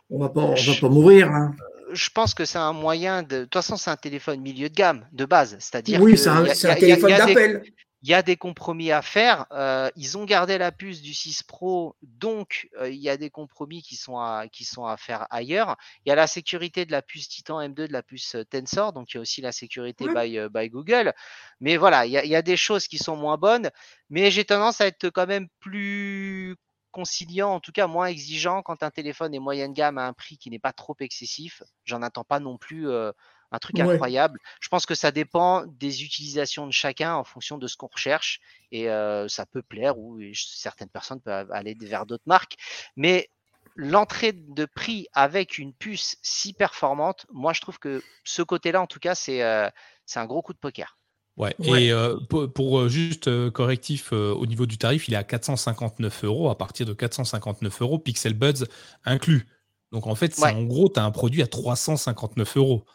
on 0.09 0.19
va 0.19 0.30
pas, 0.30 0.41
on 0.41 0.55
va 0.55 0.73
pas 0.82 0.89
mourir. 0.89 1.32
hein. 1.32 1.55
Je 1.91 2.09
pense 2.09 2.34
que 2.34 2.45
c'est 2.45 2.57
un 2.57 2.73
moyen 2.73 3.23
de. 3.23 3.39
De 3.39 3.43
toute 3.43 3.53
façon, 3.53 3.75
c'est 3.75 3.89
un 3.89 3.95
téléphone 3.97 4.41
milieu 4.41 4.69
de 4.69 4.75
gamme 4.75 5.05
de 5.11 5.25
base, 5.25 5.57
c'est-à-dire 5.59 6.01
Oui, 6.01 6.17
c'est 6.17 6.30
un, 6.30 6.75
téléphone 6.75 7.11
d'appel. 7.11 7.63
Il 8.02 8.10
y 8.10 8.14
a 8.14 8.22
des 8.22 8.38
compromis 8.38 8.91
à 8.91 9.02
faire. 9.02 9.45
Euh, 9.52 9.89
ils 9.95 10.18
ont 10.18 10.26
gardé 10.26 10.58
la 10.58 10.72
puce 10.72 11.02
du 11.02 11.14
6 11.14 11.43
Pro, 11.43 11.95
donc 12.02 12.70
euh, 12.80 12.89
il 12.89 13.00
y 13.00 13.10
a 13.10 13.18
des 13.18 13.30
compromis 13.30 13.82
qui 13.82 13.95
sont, 13.95 14.18
à, 14.18 14.47
qui 14.47 14.64
sont 14.64 14.86
à 14.86 14.95
faire 14.95 15.28
ailleurs. 15.30 15.76
Il 16.06 16.10
y 16.10 16.12
a 16.12 16.16
la 16.16 16.28
sécurité 16.28 16.86
de 16.86 16.91
la 16.91 17.02
puce 17.02 17.28
Titan 17.28 17.62
M2, 17.62 17.88
de 17.88 17.93
la 17.93 18.04
puce 18.04 18.36
euh, 18.36 18.45
Tensor, 18.45 18.93
donc 18.93 19.14
il 19.14 19.16
y 19.16 19.18
a 19.18 19.22
aussi 19.22 19.41
la 19.41 19.52
sécurité 19.52 20.06
by, 20.08 20.39
by 20.50 20.70
Google. 20.70 21.14
Mais 21.60 21.78
voilà, 21.78 22.06
il 22.06 22.12
y, 22.12 22.18
a, 22.18 22.24
il 22.24 22.32
y 22.32 22.36
a 22.36 22.41
des 22.41 22.58
choses 22.58 22.88
qui 22.88 22.97
sont 22.97 23.18
moins 23.18 23.38
bonnes, 23.38 23.70
mais 24.10 24.32
j'ai 24.32 24.45
tendance 24.45 24.80
à 24.80 24.88
être 24.88 25.10
quand 25.10 25.28
même 25.28 25.47
plus 25.60 26.56
conciliant, 26.91 27.52
en 27.52 27.60
tout 27.60 27.72
cas 27.72 27.88
moins 27.88 28.08
exigeant 28.08 28.62
quand 28.62 28.84
un 28.84 28.91
téléphone 28.91 29.34
est 29.34 29.39
moyenne 29.39 29.74
gamme 29.74 29.97
à 29.97 30.08
un 30.08 30.14
prix 30.14 30.38
qui 30.38 30.50
n'est 30.50 30.60
pas 30.60 30.74
trop 30.74 30.95
excessif. 31.00 31.64
J'en 31.86 32.02
attends 32.02 32.24
pas 32.24 32.39
non 32.39 32.58
plus 32.58 32.89
euh, 32.89 33.12
un 33.52 33.60
truc 33.60 33.78
Ouais. 33.78 33.93
incroyable. 33.93 34.39
Je 34.62 34.68
pense 34.70 34.86
que 34.86 34.95
ça 34.95 35.12
dépend 35.12 35.66
des 35.66 36.04
utilisations 36.04 36.68
de 36.68 36.72
chacun 36.72 37.16
en 37.16 37.24
fonction 37.24 37.58
de 37.58 37.68
ce 37.68 37.78
qu'on 37.78 37.88
recherche 37.88 38.39
et 38.72 38.89
euh, 38.89 39.28
ça 39.28 39.45
peut 39.45 39.62
plaire 39.64 39.97
ou 39.97 40.20
certaines 40.34 40.89
personnes 40.89 41.22
peuvent 41.22 41.52
aller 41.52 41.76
vers 41.80 42.06
d'autres 42.06 42.24
marques. 42.28 42.56
Mais 42.95 43.30
l'entrée 43.76 44.34
de 44.34 44.66
prix 44.66 45.08
avec 45.14 45.58
une 45.58 45.74
puce 45.74 46.18
si 46.22 46.54
performante, 46.54 47.26
moi 47.32 47.54
je 47.54 47.62
trouve 47.62 47.80
que 47.80 48.04
ce 48.24 48.41
côté-là 48.41 48.82
en 48.82 48.88
tout 48.88 49.00
cas 49.00 49.16
c'est 49.16 49.41
euh, 49.43 49.70
c'est 50.06 50.20
un 50.20 50.26
gros 50.26 50.41
coup 50.41 50.54
de 50.54 50.60
poker. 50.60 50.97
Ouais. 51.38 51.56
Ouais. 51.60 51.84
Et 51.86 51.91
euh, 51.93 52.18
pour, 52.30 52.52
pour, 52.52 52.89
juste 52.89 53.30
euh, 53.30 53.50
correctif 53.50 54.12
euh, 54.12 54.34
au 54.34 54.45
niveau 54.45 54.66
du 54.66 54.78
tarif, 54.78 55.08
il 55.08 55.14
est 55.14 55.18
à 55.18 55.24
459 55.24 56.26
euros 56.26 56.50
à 56.50 56.58
partir 56.58 56.86
de 56.86 56.93
459 56.93 57.82
euros, 57.82 57.97
Pixel 57.97 58.34
Buds 58.34 58.66
inclus. 59.06 59.47
Donc 59.93 60.06
en 60.06 60.16
fait, 60.16 60.38
Ouais. 60.38 60.52
en 60.52 60.64
gros, 60.64 60.89
tu 60.89 61.00
as 61.00 61.06
un 61.06 61.12
produit 61.12 61.41
à 61.41 61.47
359 61.47 62.58
euros. 62.58 62.86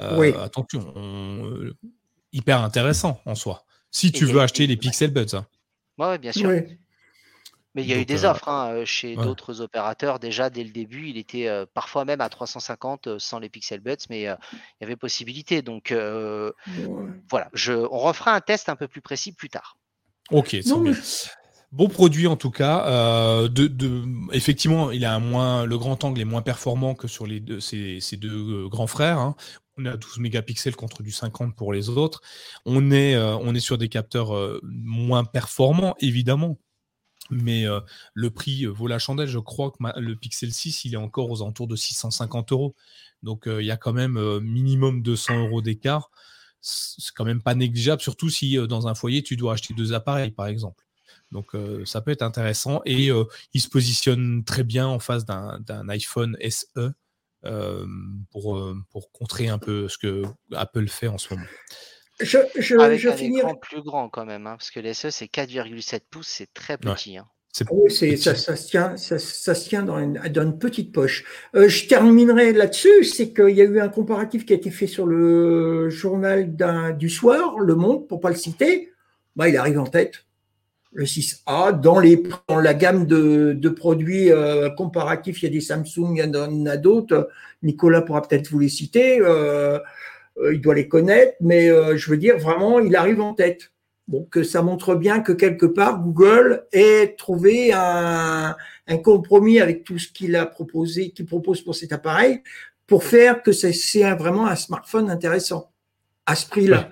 Euh, 0.00 0.18
Oui. 0.18 0.32
Attention, 0.40 0.92
on- 0.96 1.44
euh, 1.46 1.74
hyper 2.32 2.62
intéressant 2.62 3.20
en 3.26 3.34
soi. 3.34 3.64
Si 3.90 4.12
tu 4.12 4.24
veux 4.26 4.36
eu- 4.36 4.40
acheter 4.40 4.66
les. 4.66 4.76
Pixel 4.76 5.10
Buds. 5.12 5.34
hein. 5.34 5.46
Ouais, 5.98 6.18
bien 6.18 6.32
sûr. 6.32 6.48
Mais 7.74 7.82
il 7.82 7.88
y 7.88 7.92
a 7.92 7.98
eu 7.98 8.04
des 8.06 8.24
euh, 8.24 8.30
offres 8.30 8.48
hein, 8.48 8.84
chez 8.84 9.16
ouais. 9.16 9.22
d'autres 9.22 9.60
opérateurs 9.60 10.18
déjà 10.18 10.50
dès 10.50 10.64
le 10.64 10.70
début. 10.70 11.08
Il 11.08 11.16
était 11.18 11.46
euh, 11.48 11.64
parfois 11.74 12.04
même 12.04 12.20
à 12.20 12.28
350 12.28 13.06
euh, 13.06 13.18
sans 13.18 13.38
les 13.38 13.48
Pixel 13.48 13.80
Buds, 13.80 13.96
mais 14.10 14.26
euh, 14.26 14.34
il 14.52 14.58
y 14.80 14.84
avait 14.84 14.96
possibilité. 14.96 15.62
Donc 15.62 15.92
euh, 15.92 16.50
Ouais. 16.78 17.06
voilà, 17.30 17.48
je, 17.52 17.72
on 17.72 17.98
refera 17.98 18.34
un 18.34 18.40
test 18.40 18.68
un 18.68 18.76
peu 18.76 18.88
plus 18.88 19.00
précis 19.02 19.32
plus 19.32 19.48
tard. 19.50 19.76
Ok, 20.30 20.48
c'est 20.50 20.66
Non, 20.66 20.80
mais 20.80 20.92
Bon 21.70 21.88
produit 21.88 22.26
en 22.26 22.36
tout 22.36 22.50
cas. 22.50 22.86
euh, 22.88 23.48
effectivement, 24.32 24.90
il 24.90 25.04
a 25.04 25.14
un 25.14 25.18
moins, 25.18 25.66
le 25.66 25.76
grand 25.78 26.02
angle 26.04 26.20
est 26.20 26.24
moins 26.24 26.40
performant 26.40 26.94
que 26.94 27.08
sur 27.08 27.26
deux, 27.28 27.60
ces 27.60 28.00
deux 28.16 28.64
euh, 28.64 28.68
grands 28.68 28.86
frères. 28.86 29.18
hein. 29.18 29.36
On 29.76 29.84
est 29.84 29.88
à 29.90 29.96
12 29.96 30.18
mégapixels 30.18 30.74
contre 30.74 31.02
du 31.02 31.12
50 31.12 31.54
pour 31.54 31.72
les 31.72 31.90
autres. 31.90 32.22
On 32.64 32.90
est, 32.90 33.14
euh, 33.14 33.54
sur 33.60 33.78
des 33.78 33.88
capteurs 33.88 34.32
moins 34.62 35.24
performants, 35.24 35.94
évidemment. 36.00 36.58
Mais 37.30 37.66
le 38.14 38.30
prix 38.30 38.64
vaut 38.66 38.86
la 38.88 38.98
chandelle. 38.98 39.28
Je 39.28 39.38
crois 39.38 39.70
que 39.70 40.00
le 40.00 40.16
Pixel 40.16 40.52
6, 40.52 40.84
il 40.86 40.94
est 40.94 40.96
encore 40.98 41.30
aux 41.30 41.42
alentours 41.42 41.68
de 41.68 41.76
650 41.76 42.52
euros. 42.52 42.74
Donc 43.22 43.44
il 43.46 43.66
y 43.66 43.70
a 43.70 43.76
quand 43.76 43.92
même 43.92 44.40
minimum 44.40 45.02
200 45.02 45.38
euros 45.46 45.62
d'écart. 45.62 46.10
C'est 46.60 47.14
quand 47.14 47.24
même 47.26 47.42
pas 47.42 47.54
négligeable, 47.54 48.02
surtout 48.02 48.30
si 48.30 48.56
dans 48.68 48.88
un 48.88 48.94
foyer, 48.94 49.22
tu 49.22 49.36
dois 49.36 49.52
acheter 49.54 49.74
deux 49.74 49.92
appareils, 49.92 50.32
par 50.32 50.46
exemple. 50.46 50.87
Donc 51.32 51.54
euh, 51.54 51.84
ça 51.84 52.00
peut 52.00 52.10
être 52.10 52.22
intéressant 52.22 52.80
et 52.86 53.10
euh, 53.10 53.24
il 53.52 53.60
se 53.60 53.68
positionne 53.68 54.44
très 54.44 54.64
bien 54.64 54.86
en 54.86 54.98
face 54.98 55.24
d'un 55.24 55.88
iPhone 55.88 56.36
SE 56.48 56.66
euh, 57.44 57.86
pour, 58.30 58.56
euh, 58.56 58.76
pour 58.90 59.12
contrer 59.12 59.48
un 59.48 59.58
peu 59.58 59.88
ce 59.88 59.98
que 59.98 60.22
Apple 60.54 60.88
fait 60.88 61.08
en 61.08 61.18
ce 61.18 61.34
moment. 61.34 61.46
je, 62.20 62.38
je, 62.58 62.76
Avec 62.78 62.98
je 62.98 63.08
un 63.10 63.12
finirai. 63.16 63.40
écran 63.40 63.54
plus 63.56 63.82
grand 63.82 64.08
quand 64.08 64.24
même, 64.26 64.46
hein, 64.46 64.56
parce 64.56 64.70
que 64.70 64.80
l'SE 64.80 65.10
c'est 65.10 65.26
4,7 65.26 66.00
pouces, 66.10 66.28
c'est 66.28 66.52
très 66.54 66.74
Ouais. 66.84 66.94
petit. 66.94 67.16
hein. 67.18 67.26
Oui, 67.70 67.90
ça, 68.16 68.34
ça 68.36 68.54
se 68.56 68.68
tient, 68.68 68.96
ça, 68.96 69.18
ça 69.18 69.54
se 69.54 69.68
tient 69.68 69.82
dans, 69.82 69.98
une, 69.98 70.14
dans 70.30 70.42
une 70.42 70.58
petite 70.58 70.92
poche. 70.92 71.24
Euh, 71.56 71.68
je 71.68 71.86
terminerai 71.88 72.52
là-dessus, 72.52 73.04
c'est 73.04 73.32
qu'il 73.32 73.56
y 73.56 73.60
a 73.60 73.64
eu 73.64 73.80
un 73.80 73.88
comparatif 73.88 74.46
qui 74.46 74.52
a 74.52 74.56
été 74.56 74.70
fait 74.70 74.86
sur 74.86 75.06
le 75.06 75.88
journal 75.90 76.54
du 76.96 77.08
soir, 77.08 77.58
Le 77.58 77.74
Monde, 77.74 78.06
pour 78.06 78.20
pas 78.20 78.28
le 78.30 78.36
citer. 78.36 78.92
Bah, 79.34 79.48
il 79.48 79.56
arrive 79.56 79.78
en 79.80 79.86
tête, 79.86 80.26
le 80.92 81.04
6A, 81.04 81.80
dans, 81.80 81.98
les, 81.98 82.22
dans 82.48 82.60
la 82.60 82.74
gamme 82.74 83.06
de, 83.06 83.52
de 83.52 83.68
produits 83.68 84.30
euh, 84.30 84.70
comparatifs. 84.70 85.42
Il 85.42 85.46
y 85.46 85.48
a 85.48 85.52
des 85.52 85.60
Samsung, 85.60 86.16
il 86.16 86.18
y 86.18 86.22
en 86.24 86.66
a 86.66 86.76
d'autres. 86.76 87.28
Nicolas 87.62 88.02
pourra 88.02 88.22
peut-être 88.22 88.50
vous 88.50 88.58
les 88.58 88.68
citer. 88.68 89.20
Euh, 89.20 89.78
euh, 90.38 90.54
il 90.54 90.60
doit 90.60 90.74
les 90.74 90.88
connaître, 90.88 91.34
mais 91.40 91.68
euh, 91.68 91.96
je 91.96 92.10
veux 92.10 92.16
dire, 92.16 92.38
vraiment, 92.38 92.78
il 92.80 92.94
arrive 92.96 93.20
en 93.20 93.34
tête. 93.34 93.72
Donc, 94.06 94.38
ça 94.42 94.62
montre 94.62 94.94
bien 94.94 95.20
que 95.20 95.32
quelque 95.32 95.66
part, 95.66 96.00
Google 96.00 96.66
ait 96.72 97.14
trouvé 97.18 97.72
un, 97.74 98.56
un 98.86 98.98
compromis 98.98 99.60
avec 99.60 99.84
tout 99.84 99.98
ce 99.98 100.08
qu'il 100.08 100.34
a 100.34 100.46
proposé, 100.46 101.10
qu'il 101.10 101.26
propose 101.26 101.60
pour 101.60 101.74
cet 101.74 101.92
appareil, 101.92 102.42
pour 102.86 103.04
faire 103.04 103.42
que 103.42 103.52
c'est 103.52 104.10
vraiment 104.14 104.46
un 104.46 104.56
smartphone 104.56 105.10
intéressant 105.10 105.70
à 106.24 106.34
ce 106.34 106.48
prix-là. 106.48 106.90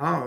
Hein, 0.00 0.24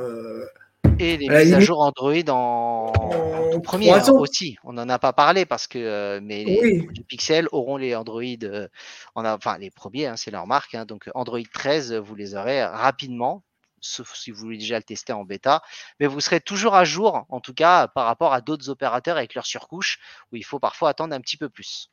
Et 0.98 1.18
les 1.18 1.30
mises 1.30 1.54
à 1.54 1.60
jour 1.60 1.82
Android 1.82 2.14
en, 2.30 2.92
en 2.92 3.52
tout 3.52 3.62
premier 3.62 3.92
hein, 3.92 4.02
aussi. 4.20 4.58
On 4.64 4.74
n'en 4.74 4.90
a 4.90 5.00
pas 5.00 5.14
parlé 5.14 5.46
parce 5.46 5.68
que 5.68 5.78
euh, 5.80 6.20
mais 6.22 6.44
les 6.44 6.60
Oui. 6.62 7.04
Pixel 7.08 7.48
auront 7.52 7.78
les 7.78 7.96
Android, 7.96 8.22
euh, 8.44 8.68
a- 9.16 9.36
enfin 9.36 9.58
les 9.58 9.70
premiers, 9.72 10.08
hein, 10.08 10.16
c'est 10.18 10.32
leur 10.32 10.48
marque. 10.48 10.76
hein, 10.76 10.86
donc 10.86 11.10
Android 11.16 11.40
13, 11.54 11.94
vous 11.94 12.16
les 12.16 12.36
aurez 12.36 12.64
rapidement, 12.66 13.44
sauf 13.82 14.14
si 14.16 14.32
vous 14.32 14.40
voulez 14.40 14.58
déjà 14.58 14.78
le 14.78 14.84
tester 14.84 15.14
en 15.14 15.24
bêta. 15.24 15.62
Mais 16.00 16.08
vous 16.08 16.20
serez 16.20 16.42
toujours 16.42 16.76
à 16.76 16.84
jour, 16.86 17.26
en 17.30 17.40
tout 17.40 17.54
cas 17.54 17.88
par 17.88 18.06
rapport 18.06 18.34
à 18.34 18.42
d'autres 18.42 18.70
opérateurs 18.70 19.18
avec 19.18 19.36
leur 19.36 19.46
surcouche, 19.46 20.00
où 20.32 20.36
il 20.36 20.44
faut 20.46 20.60
parfois 20.60 20.90
attendre 20.90 21.14
un 21.16 21.22
petit 21.22 21.38
peu 21.38 21.50
plus. 21.50 21.90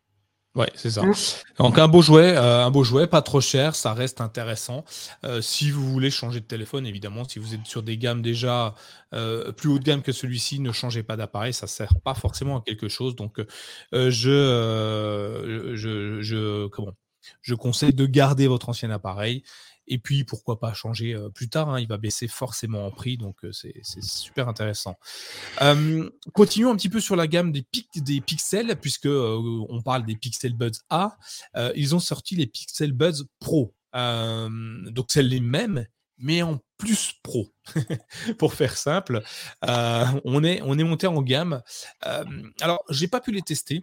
Ouais, 0.57 0.71
c'est 0.75 0.91
ça. 0.91 1.03
Mm. 1.03 1.13
Donc 1.59 1.79
un 1.79 1.87
beau 1.87 2.01
jouet, 2.01 2.35
euh, 2.35 2.65
un 2.65 2.71
beau 2.71 2.83
jouet, 2.83 3.07
pas 3.07 3.21
trop 3.21 3.43
cher, 3.43 3.75
ça 3.77 3.93
reste 3.93 4.23
intéressant. 4.23 4.85
Euh, 5.25 5.43
si 5.43 5.71
vous 5.71 5.87
voulez 5.93 6.11
changer 6.11 6.41
de 6.41 6.47
téléphone, 6.47 6.87
évidemment, 6.87 7.29
si 7.29 7.39
vous 7.39 7.55
êtes 7.55 7.67
sur 7.67 7.83
des 7.83 7.99
gammes 7.99 8.23
déjà 8.23 8.75
euh, 9.13 9.53
plus 9.53 9.69
haut 9.69 9.79
de 9.79 9.85
gamme 9.85 10.01
que 10.01 10.13
celui-ci, 10.13 10.59
ne 10.61 10.73
changez 10.73 11.03
pas 11.03 11.17
d'appareil, 11.17 11.53
ça 11.53 11.67
sert 11.67 12.01
pas 12.03 12.15
forcément 12.15 12.59
à 12.59 12.63
quelque 12.63 12.89
chose. 12.89 13.17
Donc 13.17 13.39
euh, 13.39 14.11
je, 14.11 14.31
euh, 14.31 15.77
je, 15.77 16.23
je, 16.23 16.67
comment 16.69 16.93
Je 17.43 17.55
conseille 17.55 17.93
de 17.93 18.07
garder 18.07 18.47
votre 18.47 18.71
ancien 18.71 18.91
appareil. 18.91 19.43
Et 19.89 19.99
puis, 19.99 20.25
pourquoi 20.25 20.59
pas 20.59 20.73
changer 20.73 21.17
plus 21.35 21.49
tard 21.49 21.69
hein, 21.71 21.81
Il 21.81 21.89
va 21.89 21.97
baisser 21.97 22.29
forcément 22.29 22.87
en 22.87 22.91
prix, 22.91 23.17
donc 23.17 23.37
c'est 23.53 23.83
super 24.03 24.49
intéressant. 24.49 24.99
Continuons 26.33 26.71
un 26.71 26.77
petit 26.77 26.89
peu 26.89 27.01
sur 27.01 27.17
la 27.17 27.27
gamme 27.27 27.53
des, 27.53 27.65
pixels, 28.21 28.77
puisque 28.81 29.07
on 29.07 29.83
parle 29.85 30.05
des 30.05 30.17
Pixel 30.17 30.55
Buds 30.55 30.81
A. 30.91 31.17
Ils 31.75 31.95
ont 31.95 32.01
sorti 32.01 32.37
les 32.37 32.47
Pixel 32.47 32.93
Buds 32.93 33.25
Pro. 33.39 33.75
Donc, 33.93 35.07
c'est 35.09 35.23
les 35.23 35.41
mêmes, 35.41 35.87
mais 36.19 36.43
en 36.43 36.59
plus 36.79 37.15
pro. 37.23 37.53
Pour 38.39 38.55
faire 38.55 38.77
simple, 38.77 39.23
Euh, 39.69 40.05
on, 40.25 40.45
est, 40.45 40.61
on 40.63 40.79
est 40.79 40.85
monté 40.85 41.07
en 41.07 41.23
gamme. 41.23 41.63
Alors, 42.61 42.83
j'ai 42.91 43.09
pas 43.09 43.21
pu 43.21 43.33
les 43.33 43.43
tester. 43.43 43.83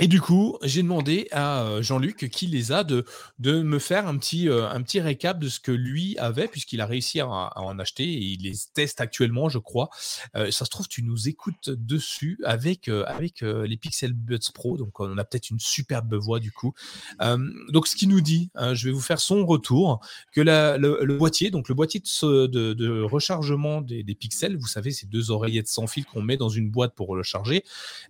Et 0.00 0.06
du 0.06 0.20
coup, 0.20 0.58
j'ai 0.62 0.82
demandé 0.82 1.26
à 1.32 1.62
euh, 1.62 1.82
Jean-Luc, 1.82 2.28
qui 2.30 2.46
les 2.46 2.70
a, 2.70 2.84
de, 2.84 3.04
de 3.40 3.62
me 3.62 3.80
faire 3.80 4.06
un 4.06 4.16
petit, 4.16 4.48
euh, 4.48 4.68
un 4.70 4.80
petit 4.82 5.00
récap 5.00 5.40
de 5.40 5.48
ce 5.48 5.58
que 5.58 5.72
lui 5.72 6.16
avait, 6.18 6.46
puisqu'il 6.46 6.80
a 6.80 6.86
réussi 6.86 7.18
à, 7.18 7.26
en 7.26 7.78
acheter 7.80 8.04
et 8.04 8.22
il 8.22 8.42
les 8.42 8.54
teste 8.74 9.00
actuellement, 9.00 9.48
je 9.48 9.58
crois. 9.58 9.90
Euh, 10.36 10.52
ça 10.52 10.64
se 10.64 10.70
trouve, 10.70 10.86
tu 10.86 11.02
nous 11.02 11.28
écoutes 11.28 11.70
dessus 11.70 12.38
avec, 12.44 12.88
avec 12.88 13.40
les 13.40 13.76
Pixel 13.76 14.12
Buds 14.12 14.38
Pro, 14.54 14.76
donc 14.76 15.00
on 15.00 15.18
a 15.18 15.24
peut-être 15.24 15.50
une 15.50 15.58
superbe 15.58 16.14
voix 16.14 16.38
du 16.38 16.52
coup. 16.52 16.74
donc, 17.20 17.88
ce 17.88 17.96
qu'il 17.96 18.08
nous 18.08 18.20
dit, 18.20 18.50
hein, 18.54 18.74
je 18.74 18.86
vais 18.86 18.92
vous 18.92 19.00
faire 19.00 19.20
son 19.20 19.44
retour, 19.46 20.00
que 20.32 20.40
le, 20.40 21.16
boîtier, 21.16 21.50
donc 21.50 21.68
le 21.68 21.74
boîtier 21.74 22.00
de, 22.00 22.46
de, 22.46 23.02
rechargement 23.02 23.80
des, 23.80 24.04
des, 24.04 24.14
pixels, 24.14 24.56
vous 24.56 24.66
savez, 24.66 24.92
ces 24.92 25.06
deux 25.06 25.30
oreillettes 25.30 25.68
sans 25.68 25.86
fil 25.86 26.04
qu'on 26.04 26.22
met 26.22 26.36
dans 26.36 26.48
une 26.48 26.70
boîte 26.70 26.94
pour 26.94 27.16
le 27.16 27.22
charger, 27.24 27.64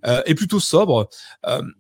est 0.05 0.34
plutôt 0.34 0.61
sobre 0.61 1.09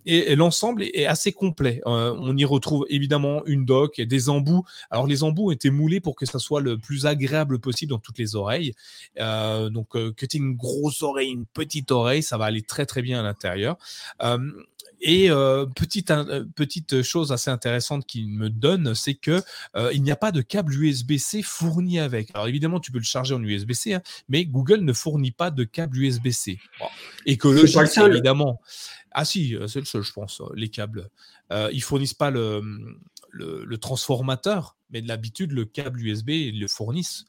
et, 0.06 0.36
l'ensemble 0.36 0.82
est, 0.82 1.06
assez 1.06 1.32
complet. 1.32 1.80
Euh, 1.86 2.14
on 2.18 2.36
y 2.36 2.44
retrouve 2.44 2.86
évidemment 2.88 3.44
une 3.46 3.64
dock 3.64 3.98
et 3.98 4.06
des 4.06 4.28
embouts. 4.28 4.64
Alors 4.90 5.06
les 5.06 5.22
embouts 5.22 5.48
ont 5.48 5.50
été 5.50 5.70
moulés 5.70 6.00
pour 6.00 6.16
que 6.16 6.26
ça 6.26 6.38
soit 6.38 6.60
le 6.60 6.78
plus 6.78 7.06
agréable 7.06 7.58
possible 7.58 7.90
dans 7.90 7.98
toutes 7.98 8.18
les 8.18 8.36
oreilles. 8.36 8.72
Euh, 9.20 9.70
donc 9.70 9.96
euh, 9.96 10.12
que 10.12 10.26
tu 10.26 10.36
aies 10.36 10.40
une 10.40 10.56
grosse 10.56 11.02
oreille, 11.02 11.30
une 11.30 11.46
petite 11.46 11.90
oreille, 11.90 12.22
ça 12.22 12.38
va 12.38 12.46
aller 12.46 12.62
très 12.62 12.86
très 12.86 13.02
bien 13.02 13.20
à 13.20 13.22
l'intérieur. 13.22 13.76
Et 15.00 15.28
petite, 15.76 16.12
petite 16.56 17.02
chose 17.02 17.32
assez 17.32 17.50
intéressante 17.50 18.04
qu'il 18.06 18.28
me 18.28 18.50
donne, 18.50 18.94
c'est 18.94 19.14
que 19.14 19.42
il 19.92 20.02
n'y 20.02 20.10
a 20.10 20.16
pas 20.16 20.32
de 20.32 20.42
câble 20.42 20.74
USB-C 20.74 21.42
fourni 21.42 21.98
avec. 21.98 22.30
Alors 22.34 22.48
évidemment, 22.48 22.80
tu 22.80 22.90
peux 22.90 22.98
le 22.98 23.04
charger 23.04 23.34
en 23.34 23.42
USB-C, 23.42 23.94
hein, 23.94 24.02
mais 24.28 24.44
Google 24.44 24.80
ne 24.80 24.92
fournit 24.92 25.30
pas 25.30 25.50
de 25.50 25.64
câble 25.64 25.98
USB-C. 25.98 26.58
Écologique, 27.26 27.98
évidemment. 27.98 28.60
Ah 29.12 29.24
si, 29.24 29.56
euh, 29.56 29.66
c'est 29.66 29.80
le 29.80 29.84
seul, 29.84 30.02
je 30.02 30.12
pense, 30.12 30.40
euh, 30.40 30.44
les 30.54 30.68
câbles. 30.68 31.08
Euh, 31.50 31.70
ils 31.72 31.82
fournissent 31.82 32.14
pas 32.14 32.30
le, 32.30 32.62
le, 33.30 33.78
transformateur, 33.78 34.76
mais 34.90 35.02
de 35.02 35.08
l'habitude, 35.08 35.52
le 35.52 35.64
câble 35.64 36.00
USB, 36.00 36.30
ils 36.30 36.60
le 36.60 36.68
fournissent, 36.68 37.24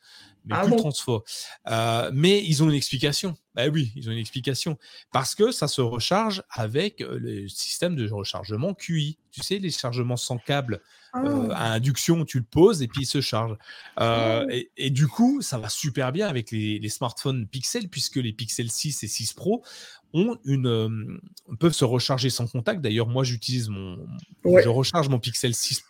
mais 0.46 0.56
ah 0.58 0.66
plus 0.66 0.76
transfo. 0.78 1.24
Euh, 1.68 2.12
mais 2.14 2.44
ils 2.44 2.64
ont 2.64 2.70
une 2.70 2.76
explication. 2.76 3.36
Ben 3.56 3.72
oui, 3.74 3.92
ils 3.96 4.08
ont 4.10 4.12
une 4.12 4.20
explication. 4.20 4.78
Parce 5.12 5.36
que 5.36 5.52
ça 5.52 5.68
se 5.68 5.82
recharge 5.82 6.44
avec 6.50 7.02
le 7.02 7.48
système 7.48 7.96
de 7.96 8.10
rechargement 8.10 8.74
QI. 8.74 9.18
Tu 9.32 9.42
sais, 9.42 9.58
les 9.58 9.72
chargements 9.72 10.18
sans 10.18 10.38
câble 10.38 10.82
ah. 11.14 11.22
à 11.54 11.74
induction, 11.74 12.26
tu 12.26 12.40
le 12.40 12.46
poses 12.46 12.82
et 12.82 12.88
puis 12.88 13.02
il 13.04 13.06
se 13.06 13.22
charge. 13.22 13.58
Ah 13.98 14.44
et, 14.50 14.90
du 14.90 15.08
coup, 15.08 15.42
ça 15.42 15.58
va 15.58 15.70
super 15.70 16.12
bien 16.12 16.28
avec 16.28 16.52
les, 16.52 16.80
les, 16.80 16.90
smartphones 16.90 17.48
Pixel, 17.48 17.90
puisque 17.90 18.16
les 18.16 18.34
Pixel 18.34 18.72
6 18.72 19.04
et 19.04 19.08
6 19.08 19.34
Pro 19.34 19.64
ont 20.14 20.38
une, 20.44 20.68
euh, 20.68 21.20
peuvent 21.60 21.74
se 21.74 21.86
recharger 21.86 22.30
sans 22.30 22.48
contact. 22.48 22.82
D'ailleurs, 22.82 23.08
moi, 23.08 23.24
j'utilise 23.24 23.70
mon, 23.70 23.98
je 24.44 24.70
recharge 24.70 25.10
mon 25.10 25.20
Pixel 25.20 25.54
6 25.54 25.80
euh, 25.80 25.89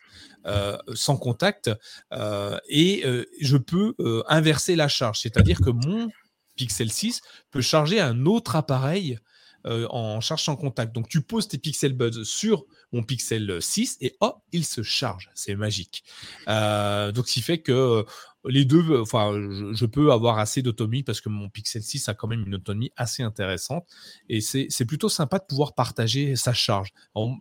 sans 0.93 1.17
contact 1.17 1.69
euh, 2.13 2.57
et 2.67 3.03
je 3.41 3.57
peux 3.57 3.93
inverser 4.27 4.75
la 4.75 4.87
charge, 4.87 5.19
c'est-à-dire 5.21 5.59
que 5.61 5.69
mon 5.69 6.09
Pixel 6.55 6.91
6 6.91 7.21
peut 7.51 7.61
charger 7.61 7.99
un 7.99 8.25
autre 8.25 8.55
appareil 8.55 9.19
en 9.65 10.21
charge 10.21 10.43
sans 10.43 10.55
contact. 10.55 10.95
Donc, 10.95 11.09
tu 11.09 11.21
poses 11.21 11.49
tes 11.49 11.57
Pixel 11.57 11.93
Buds 11.93 12.23
sur 12.23 12.65
mon 12.93 13.03
Pixel 13.03 13.61
6 13.61 13.97
et 13.99 14.15
hop, 14.21 14.37
il 14.53 14.65
se 14.65 14.83
charge. 14.83 15.29
C'est 15.35 15.55
magique. 15.55 16.03
donc, 16.47 17.27
ce 17.27 17.33
qui 17.33 17.41
fait 17.41 17.59
que 17.59 18.05
les 18.45 18.65
deux, 18.65 18.83
euh, 18.89 19.01
enfin, 19.01 19.33
je, 19.33 19.85
peux 19.85 20.11
avoir 20.11 20.39
assez 20.39 20.61
d'autonomie 20.61 21.03
parce 21.03 21.19
que 21.21 21.29
mon 21.29 21.49
Pixel 21.49 21.83
6 21.83 22.09
a 22.09 22.13
quand 22.13 22.27
même 22.27 22.45
une 22.45 22.55
autonomie 22.55 22.91
assez 22.95 23.23
intéressante 23.23 23.85
et 24.29 24.39
c'est 24.41 24.85
plutôt 24.85 25.09
sympa 25.09 25.39
de 25.39 25.43
pouvoir 25.43 25.73
partager 25.73 26.35
sa 26.35 26.53
charge. 26.53 26.89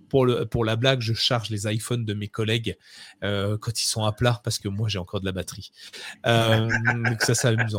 pour, 0.08 0.26
le, 0.26 0.46
pour 0.46 0.64
la 0.64 0.76
blague, 0.76 1.00
je 1.00 1.14
charge 1.14 1.50
les 1.50 1.72
iPhones 1.72 2.04
de 2.04 2.14
mes 2.14 2.28
collègues 2.28 2.76
euh, 3.22 3.56
quand 3.58 3.80
ils 3.80 3.86
sont 3.86 4.04
à 4.04 4.12
plat 4.12 4.40
parce 4.42 4.58
que 4.58 4.68
moi 4.68 4.88
j'ai 4.88 4.98
encore 4.98 5.20
de 5.20 5.26
la 5.26 5.32
batterie. 5.32 5.70
Euh, 6.26 6.68
donc 7.04 7.22
ça, 7.22 7.34
c'est 7.34 7.48
amusant. 7.48 7.78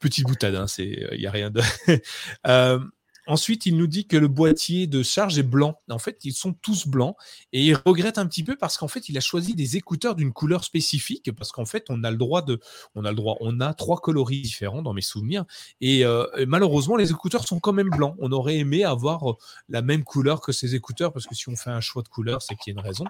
petite 0.00 0.26
boutade, 0.26 0.54
hein, 0.54 0.66
il 0.78 1.18
n'y 1.18 1.26
a 1.26 1.30
rien 1.30 1.50
de. 1.50 1.60
Ensuite, 3.30 3.64
il 3.64 3.76
nous 3.76 3.86
dit 3.86 4.08
que 4.08 4.16
le 4.16 4.26
boîtier 4.26 4.88
de 4.88 5.04
charge 5.04 5.38
est 5.38 5.44
blanc. 5.44 5.80
En 5.88 6.00
fait, 6.00 6.18
ils 6.24 6.32
sont 6.32 6.52
tous 6.52 6.88
blancs 6.88 7.14
et 7.52 7.64
il 7.64 7.76
regrette 7.76 8.18
un 8.18 8.26
petit 8.26 8.42
peu 8.42 8.56
parce 8.56 8.76
qu'en 8.76 8.88
fait, 8.88 9.08
il 9.08 9.16
a 9.16 9.20
choisi 9.20 9.54
des 9.54 9.76
écouteurs 9.76 10.16
d'une 10.16 10.32
couleur 10.32 10.64
spécifique 10.64 11.30
parce 11.36 11.52
qu'en 11.52 11.64
fait, 11.64 11.84
on 11.90 12.02
a 12.02 12.10
le 12.10 12.16
droit 12.16 12.42
de, 12.42 12.58
on 12.96 13.04
a 13.04 13.10
le 13.10 13.14
droit, 13.14 13.36
on 13.38 13.60
a 13.60 13.72
trois 13.72 13.98
coloris 13.98 14.42
différents 14.42 14.82
dans 14.82 14.92
mes 14.94 15.00
souvenirs 15.00 15.44
et, 15.80 16.04
euh, 16.04 16.26
malheureusement, 16.48 16.96
les 16.96 17.12
écouteurs 17.12 17.46
sont 17.46 17.60
quand 17.60 17.72
même 17.72 17.90
blancs. 17.90 18.16
On 18.18 18.32
aurait 18.32 18.56
aimé 18.56 18.82
avoir 18.82 19.30
euh, 19.30 19.36
la 19.68 19.80
même 19.80 20.02
couleur 20.02 20.40
que 20.40 20.50
ces 20.50 20.74
écouteurs 20.74 21.12
parce 21.12 21.28
que 21.28 21.36
si 21.36 21.48
on 21.48 21.54
fait 21.54 21.70
un 21.70 21.80
choix 21.80 22.02
de 22.02 22.08
couleur, 22.08 22.42
c'est 22.42 22.56
qu'il 22.56 22.74
y 22.74 22.76
a 22.76 22.80
une 22.80 22.84
raison. 22.84 23.04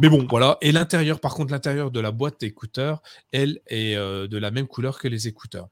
Mais 0.00 0.08
bon, 0.08 0.24
voilà. 0.30 0.56
Et 0.60 0.70
l'intérieur, 0.70 1.18
par 1.18 1.34
contre, 1.34 1.50
l'intérieur 1.50 1.90
de 1.90 1.98
la 1.98 2.12
boîte 2.12 2.40
d'écouteurs, 2.40 3.02
elle 3.32 3.60
est 3.66 3.96
euh, 3.96 4.28
de 4.28 4.38
la 4.38 4.52
même 4.52 4.68
couleur 4.68 5.00
que 5.00 5.08
les 5.08 5.26
écouteurs. 5.26 5.68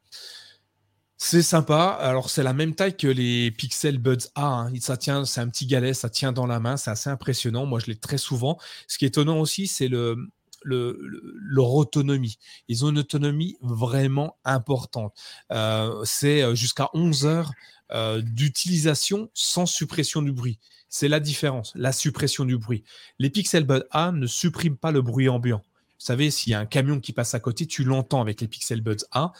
C'est 1.24 1.42
sympa. 1.42 1.96
Alors, 2.00 2.30
c'est 2.30 2.42
la 2.42 2.52
même 2.52 2.74
taille 2.74 2.96
que 2.96 3.06
les 3.06 3.52
Pixel 3.52 3.98
Buds 3.98 4.26
A. 4.34 4.44
Hein. 4.44 4.72
Ça 4.80 4.96
tient, 4.96 5.24
c'est 5.24 5.40
un 5.40 5.48
petit 5.48 5.66
galet, 5.66 5.94
ça 5.94 6.10
tient 6.10 6.32
dans 6.32 6.48
la 6.48 6.58
main. 6.58 6.76
C'est 6.76 6.90
assez 6.90 7.10
impressionnant. 7.10 7.64
Moi, 7.64 7.78
je 7.78 7.86
l'ai 7.86 7.94
très 7.94 8.18
souvent. 8.18 8.58
Ce 8.88 8.98
qui 8.98 9.04
est 9.04 9.08
étonnant 9.08 9.38
aussi, 9.38 9.68
c'est 9.68 9.86
le, 9.86 10.16
leur 10.64 11.72
autonomie. 11.74 12.38
Ils 12.66 12.84
ont 12.84 12.90
une 12.90 12.98
autonomie 12.98 13.56
vraiment 13.60 14.36
importante. 14.44 15.14
Euh, 15.52 16.02
c'est 16.04 16.42
euh, 16.42 16.56
jusqu'à 16.56 16.90
11 16.92 17.24
heures 17.24 17.52
euh, 17.92 18.20
d'utilisation 18.20 19.30
sans 19.32 19.64
suppression 19.64 20.22
du 20.22 20.32
bruit. 20.32 20.58
C'est 20.88 21.08
la 21.08 21.20
différence, 21.20 21.72
la 21.76 21.92
suppression 21.92 22.44
du 22.44 22.58
bruit. 22.58 22.82
Les 23.20 23.30
Pixel 23.30 23.62
Buds 23.62 23.84
A 23.92 24.10
ne 24.10 24.26
suppriment 24.26 24.76
pas 24.76 24.90
le 24.90 25.02
bruit 25.02 25.28
ambiant. 25.28 25.62
Vous 26.02 26.06
savez, 26.06 26.32
s'il 26.32 26.50
y 26.50 26.54
a 26.54 26.58
un 26.58 26.66
camion 26.66 26.98
qui 26.98 27.12
passe 27.12 27.32
à 27.34 27.38
côté, 27.38 27.64
tu 27.64 27.84
l'entends 27.84 28.20
avec 28.20 28.40
les 28.40 28.48
Pixel 28.48 28.80
Buds 28.80 29.04
A 29.12 29.32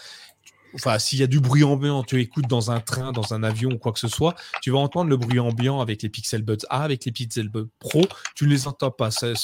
enfin, 0.75 0.99
s'il 0.99 1.19
y 1.19 1.23
a 1.23 1.27
du 1.27 1.41
bruit 1.41 1.65
ambiant, 1.65 2.03
tu 2.03 2.21
écoutes 2.21 2.47
dans 2.47 2.71
un 2.71 2.81
train, 2.81 3.13
dans 3.13 3.35
un 3.35 3.43
avion 3.43 3.71
ou 3.73 3.79
quoi 3.79 3.93
que 3.93 3.99
ce 3.99 4.09
soit, 4.09 4.35
tu 4.61 4.71
vas 4.71 4.79
entendre 4.79 5.11
le 5.11 5.17
bruit 5.17 5.39
ambiant 5.39 5.81
avec 5.81 6.03
les 6.03 6.09
Pixel 6.09 6.43
Buds 6.43 6.65
A, 6.69 6.83
avec 6.83 7.05
les 7.05 7.13
Pixel 7.13 7.49
Buds 7.49 7.69
Pro, 7.79 8.03
tu 8.35 8.47
ne 8.47 8.51
les 8.51 8.67
entends 8.67 8.91
pas. 8.91 9.11
c'est 9.11 9.35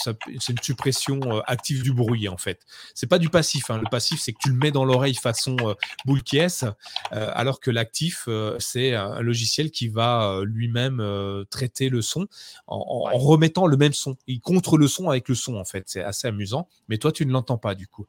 une 0.49 0.63
suppression 0.63 1.21
euh, 1.25 1.41
active 1.47 1.83
du 1.83 1.93
bruit, 1.93 2.29
en 2.29 2.37
fait. 2.37 2.61
C'est 2.95 3.07
pas 3.07 3.19
du 3.19 3.29
passif. 3.29 3.71
Hein. 3.71 3.79
Le 3.79 3.89
passif, 3.91 4.21
c'est 4.21 4.33
que 4.33 4.39
tu 4.41 4.51
le 4.51 4.57
mets 4.57 4.71
dans 4.71 4.85
l'oreille 4.85 5.15
façon 5.15 5.57
euh, 5.61 5.75
boule 6.05 6.23
qui 6.23 6.39
est, 6.39 6.65
euh, 6.65 6.71
alors 7.13 7.61
que 7.61 7.71
l'actif, 7.71 8.29
c'est 8.59 8.95
un 8.95 9.21
logiciel 9.21 9.71
qui 9.71 9.89
va 9.89 10.41
lui-même 10.45 11.03
traiter 11.51 11.89
le 11.89 12.03
son 12.03 12.27
en, 12.67 13.11
remettant 13.19 13.67
le 13.67 13.77
même 13.77 13.93
son. 13.93 14.17
Il 14.27 14.41
contre 14.41 14.79
le 14.79 14.89
son 14.89 15.09
avec 15.09 15.29
le 15.29 15.35
son, 15.35 15.57
en 15.57 15.65
fait. 15.65 15.85
C'est 15.87 16.03
assez 16.03 16.29
amusant, 16.29 16.69
mais 16.89 16.99
toi, 16.99 17.13
tu 17.13 17.27
ne 17.27 17.33
l'entends 17.33 17.59
pas, 17.59 17.75
du 17.75 17.87
coup. 17.87 18.07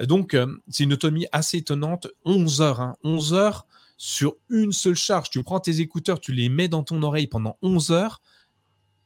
Donc, 0.00 0.36
c'est 0.68 0.84
une 0.84 0.92
autonomie 0.92 1.26
assez 1.32 1.58
étonnante. 1.58 2.08
11 2.24 2.57
heures. 2.60 2.96
11 3.04 3.34
hein. 3.34 3.36
heures 3.36 3.66
sur 3.96 4.36
une 4.48 4.72
seule 4.72 4.94
charge. 4.94 5.28
Tu 5.30 5.42
prends 5.42 5.60
tes 5.60 5.80
écouteurs, 5.80 6.20
tu 6.20 6.32
les 6.32 6.48
mets 6.48 6.68
dans 6.68 6.84
ton 6.84 7.02
oreille 7.02 7.26
pendant 7.26 7.58
11 7.62 7.90
heures. 7.90 8.22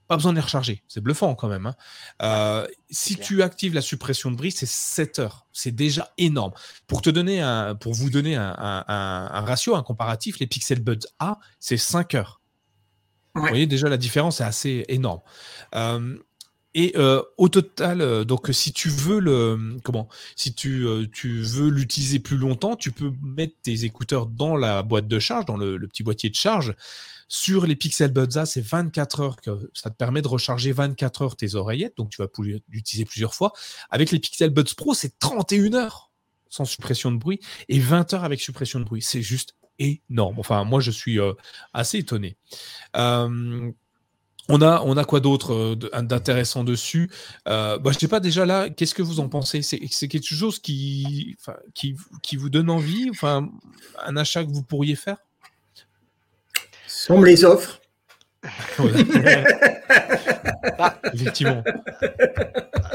Pas 0.07 0.17
besoin 0.17 0.33
de 0.33 0.37
les 0.37 0.43
recharger. 0.43 0.83
C'est 0.89 1.01
bluffant 1.01 1.35
quand 1.35 1.49
même. 1.49 1.67
Hein. 1.67 1.75
Euh, 2.21 2.67
si 2.91 3.17
tu 3.17 3.43
actives 3.43 3.73
la 3.73 3.81
suppression 3.81 4.31
de 4.31 4.37
bruit, 4.37 4.53
c'est 4.53 4.67
7 4.67 5.19
heures. 5.21 5.47
C'est 5.53 5.71
déjà 5.71 6.13
énorme. 6.19 6.53
Pour, 6.87 7.01
te 7.01 7.09
donner 7.09 7.41
un, 7.41 7.75
pour 7.75 7.95
vous 7.95 8.11
donner 8.11 8.37
un, 8.37 9.45
ratio, 9.47 9.75
un 9.75 9.83
comparatif, 9.83 10.39
les 10.39 10.47
Pixel 10.47 10.81
Buds 10.81 11.07
A, 11.19 11.39
c'est 11.61 11.79
5 11.79 12.15
heures. 12.15 12.41
Vous 13.35 13.47
voyez 13.47 13.67
déjà 13.67 13.89
la 13.89 13.97
différence 13.97 14.43
est 14.43 14.45
assez 14.45 14.85
énorme. 14.89 15.21
Euh, 15.75 16.19
et 16.75 16.93
euh, 16.97 17.23
au 17.37 17.49
total, 17.49 18.01
euh, 18.01 18.25
donc 18.25 18.49
si 18.51 18.73
tu 18.73 18.89
veux 18.89 19.21
le 19.21 19.79
comment, 19.85 20.09
si 20.37 20.55
tu, 20.55 20.87
euh, 20.87 21.07
tu 21.13 21.43
veux 21.43 21.69
l'utiliser 21.69 22.19
plus 22.19 22.39
longtemps, 22.39 22.77
tu 22.77 22.93
peux 22.93 23.13
mettre 23.23 23.55
tes 23.63 23.85
écouteurs 23.85 24.27
dans 24.27 24.57
la 24.57 24.83
boîte 24.83 25.07
de 25.07 25.19
charge, 25.19 25.45
dans 25.45 25.59
le, 25.59 25.79
petit 25.87 26.03
boîtier 26.03 26.31
de 26.31 26.35
charge. 26.35 26.75
Sur 27.29 27.67
les 27.67 27.77
Pixel 27.77 28.13
Buds 28.13 28.39
A, 28.39 28.47
c'est 28.47 28.63
24 28.63 29.21
heures 29.21 29.37
que 29.37 29.71
ça 29.75 29.91
te 29.91 29.97
permet 29.97 30.23
de 30.23 30.29
recharger 30.29 30.73
24 30.73 31.23
heures 31.23 31.37
tes 31.37 31.55
oreillettes, 31.55 31.97
donc 31.97 32.11
tu 32.11 32.23
vas 32.23 32.29
pouvoir 32.29 32.59
l'utiliser 32.69 33.05
plusieurs 33.05 33.35
fois. 33.35 33.53
Avec 33.91 34.11
les 34.11 34.19
Pixel 34.19 34.51
Buds 34.51 34.75
Pro, 34.77 34.95
c'est 34.95 35.19
31 35.19 35.75
heures 35.75 36.11
sans 36.49 36.65
suppression 36.65 37.11
de 37.11 37.17
bruit 37.17 37.41
et 37.69 37.81
20 37.81 38.13
heures 38.15 38.25
avec 38.25 38.41
suppression 38.41 38.79
de 38.79 38.85
bruit. 38.85 39.03
C'est 39.03 39.23
juste 39.23 39.57
énorme. 39.79 40.39
Enfin, 40.39 40.65
moi, 40.65 40.81
je 40.81 40.91
suis 40.91 41.19
assez 41.73 41.99
étonné. 41.99 42.37
On 44.49 44.61
a, 44.61 44.83
on 44.85 44.97
a 44.97 45.05
quoi 45.05 45.21
d'autre 45.21 45.53
euh, 45.55 46.03
d'intéressant 46.03 46.65
dessus? 46.65 47.11
Euh, 47.49 47.79
bah, 47.79 47.93
Je 47.93 47.97
ne 47.97 48.01
sais 48.01 48.09
pas 48.09 48.19
déjà 48.21 48.45
là, 48.45 48.71
qu'est-ce 48.71 48.95
que 48.95 49.03
vous 49.03 49.21
en 49.21 49.29
pensez? 49.29 49.63
C'est 49.63 49.79
quelque 50.09 50.35
chose 50.35 50.59
qui, 50.59 51.37
qui, 51.75 51.97
qui, 52.23 52.37
vous 52.37 52.51
donne 52.51 52.69
envie? 52.69 53.09
Enfin, 53.11 53.49
Un 54.05 54.17
achat 54.17 54.45
que 54.45 54.51
vous 54.51 54.65
pourriez 54.65 54.97
faire? 54.97 55.19
On 57.09 57.19
me 57.19 57.27
les 57.27 57.45
offre. 57.45 57.81
Effectivement. 61.15 61.63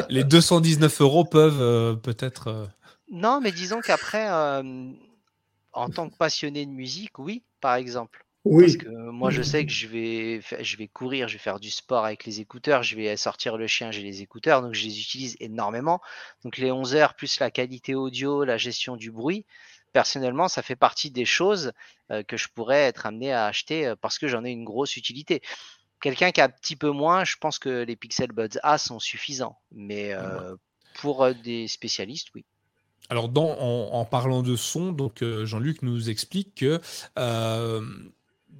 Les 0.09 0.25
219 0.25 1.01
euros 1.01 1.23
peuvent 1.23 1.61
euh, 1.61 1.95
peut-être. 1.95 2.69
Non, 3.09 3.39
mais 3.39 3.53
disons 3.53 3.79
qu'après, 3.79 4.29
en 4.29 5.89
tant 5.89 6.09
que 6.09 6.17
passionné 6.17 6.65
de 6.65 6.71
musique, 6.71 7.17
oui, 7.19 7.43
par 7.61 7.75
exemple. 7.75 8.26
Oui. 8.49 8.63
Parce 8.63 8.77
que 8.77 8.89
moi, 8.89 9.29
je 9.29 9.41
sais 9.41 9.65
que 9.65 9.71
je 9.71 9.87
vais, 9.87 10.41
je 10.59 10.77
vais 10.77 10.87
courir, 10.87 11.27
je 11.27 11.33
vais 11.33 11.39
faire 11.39 11.59
du 11.59 11.69
sport 11.69 12.05
avec 12.05 12.25
les 12.25 12.39
écouteurs, 12.39 12.83
je 12.83 12.95
vais 12.95 13.15
sortir 13.17 13.57
le 13.57 13.67
chien, 13.67 13.91
j'ai 13.91 14.03
les 14.03 14.21
écouteurs, 14.21 14.61
donc 14.61 14.73
je 14.73 14.83
les 14.85 14.99
utilise 14.99 15.35
énormément. 15.39 16.01
Donc 16.43 16.57
les 16.57 16.71
11 16.71 16.95
heures 16.95 17.15
plus 17.15 17.39
la 17.39 17.51
qualité 17.51 17.95
audio, 17.95 18.43
la 18.43 18.57
gestion 18.57 18.95
du 18.95 19.11
bruit, 19.11 19.45
personnellement, 19.93 20.47
ça 20.47 20.61
fait 20.61 20.75
partie 20.75 21.11
des 21.11 21.25
choses 21.25 21.71
que 22.27 22.37
je 22.37 22.47
pourrais 22.53 22.81
être 22.81 23.05
amené 23.05 23.33
à 23.33 23.45
acheter 23.45 23.93
parce 24.01 24.19
que 24.19 24.27
j'en 24.27 24.45
ai 24.45 24.51
une 24.51 24.63
grosse 24.63 24.97
utilité. 24.97 25.41
Quelqu'un 25.99 26.31
qui 26.31 26.41
a 26.41 26.45
un 26.45 26.49
petit 26.49 26.75
peu 26.75 26.91
moins, 26.91 27.25
je 27.25 27.35
pense 27.39 27.59
que 27.59 27.83
les 27.83 27.95
Pixel 27.95 28.31
Buds 28.31 28.59
A 28.63 28.77
sont 28.77 28.99
suffisants. 28.99 29.57
Mais 29.71 30.13
pour 30.99 31.33
des 31.33 31.67
spécialistes, 31.67 32.29
oui. 32.35 32.45
Alors, 33.09 33.31
en, 33.37 34.05
parlant 34.05 34.43
de 34.43 34.55
son, 34.55 34.91
donc 34.91 35.23
Jean-Luc 35.23 35.81
nous 35.81 36.09
explique 36.09 36.55
que 36.55 36.81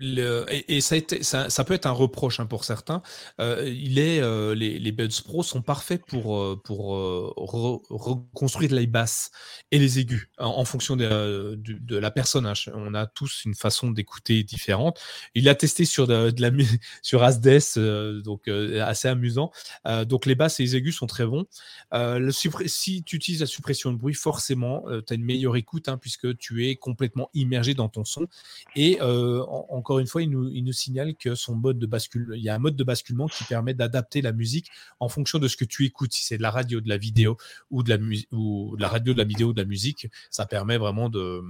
et, 0.02 0.82
ça, 0.82 1.64
peut 1.64 1.74
être 1.74 1.86
un 1.86 1.92
reproche 1.92 2.40
hein, 2.40 2.46
pour 2.46 2.64
certains. 2.64 3.02
Euh, 3.40 3.68
il 3.68 4.00
est, 4.00 4.22
euh, 4.22 4.54
les, 4.56 4.92
Buds 4.92 5.22
Pro 5.24 5.44
sont 5.44 5.62
parfaits 5.62 6.04
pour, 6.06 6.38
euh, 6.38 7.34
reconstruire 7.38 8.74
les 8.74 8.88
basses 8.88 9.32
et 9.72 9.80
les 9.80 10.00
aigus 10.00 10.30
en, 10.38 10.66
fonction 10.66 10.96
de, 10.96 11.98
la 11.98 12.12
personne. 12.12 12.46
Hein. 12.46 12.54
On 12.74 12.94
a 12.94 13.06
tous 13.06 13.44
une 13.46 13.56
façon 13.56 13.92
d'écouter 13.92 14.44
différente. 14.44 15.00
Il 15.36 15.46
l'a 15.46 15.56
testé 15.56 15.86
sur 15.86 16.10
Asdes, 17.22 18.22
donc 18.24 18.48
assez 18.48 19.08
amusant. 19.08 19.52
donc 20.06 20.26
les 20.26 20.36
basses 20.36 20.60
et 20.60 20.64
les 20.64 20.76
aigus 20.76 20.98
sont 20.98 21.08
très 21.08 21.26
bons. 21.26 21.46
Si 22.30 23.04
tu 23.04 23.16
utilises 23.16 23.42
la 23.42 23.48
suppression 23.48 23.92
de 23.92 23.98
bruit, 23.98 24.14
forcément, 24.14 24.86
tu 25.06 25.14
as 25.14 25.16
une 25.16 25.26
meilleure 25.26 25.56
écoute 25.56 25.90
hein, 25.90 25.98
puisque 25.98 26.38
tu 26.38 26.68
es 26.68 26.76
complètement 26.76 27.30
immergé 27.34 27.74
dans 27.74 27.90
ton 27.90 28.06
son. 28.06 28.28
Et 28.76 29.00
en 29.02 29.82
encore 29.88 30.00
une 30.00 30.08
fois, 30.08 30.22
il 30.22 30.30
nous, 30.30 30.74
signale 30.74 31.16
que 31.16 31.34
son 31.34 31.56
mode 31.56 31.80
de 31.80 31.86
bascule, 31.86 32.34
il 32.36 32.44
y 32.44 32.50
a 32.50 32.56
un 32.56 32.60
mode 32.60 32.76
de 32.76 32.84
basculement 32.84 33.30
qui 33.30 33.46
permet 33.46 33.74
d'adapter 33.74 34.22
la 34.22 34.34
musique 34.34 34.70
en 35.00 35.08
fonction 35.08 35.40
de 35.40 35.48
ce 35.48 35.56
que 35.56 35.64
tu 35.64 35.86
écoutes. 35.86 36.12
Si 36.12 36.26
c'est 36.26 36.36
de 36.36 36.42
la 36.42 36.52
radio, 36.52 36.82
de 36.82 36.90
la 36.90 36.98
vidéo 36.98 37.38
ou 37.72 37.84
de 37.84 37.96
la, 37.96 37.98
ou 38.34 38.76
de 38.76 38.82
la 38.82 38.90
radio, 38.90 39.14
de 39.14 39.18
la 39.18 39.24
vidéo, 39.24 39.54
de 39.54 39.62
la 39.62 39.66
musique, 39.66 40.10
ça 40.30 40.46
permet 40.46 40.78
vraiment 40.78 41.08
de, 41.08 41.42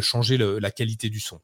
changer 0.00 0.38
la 0.38 0.70
qualité 0.72 1.08
du 1.08 1.20
son. 1.20 1.40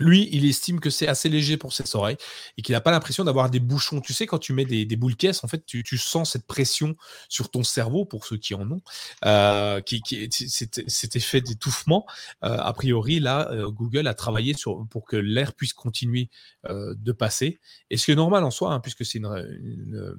Lui, 0.00 0.30
il 0.32 0.46
estime 0.46 0.80
que 0.80 0.88
c'est 0.88 1.06
assez 1.06 1.28
léger 1.28 1.58
pour 1.58 1.74
ses 1.74 1.84
oreilles 1.94 2.16
et 2.56 2.62
qu'il 2.62 2.72
n'a 2.72 2.80
pas 2.80 2.90
l'impression 2.90 3.22
d'avoir 3.22 3.50
des 3.50 3.60
bouchons. 3.60 4.00
Tu 4.00 4.14
sais, 4.14 4.26
quand 4.26 4.38
tu 4.38 4.54
mets 4.54 4.64
des, 4.64 4.96
boules 4.96 5.14
caisses, 5.14 5.44
en 5.44 5.48
fait, 5.48 5.64
tu, 5.66 5.98
sens 5.98 6.32
cette 6.32 6.46
pression 6.46 6.96
sur 7.28 7.50
ton 7.50 7.62
cerveau, 7.62 8.06
pour 8.06 8.24
ceux 8.24 8.38
qui 8.38 8.54
en 8.54 8.68
ont, 8.70 8.80
euh, 9.26 9.82
qui, 9.82 10.02
cet, 10.30 11.16
effet 11.16 11.42
d'étouffement. 11.42 12.06
Euh, 12.44 12.56
a 12.56 12.72
priori, 12.72 13.20
là, 13.20 13.50
euh, 13.50 13.70
Google 13.70 14.06
a 14.06 14.14
travaillé 14.14 14.54
pour 14.88 15.04
que 15.04 15.16
l'air 15.16 15.52
puisse 15.52 15.74
continuer 15.74 16.30
de 16.66 17.12
passer. 17.12 17.60
Et 17.90 17.98
ce 17.98 18.06
qui 18.06 18.12
est 18.12 18.16
normal 18.16 18.42
en 18.44 18.50
soi, 18.50 18.72
hein, 18.72 18.80
puisque 18.80 19.04
c'est 19.04 19.18
une, 19.18 20.16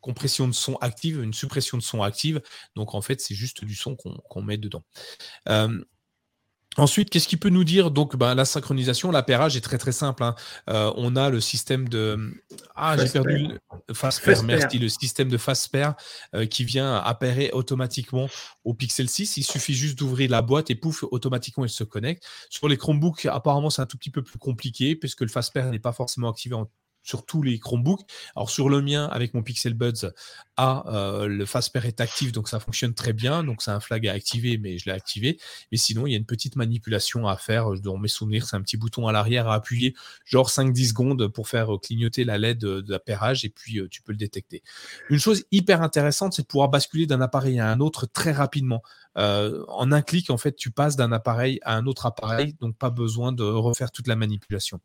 compression 0.00 0.46
de 0.46 0.52
son 0.52 0.76
active, 0.76 1.20
une 1.22 1.34
suppression 1.34 1.76
de 1.76 1.82
son 1.82 2.02
active. 2.02 2.40
Donc 2.76 2.94
en 2.94 3.00
fait, 3.00 3.20
c'est 3.20 3.34
juste 3.34 3.64
du 3.64 3.74
son 3.74 3.96
qu'on 3.96 4.42
met 4.42 4.58
dedans. 4.58 4.84
Ensuite, 6.78 7.10
qu'est-ce 7.10 7.26
qu'il 7.26 7.38
peut 7.38 7.48
nous 7.48 7.64
dire? 7.64 7.90
Donc, 7.90 8.16
ben, 8.16 8.34
la 8.34 8.44
synchronisation, 8.44 9.10
l'appairage 9.10 9.56
est 9.56 9.60
très 9.60 9.78
très 9.78 9.92
simple. 9.92 10.22
Hein. 10.22 10.34
Euh, 10.70 10.92
on 10.96 11.16
a 11.16 11.28
le 11.28 11.40
système 11.40 11.88
de 11.88 12.42
ah 12.76 12.96
j'ai 12.96 13.08
perdu 13.08 13.48
le 13.88 13.94
Fastpair, 13.94 14.42
merci 14.44 14.78
le 14.78 14.88
système 14.88 15.28
de 15.28 15.36
Fastpair 15.36 15.94
euh, 16.34 16.46
qui 16.46 16.64
vient 16.64 16.96
appairer 16.96 17.50
automatiquement 17.52 18.28
au 18.64 18.74
Pixel 18.74 19.08
6. 19.08 19.36
Il 19.36 19.42
suffit 19.42 19.74
juste 19.74 19.98
d'ouvrir 19.98 20.30
la 20.30 20.42
boîte 20.42 20.70
et 20.70 20.76
pouf 20.76 21.04
automatiquement 21.10 21.64
il 21.64 21.70
se 21.70 21.84
connecte. 21.84 22.24
Sur 22.50 22.68
les 22.68 22.76
Chromebooks, 22.76 23.26
apparemment 23.26 23.70
c'est 23.70 23.82
un 23.82 23.86
tout 23.86 23.98
petit 23.98 24.10
peu 24.10 24.22
plus 24.22 24.38
compliqué 24.38 24.94
puisque 24.94 25.22
le 25.22 25.28
Fastpair 25.28 25.70
n'est 25.70 25.78
pas 25.80 25.92
forcément 25.92 26.30
activé 26.30 26.54
en 26.54 26.70
sur 27.08 27.24
tous 27.24 27.42
les 27.42 27.58
Chromebooks. 27.58 28.02
Alors 28.36 28.50
sur 28.50 28.68
le 28.68 28.82
mien, 28.82 29.06
avec 29.06 29.32
mon 29.32 29.42
Pixel 29.42 29.72
Buds 29.72 30.12
A, 30.58 30.84
euh, 30.88 31.26
le 31.26 31.46
Fastpair 31.46 31.86
est 31.86 32.00
actif, 32.02 32.32
donc 32.32 32.48
ça 32.48 32.60
fonctionne 32.60 32.92
très 32.92 33.14
bien. 33.14 33.44
Donc 33.44 33.62
c'est 33.62 33.70
un 33.70 33.80
flag 33.80 34.06
à 34.06 34.12
activer, 34.12 34.58
mais 34.58 34.76
je 34.76 34.84
l'ai 34.86 34.92
activé. 34.92 35.40
Mais 35.72 35.78
sinon, 35.78 36.06
il 36.06 36.12
y 36.12 36.14
a 36.14 36.18
une 36.18 36.26
petite 36.26 36.56
manipulation 36.56 37.26
à 37.26 37.36
faire. 37.38 37.70
Dans 37.80 37.96
mes 37.96 38.08
souvenirs, 38.08 38.46
c'est 38.46 38.56
un 38.56 38.60
petit 38.60 38.76
bouton 38.76 39.06
à 39.06 39.12
l'arrière 39.12 39.48
à 39.48 39.54
appuyer, 39.54 39.94
genre 40.26 40.50
5-10 40.50 40.88
secondes 40.88 41.28
pour 41.28 41.48
faire 41.48 41.68
clignoter 41.82 42.24
la 42.24 42.36
LED 42.36 42.58
de, 42.58 42.84
l'appairage 42.88 43.44
et 43.44 43.48
puis 43.48 43.78
euh, 43.78 43.88
tu 43.90 44.02
peux 44.02 44.12
le 44.12 44.18
détecter. 44.18 44.62
Une 45.08 45.18
chose 45.18 45.44
hyper 45.50 45.80
intéressante, 45.80 46.34
c'est 46.34 46.42
de 46.42 46.46
pouvoir 46.46 46.68
basculer 46.68 47.06
d'un 47.06 47.22
appareil 47.22 47.58
à 47.58 47.70
un 47.70 47.80
autre 47.80 48.06
très 48.06 48.32
rapidement. 48.32 48.82
Euh, 49.16 49.64
en 49.68 49.90
un 49.90 50.02
clic, 50.02 50.30
en 50.30 50.36
fait, 50.36 50.54
tu 50.54 50.70
passes 50.70 50.96
d'un 50.96 51.10
appareil 51.10 51.58
à 51.62 51.74
un 51.74 51.86
autre 51.86 52.06
appareil, 52.06 52.54
donc 52.60 52.76
pas 52.76 52.90
besoin 52.90 53.32
de 53.32 53.42
refaire 53.42 53.90
toute 53.90 54.06
la 54.06 54.14
manipulation. 54.14 54.80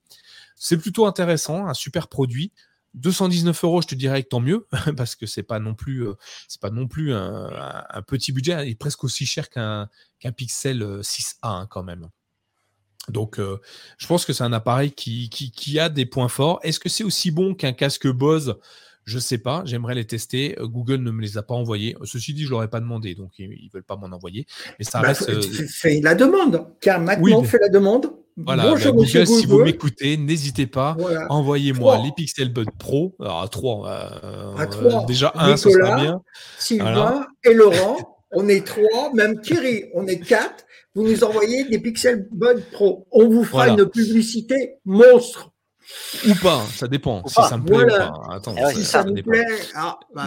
C'est 0.55 0.77
plutôt 0.77 1.05
intéressant, 1.05 1.67
un 1.67 1.73
super 1.73 2.07
produit. 2.07 2.51
219 2.95 3.63
euros, 3.63 3.81
je 3.81 3.87
te 3.87 3.95
dirais 3.95 4.21
que 4.21 4.29
tant 4.29 4.39
mieux, 4.39 4.67
parce 4.97 5.15
que 5.15 5.25
c'est 5.25 5.43
pas 5.43 5.59
non 5.59 5.73
plus, 5.73 6.07
euh, 6.07 6.13
c'est 6.47 6.61
pas 6.61 6.69
non 6.69 6.87
plus 6.87 7.13
un, 7.13 8.03
petit 8.07 8.31
budget, 8.31 8.67
il 8.67 8.71
est 8.71 8.75
presque 8.75 9.03
aussi 9.03 9.25
cher 9.25 9.49
qu'un 9.49 9.89
Pixel 10.35 10.83
6A 10.83 10.83
euh, 10.83 11.01
hein, 11.43 11.67
quand 11.69 11.83
même. 11.83 12.09
Donc, 13.09 13.37
je 13.37 14.07
pense 14.07 14.25
que 14.25 14.31
c'est 14.31 14.45
un 14.45 14.53
appareil 14.53 14.93
qui, 14.93 15.29
qui, 15.29 15.77
a 15.77 15.89
des 15.89 16.05
points 16.05 16.29
forts. 16.29 16.61
Est-ce 16.63 16.79
que 16.79 16.87
c'est 16.87 17.03
aussi 17.03 17.31
bon 17.31 17.53
qu'un 17.53 17.73
casque 17.73 18.07
Bose? 18.07 18.55
Je 19.05 19.19
sais 19.19 19.37
pas, 19.37 19.63
j'aimerais 19.65 19.95
les 19.95 20.05
tester. 20.05 20.57
Euh, 20.59 20.67
Google 20.67 20.97
ne 20.97 21.11
me 21.11 21.21
les 21.21 21.37
a 21.37 21.43
pas 21.43 21.53
envoyés. 21.53 21.95
Ceci 22.03 22.33
dit, 22.33 22.45
je 22.45 22.49
leur 22.49 22.63
ai 22.63 22.69
pas 22.69 22.79
demandé, 22.79 23.15
donc 23.15 23.31
ils, 23.37 23.49
ne 23.49 23.69
veulent 23.73 23.83
pas 23.83 23.97
m'en 23.97 24.07
envoyer. 24.07 24.47
Mais 24.79 24.85
ça 24.85 25.01
bah, 25.01 25.09
reste. 25.09 25.29
Euh, 25.29 25.41
fais 25.67 25.99
la 26.01 26.15
demande. 26.15 26.67
Car 26.79 27.01
maintenant, 27.01 27.43
fais 27.43 27.59
la 27.59 27.69
demande. 27.69 28.13
Voilà, 28.35 28.69
Bonjour, 28.69 28.93
bah, 28.93 29.03
Google, 29.03 29.27
si 29.27 29.45
vous 29.45 29.59
m'écoutez, 29.59 30.17
n'hésitez 30.17 30.65
pas, 30.65 30.97
envoyez-moi 31.29 31.99
les 32.03 32.11
Pixel 32.11 32.51
Buds 32.51 32.65
Pro. 32.79 33.15
Alors 33.19 33.41
à 33.41 33.47
3, 33.47 33.87
euh, 33.87 35.05
déjà 35.07 35.31
un, 35.35 35.55
ce 35.55 35.69
sera 35.69 35.95
bien. 35.95 36.21
Sylvain 36.57 37.27
et 37.43 37.53
Laurent, 37.53 37.97
on 38.31 38.47
est 38.47 38.65
trois, 38.65 39.13
même 39.13 39.39
Thierry, 39.41 39.85
on 39.93 40.07
est 40.07 40.19
quatre. 40.19 40.65
Vous 40.95 41.03
nous 41.03 41.23
envoyez 41.23 41.63
des 41.65 41.79
Pixel 41.79 42.27
Buds 42.31 42.63
Pro. 42.71 43.07
On 43.11 43.29
vous 43.29 43.43
fera 43.43 43.69
une 43.69 43.85
publicité 43.87 44.75
monstre. 44.85 45.49
Ou 46.27 46.33
pas, 46.41 46.61
ça 46.73 46.87
dépend. 46.87 47.23
si 47.27 47.33
ça 47.33 47.57
me 47.57 47.65
plaît 47.65 47.83
ou 47.83 47.87
pas. 47.87 48.13
Attends, 48.31 48.55
ah 48.57 48.71
si 48.73 48.85
ça, 48.85 49.03
me 49.03 49.21
plaît, 49.21 49.45
ah, 49.75 49.99
bah, 50.15 50.25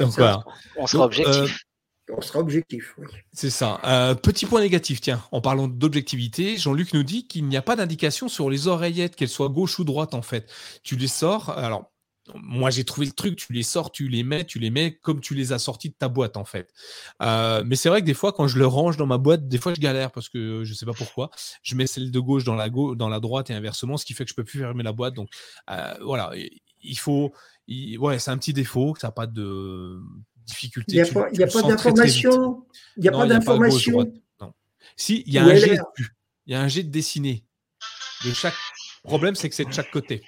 on 0.76 0.86
sera 0.86 1.04
objectif. 1.06 1.36
Euh, 1.36 1.65
on 2.10 2.20
sera 2.20 2.38
objectif. 2.38 2.96
C'est 3.32 3.50
ça. 3.50 3.80
Euh, 3.84 4.14
petit 4.14 4.46
point 4.46 4.60
négatif, 4.60 5.00
tiens, 5.00 5.22
en 5.32 5.40
parlant 5.40 5.68
d'objectivité, 5.68 6.56
Jean-Luc 6.56 6.94
nous 6.94 7.02
dit 7.02 7.26
qu'il 7.26 7.46
n'y 7.46 7.56
a 7.56 7.62
pas 7.62 7.76
d'indication 7.76 8.28
sur 8.28 8.50
les 8.50 8.68
oreillettes, 8.68 9.16
qu'elles 9.16 9.28
soient 9.28 9.48
gauche 9.48 9.78
ou 9.78 9.84
droite 9.84 10.14
en 10.14 10.22
fait. 10.22 10.50
Tu 10.82 10.96
les 10.96 11.08
sors, 11.08 11.50
alors 11.50 11.90
moi 12.34 12.70
j'ai 12.70 12.84
trouvé 12.84 13.06
le 13.06 13.12
truc, 13.12 13.36
tu 13.36 13.52
les 13.52 13.62
sors, 13.62 13.92
tu 13.92 14.08
les 14.08 14.24
mets, 14.24 14.44
tu 14.44 14.58
les 14.58 14.70
mets 14.70 14.96
comme 14.96 15.20
tu 15.20 15.34
les 15.34 15.52
as 15.52 15.58
sortis 15.58 15.90
de 15.90 15.94
ta 15.94 16.08
boîte 16.08 16.36
en 16.36 16.44
fait. 16.44 16.72
Euh, 17.22 17.62
mais 17.64 17.76
c'est 17.76 17.88
vrai 17.88 18.00
que 18.00 18.06
des 18.06 18.14
fois 18.14 18.32
quand 18.32 18.48
je 18.48 18.58
le 18.58 18.66
range 18.66 18.96
dans 18.96 19.06
ma 19.06 19.18
boîte, 19.18 19.48
des 19.48 19.58
fois 19.58 19.74
je 19.74 19.80
galère 19.80 20.10
parce 20.10 20.28
que 20.28 20.64
je 20.64 20.74
sais 20.74 20.86
pas 20.86 20.92
pourquoi. 20.92 21.30
Je 21.62 21.74
mets 21.76 21.86
celle 21.86 22.10
de 22.10 22.20
gauche 22.20 22.44
dans 22.44 22.54
la 22.54 23.20
droite 23.20 23.50
et 23.50 23.54
inversement, 23.54 23.96
ce 23.96 24.04
qui 24.04 24.14
fait 24.14 24.24
que 24.24 24.30
je 24.30 24.34
peux 24.34 24.44
plus 24.44 24.60
fermer 24.60 24.82
la 24.82 24.92
boîte. 24.92 25.14
Donc 25.14 25.28
euh, 25.70 25.94
voilà, 26.02 26.32
ouais, 26.32 28.18
c'est 28.18 28.30
un 28.30 28.38
petit 28.38 28.52
défaut, 28.52 28.94
ça 28.98 29.08
n'a 29.08 29.12
pas 29.12 29.26
de 29.26 30.00
difficulté. 30.46 30.96
Il 30.96 31.02
n'y 31.02 31.42
a, 31.42 31.46
pas, 31.46 31.62
d'information. 31.62 32.64
Il 32.96 33.02
n'y 33.02 33.08
a 33.08 33.12
pas 33.12 33.26
d'information. 33.26 34.12
Si, 34.96 35.22
il 35.26 35.34
y 35.34 35.38
a 35.38 35.44
un 35.44 35.54
jet, 35.54 35.78
il 36.46 36.52
y 36.52 36.54
a 36.54 36.60
un 36.60 36.68
jet 36.68 36.82
de 36.82 36.90
dessiné 36.90 37.44
de 38.24 38.32
chaque. 38.32 38.54
problème, 39.02 39.34
c'est 39.34 39.48
que 39.48 39.54
c'est 39.54 39.64
de 39.64 39.72
chaque 39.72 39.90
côté. 39.90 40.22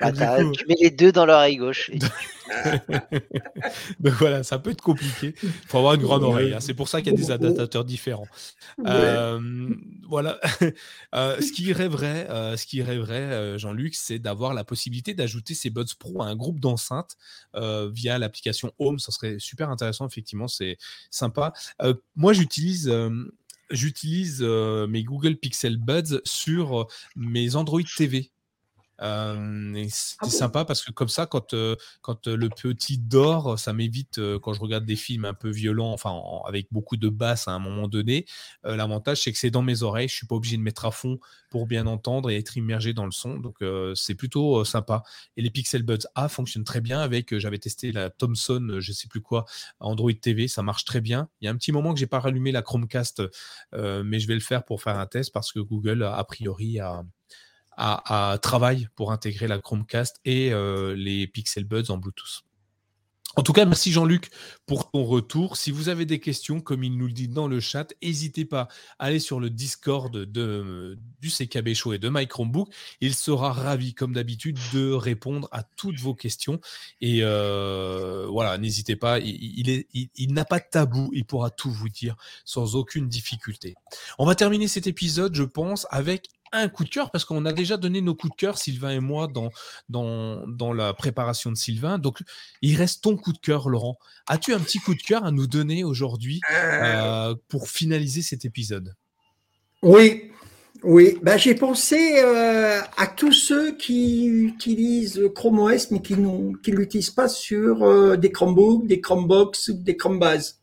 Bah, 0.00 0.12
tu 0.12 0.66
mets 0.66 0.76
les 0.80 0.90
deux 0.90 1.12
dans 1.12 1.26
l'oreille 1.26 1.56
gauche. 1.56 1.90
Donc 4.00 4.14
voilà, 4.14 4.42
ça 4.42 4.58
peut 4.58 4.70
être 4.70 4.82
compliqué. 4.82 5.34
Il 5.42 5.50
faut 5.66 5.78
avoir 5.78 5.94
une 5.94 6.02
grande 6.02 6.22
oreille. 6.22 6.54
Hein. 6.54 6.60
C'est 6.60 6.74
pour 6.74 6.88
ça 6.88 7.00
qu'il 7.00 7.12
y 7.12 7.14
a 7.14 7.18
des 7.18 7.30
adaptateurs 7.30 7.84
différents. 7.84 8.28
Euh, 8.86 9.40
voilà. 10.08 10.38
Euh, 11.14 11.40
ce 11.40 11.52
qui 11.52 11.72
rêverait, 11.72 12.28
euh, 12.30 12.56
ce 12.56 12.64
qui 12.64 12.82
rêverait 12.82 13.58
Jean-Luc, 13.58 13.94
c'est 13.94 14.18
d'avoir 14.18 14.54
la 14.54 14.64
possibilité 14.64 15.12
d'ajouter 15.12 15.54
ces 15.54 15.68
Buds 15.68 15.84
Pro 15.98 16.22
à 16.22 16.26
un 16.26 16.36
groupe 16.36 16.58
d'enceintes 16.58 17.16
via 17.54 18.18
l'application 18.18 18.72
Home. 18.78 18.98
Ça 18.98 19.12
serait 19.12 19.36
super 19.38 19.68
intéressant, 19.70 20.06
effectivement. 20.06 20.48
C'est 20.48 20.78
sympa. 21.10 21.52
moi, 22.16 22.32
j'utilise 22.32 22.92
j'utilise 23.70 24.42
mes 24.42 25.04
Google 25.04 25.36
Pixel 25.36 25.76
Buds 25.76 26.20
sur 26.24 26.86
mes 27.14 27.56
Android 27.56 27.82
TV. 27.96 28.30
Euh, 29.02 29.84
c'est 29.90 30.16
ah 30.20 30.30
sympa 30.30 30.64
parce 30.64 30.82
que 30.82 30.92
comme 30.92 31.08
ça, 31.08 31.26
quand, 31.26 31.54
euh, 31.54 31.76
quand 32.02 32.26
le 32.28 32.48
petit 32.48 32.98
dort, 32.98 33.58
ça 33.58 33.72
m'évite, 33.72 34.20
quand 34.40 34.52
je 34.52 34.60
regarde 34.60 34.84
des 34.84 34.96
films 34.96 35.24
un 35.24 35.34
peu 35.34 35.50
violents, 35.50 35.92
enfin 35.92 36.12
avec 36.46 36.68
beaucoup 36.70 36.96
de 36.96 37.08
basses 37.08 37.48
à 37.48 37.52
un 37.52 37.58
moment 37.58 37.88
donné, 37.88 38.26
l'avantage 38.64 39.22
c'est 39.22 39.32
que 39.32 39.38
c'est 39.38 39.50
dans 39.50 39.62
mes 39.62 39.82
oreilles, 39.82 40.08
je 40.08 40.14
suis 40.14 40.26
pas 40.26 40.36
obligé 40.36 40.56
de 40.56 40.62
mettre 40.62 40.84
à 40.84 40.90
fond 40.90 41.18
pour 41.50 41.66
bien 41.66 41.86
entendre 41.86 42.30
et 42.30 42.36
être 42.36 42.56
immergé 42.56 42.94
dans 42.94 43.04
le 43.04 43.10
son. 43.12 43.38
Donc 43.38 43.58
c'est 43.94 44.14
plutôt 44.14 44.64
sympa. 44.64 45.02
Et 45.36 45.42
les 45.42 45.50
Pixel 45.50 45.82
Buds 45.82 46.06
A 46.14 46.28
fonctionnent 46.28 46.64
très 46.64 46.80
bien 46.80 47.00
avec, 47.00 47.36
j'avais 47.38 47.58
testé 47.58 47.92
la 47.92 48.10
Thomson, 48.10 48.76
je 48.78 48.92
sais 48.92 49.08
plus 49.08 49.20
quoi, 49.20 49.44
Android 49.80 50.12
TV, 50.12 50.48
ça 50.48 50.62
marche 50.62 50.84
très 50.84 51.00
bien. 51.00 51.28
Il 51.40 51.46
y 51.46 51.48
a 51.48 51.50
un 51.50 51.56
petit 51.56 51.72
moment 51.72 51.92
que 51.92 52.00
j'ai 52.00 52.06
pas 52.06 52.20
rallumé 52.20 52.52
la 52.52 52.62
Chromecast, 52.62 53.22
mais 53.72 54.20
je 54.20 54.26
vais 54.28 54.34
le 54.34 54.40
faire 54.40 54.64
pour 54.64 54.82
faire 54.82 54.98
un 54.98 55.06
test 55.06 55.32
parce 55.32 55.52
que 55.52 55.60
Google 55.60 56.04
a 56.04 56.22
priori 56.24 56.78
a 56.78 57.02
à, 57.76 58.38
travail 58.42 58.88
pour 58.96 59.12
intégrer 59.12 59.48
la 59.48 59.58
Chromecast 59.58 60.20
et 60.24 60.52
euh, 60.52 60.94
les 60.94 61.26
Pixel 61.26 61.64
Buds 61.64 61.90
en 61.90 61.98
Bluetooth. 61.98 62.44
En 63.34 63.42
tout 63.42 63.54
cas, 63.54 63.64
merci 63.64 63.90
Jean-Luc 63.90 64.28
pour 64.66 64.90
ton 64.90 65.04
retour. 65.04 65.56
Si 65.56 65.70
vous 65.70 65.88
avez 65.88 66.04
des 66.04 66.20
questions, 66.20 66.60
comme 66.60 66.84
il 66.84 66.98
nous 66.98 67.06
le 67.06 67.14
dit 67.14 67.28
dans 67.28 67.48
le 67.48 67.60
chat, 67.60 67.94
n'hésitez 68.02 68.44
pas 68.44 68.68
à 68.98 69.06
aller 69.06 69.20
sur 69.20 69.40
le 69.40 69.48
Discord 69.48 70.14
de, 70.14 70.98
du 71.18 71.30
CKB 71.30 71.72
Show 71.72 71.94
et 71.94 71.98
de 71.98 72.10
My 72.10 72.26
Chromebook. 72.28 72.68
Il 73.00 73.14
sera 73.14 73.54
ravi, 73.54 73.94
comme 73.94 74.12
d'habitude, 74.12 74.58
de 74.74 74.92
répondre 74.92 75.48
à 75.50 75.62
toutes 75.62 75.98
vos 75.98 76.14
questions. 76.14 76.60
Et 77.00 77.20
euh, 77.22 78.26
voilà, 78.28 78.58
n'hésitez 78.58 78.96
pas. 78.96 79.18
Il 79.18 80.34
n'a 80.34 80.44
pas 80.44 80.58
de 80.58 80.66
tabou. 80.70 81.08
Il 81.14 81.24
pourra 81.24 81.48
tout 81.48 81.70
vous 81.70 81.88
dire 81.88 82.16
sans 82.44 82.76
aucune 82.76 83.08
difficulté. 83.08 83.74
On 84.18 84.26
va 84.26 84.34
terminer 84.34 84.68
cet 84.68 84.86
épisode, 84.86 85.34
je 85.34 85.44
pense, 85.44 85.86
avec 85.90 86.28
un 86.52 86.68
coup 86.68 86.84
de 86.84 86.88
cœur 86.88 87.10
parce 87.10 87.24
qu'on 87.24 87.44
a 87.46 87.52
déjà 87.52 87.76
donné 87.76 88.00
nos 88.00 88.14
coups 88.14 88.32
de 88.32 88.36
cœur, 88.36 88.58
Sylvain 88.58 88.90
et 88.90 89.00
moi, 89.00 89.26
dans, 89.26 89.50
dans, 89.88 90.46
dans 90.46 90.72
la 90.72 90.94
préparation 90.94 91.50
de 91.50 91.56
Sylvain. 91.56 91.98
Donc, 91.98 92.22
il 92.60 92.76
reste 92.76 93.02
ton 93.02 93.16
coup 93.16 93.32
de 93.32 93.38
cœur, 93.38 93.68
Laurent. 93.68 93.98
As-tu 94.26 94.52
un 94.52 94.60
petit 94.60 94.78
coup 94.78 94.94
de 94.94 95.02
cœur 95.02 95.24
à 95.24 95.30
nous 95.30 95.46
donner 95.46 95.84
aujourd'hui 95.84 96.40
euh. 96.52 96.82
Euh, 96.82 97.34
pour 97.48 97.68
finaliser 97.68 98.22
cet 98.22 98.44
épisode? 98.44 98.94
Oui, 99.82 100.30
oui. 100.82 101.18
Ben, 101.22 101.36
J'ai 101.36 101.54
pensé 101.54 102.20
euh, 102.22 102.80
à 102.96 103.06
tous 103.06 103.32
ceux 103.32 103.76
qui 103.76 104.26
utilisent 104.26 105.20
Chrome 105.34 105.58
OS 105.60 105.90
mais 105.90 106.02
qui 106.02 106.14
ne 106.14 106.56
qui 106.58 106.70
l'utilisent 106.70 107.10
pas 107.10 107.28
sur 107.28 108.16
des 108.18 108.30
Chromebooks, 108.30 108.86
des 108.86 109.00
Chromebox 109.00 109.68
ou 109.68 109.74
des 109.74 109.96
Chromebase. 109.96 110.60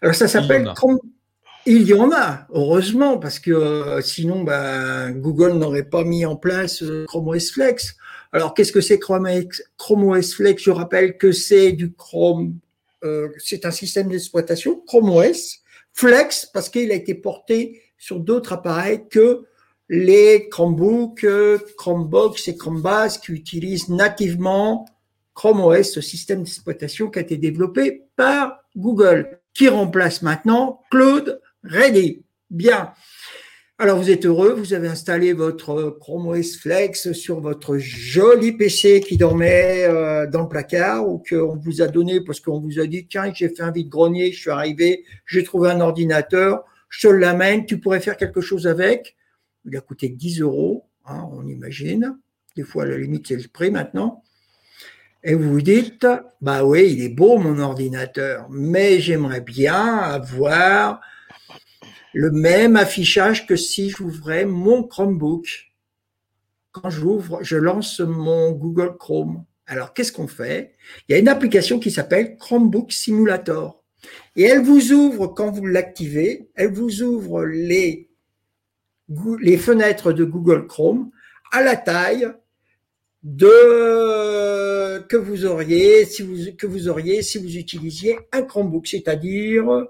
Alors, 0.00 0.14
ça 0.14 0.28
s'appelle 0.28 0.72
Chrome. 0.74 0.98
Il 1.64 1.82
y 1.82 1.94
en 1.94 2.10
a, 2.10 2.46
heureusement, 2.52 3.18
parce 3.18 3.38
que 3.38 3.52
euh, 3.52 4.00
sinon, 4.00 4.42
ben, 4.42 5.12
Google 5.12 5.52
n'aurait 5.52 5.84
pas 5.84 6.02
mis 6.02 6.26
en 6.26 6.34
place 6.34 6.82
euh, 6.82 7.04
Chrome 7.06 7.28
OS 7.28 7.52
Flex. 7.52 7.94
Alors, 8.32 8.52
qu'est-ce 8.52 8.72
que 8.72 8.80
c'est 8.80 8.98
Chrome, 8.98 9.28
OS 9.28 10.34
Flex? 10.34 10.60
Je 10.60 10.70
rappelle 10.72 11.16
que 11.16 11.30
c'est 11.30 11.70
du 11.70 11.92
Chrome, 11.92 12.58
euh, 13.04 13.28
c'est 13.38 13.64
un 13.64 13.70
système 13.70 14.08
d'exploitation 14.08 14.82
Chrome 14.88 15.10
OS 15.10 15.60
Flex 15.92 16.46
parce 16.52 16.68
qu'il 16.68 16.90
a 16.90 16.94
été 16.94 17.14
porté 17.14 17.80
sur 17.96 18.18
d'autres 18.18 18.54
appareils 18.54 19.06
que 19.08 19.44
les 19.88 20.48
Chromebooks, 20.48 21.26
Chromebox 21.76 22.48
et 22.48 22.56
Chromebase 22.56 23.18
qui 23.18 23.32
utilisent 23.32 23.88
nativement 23.88 24.86
Chrome 25.34 25.60
OS, 25.60 25.92
ce 25.92 26.00
système 26.00 26.42
d'exploitation 26.42 27.08
qui 27.08 27.20
a 27.20 27.22
été 27.22 27.36
développé 27.36 28.04
par 28.16 28.64
Google, 28.76 29.38
qui 29.54 29.68
remplace 29.68 30.22
maintenant 30.22 30.80
Claude 30.90 31.40
Ready. 31.64 32.24
Bien. 32.50 32.92
Alors 33.78 33.98
vous 33.98 34.10
êtes 34.10 34.26
heureux, 34.26 34.52
vous 34.52 34.74
avez 34.74 34.88
installé 34.88 35.32
votre 35.32 35.96
Chrome 36.00 36.26
OS 36.26 36.56
Flex 36.56 37.12
sur 37.12 37.40
votre 37.40 37.78
joli 37.78 38.52
PC 38.52 39.00
qui 39.00 39.16
dormait 39.16 39.84
euh, 39.84 40.26
dans 40.26 40.42
le 40.42 40.48
placard 40.48 41.08
ou 41.08 41.22
qu'on 41.28 41.56
vous 41.56 41.80
a 41.80 41.86
donné 41.86 42.20
parce 42.20 42.40
qu'on 42.40 42.60
vous 42.60 42.80
a 42.80 42.86
dit 42.86 43.06
tiens 43.06 43.32
j'ai 43.32 43.48
fait 43.48 43.62
un 43.62 43.70
vide-grenier, 43.70 44.32
je 44.32 44.40
suis 44.40 44.50
arrivé, 44.50 45.04
j'ai 45.24 45.44
trouvé 45.44 45.70
un 45.70 45.80
ordinateur, 45.80 46.64
je 46.88 47.06
te 47.06 47.12
l'amène, 47.12 47.64
tu 47.64 47.78
pourrais 47.78 48.00
faire 48.00 48.16
quelque 48.16 48.40
chose 48.40 48.66
avec. 48.66 49.16
Il 49.64 49.76
a 49.76 49.80
coûté 49.80 50.08
10 50.08 50.40
euros, 50.40 50.88
hein, 51.06 51.28
on 51.32 51.46
imagine. 51.46 52.18
Des 52.56 52.64
fois 52.64 52.82
à 52.82 52.86
la 52.86 52.98
limite 52.98 53.28
c'est 53.28 53.36
le 53.36 53.48
prix 53.48 53.70
maintenant. 53.70 54.22
Et 55.24 55.34
vous 55.34 55.52
vous 55.52 55.62
dites, 55.62 56.06
bah 56.40 56.64
oui, 56.64 56.92
il 56.92 57.04
est 57.04 57.08
beau 57.08 57.38
mon 57.38 57.60
ordinateur, 57.60 58.48
mais 58.50 58.98
j'aimerais 58.98 59.40
bien 59.40 59.98
avoir 59.98 61.00
le 62.12 62.30
même 62.30 62.76
affichage 62.76 63.46
que 63.46 63.56
si 63.56 63.90
j'ouvrais 63.90 64.44
mon 64.44 64.82
Chromebook. 64.82 65.72
Quand 66.70 66.90
j'ouvre, 66.90 67.42
je 67.42 67.56
lance 67.56 68.00
mon 68.00 68.52
Google 68.52 68.96
Chrome. 68.96 69.44
Alors, 69.66 69.92
qu'est-ce 69.92 70.12
qu'on 70.12 70.28
fait? 70.28 70.74
Il 71.08 71.12
y 71.12 71.14
a 71.14 71.18
une 71.18 71.28
application 71.28 71.78
qui 71.78 71.90
s'appelle 71.90 72.36
Chromebook 72.36 72.92
Simulator. 72.92 73.82
Et 74.36 74.42
elle 74.44 74.62
vous 74.62 74.92
ouvre, 74.92 75.28
quand 75.28 75.50
vous 75.50 75.66
l'activez, 75.66 76.48
elle 76.54 76.72
vous 76.72 77.02
ouvre 77.02 77.44
les, 77.44 78.08
fenêtres 79.58 80.12
de 80.12 80.24
Google 80.24 80.66
Chrome 80.66 81.10
à 81.52 81.62
la 81.62 81.76
taille 81.76 82.28
que 83.38 85.16
vous 85.16 85.44
auriez 85.44 86.04
si 86.06 86.22
vous 86.22 86.56
que 86.56 86.66
vous 86.66 86.88
auriez 86.88 87.22
si 87.22 87.38
vous 87.38 87.56
utilisiez 87.56 88.18
un 88.32 88.42
Chromebook, 88.42 88.88
c'est-à-dire 88.88 89.86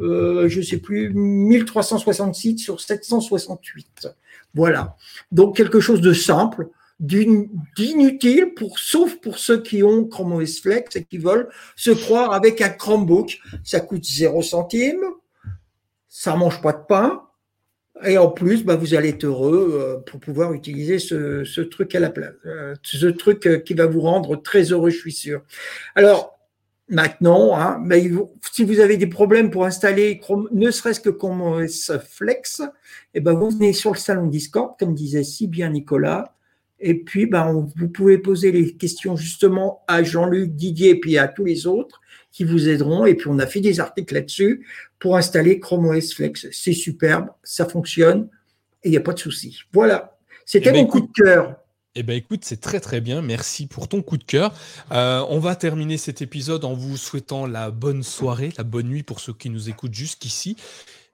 euh, 0.00 0.48
je 0.48 0.60
sais 0.60 0.78
plus, 0.78 1.12
1366 1.12 2.58
sur 2.58 2.80
768. 2.80 4.08
Voilà. 4.54 4.96
Donc 5.32 5.56
quelque 5.56 5.80
chose 5.80 6.00
de 6.00 6.12
simple, 6.12 6.68
d'inutile, 7.00 8.54
pour, 8.54 8.78
sauf 8.78 9.16
pour 9.20 9.38
ceux 9.38 9.62
qui 9.62 9.82
ont 9.82 10.04
Chrome 10.04 10.32
OS 10.32 10.60
Flex 10.60 10.96
et 10.96 11.04
qui 11.04 11.18
veulent 11.18 11.48
se 11.76 11.90
croire 11.90 12.32
avec 12.32 12.60
un 12.60 12.70
Chromebook. 12.70 13.38
Ça 13.64 13.80
coûte 13.80 14.04
0 14.04 14.42
centime, 14.42 15.00
ça 16.08 16.34
mange 16.34 16.60
pas 16.60 16.72
de 16.72 16.84
pain, 16.88 17.22
et 18.04 18.18
en 18.18 18.30
plus, 18.30 18.64
bah, 18.64 18.76
vous 18.76 18.94
allez 18.94 19.10
être 19.10 19.24
heureux 19.24 19.70
euh, 19.72 19.98
pour 19.98 20.20
pouvoir 20.20 20.52
utiliser 20.52 20.98
ce, 20.98 21.44
ce 21.44 21.60
truc 21.60 21.94
à 21.94 22.00
la 22.00 22.10
place, 22.10 22.34
euh, 22.46 22.74
ce 22.82 23.06
truc 23.06 23.64
qui 23.64 23.74
va 23.74 23.86
vous 23.86 24.00
rendre 24.00 24.36
très 24.36 24.64
heureux, 24.64 24.90
je 24.90 24.98
suis 24.98 25.12
sûr. 25.12 25.42
Alors, 25.94 26.37
maintenant, 26.88 27.58
hein, 27.58 27.80
mais 27.84 28.10
si 28.52 28.64
vous 28.64 28.80
avez 28.80 28.96
des 28.96 29.06
problèmes 29.06 29.50
pour 29.50 29.64
installer 29.64 30.20
ne 30.52 30.70
serait-ce 30.70 31.00
que 31.00 31.10
Chrome 31.10 31.42
OS 31.42 31.92
Flex, 32.08 32.62
eh 33.14 33.20
ben 33.20 33.34
vous 33.34 33.50
venez 33.50 33.72
sur 33.72 33.92
le 33.92 33.98
salon 33.98 34.26
Discord, 34.26 34.74
comme 34.78 34.94
disait 34.94 35.24
si 35.24 35.46
bien 35.46 35.70
Nicolas, 35.70 36.34
et 36.80 36.94
puis 36.94 37.26
ben, 37.26 37.68
vous 37.76 37.88
pouvez 37.88 38.18
poser 38.18 38.52
les 38.52 38.74
questions 38.74 39.16
justement 39.16 39.82
à 39.88 40.02
Jean-Luc, 40.02 40.54
Didier 40.54 40.90
et 40.90 41.00
puis 41.00 41.18
à 41.18 41.28
tous 41.28 41.44
les 41.44 41.66
autres 41.66 42.00
qui 42.30 42.44
vous 42.44 42.68
aideront. 42.68 43.04
Et 43.06 43.14
puis 43.14 43.28
on 43.28 43.38
a 43.38 43.46
fait 43.46 43.60
des 43.60 43.80
articles 43.80 44.14
là-dessus 44.14 44.66
pour 44.98 45.16
installer 45.16 45.58
Chrome 45.58 45.86
OS 45.86 46.14
Flex. 46.14 46.46
C'est 46.52 46.72
superbe, 46.72 47.28
ça 47.42 47.66
fonctionne 47.66 48.28
et 48.84 48.88
il 48.88 48.90
n'y 48.92 48.96
a 48.96 49.00
pas 49.00 49.12
de 49.12 49.18
souci. 49.18 49.62
Voilà, 49.72 50.16
c'était 50.46 50.70
eh 50.70 50.72
ben, 50.72 50.82
mon 50.82 50.86
coup 50.86 51.00
de 51.00 51.12
cœur. 51.12 51.56
Eh 51.98 52.04
bien, 52.04 52.14
écoute, 52.14 52.44
c'est 52.44 52.60
très 52.60 52.78
très 52.78 53.00
bien. 53.00 53.22
Merci 53.22 53.66
pour 53.66 53.88
ton 53.88 54.02
coup 54.02 54.18
de 54.18 54.22
cœur. 54.22 54.54
Euh, 54.92 55.26
on 55.30 55.40
va 55.40 55.56
terminer 55.56 55.96
cet 55.96 56.22
épisode 56.22 56.64
en 56.64 56.72
vous 56.72 56.96
souhaitant 56.96 57.44
la 57.44 57.72
bonne 57.72 58.04
soirée, 58.04 58.52
la 58.56 58.62
bonne 58.62 58.86
nuit 58.86 59.02
pour 59.02 59.18
ceux 59.18 59.32
qui 59.32 59.50
nous 59.50 59.68
écoutent 59.68 59.94
jusqu'ici. 59.94 60.56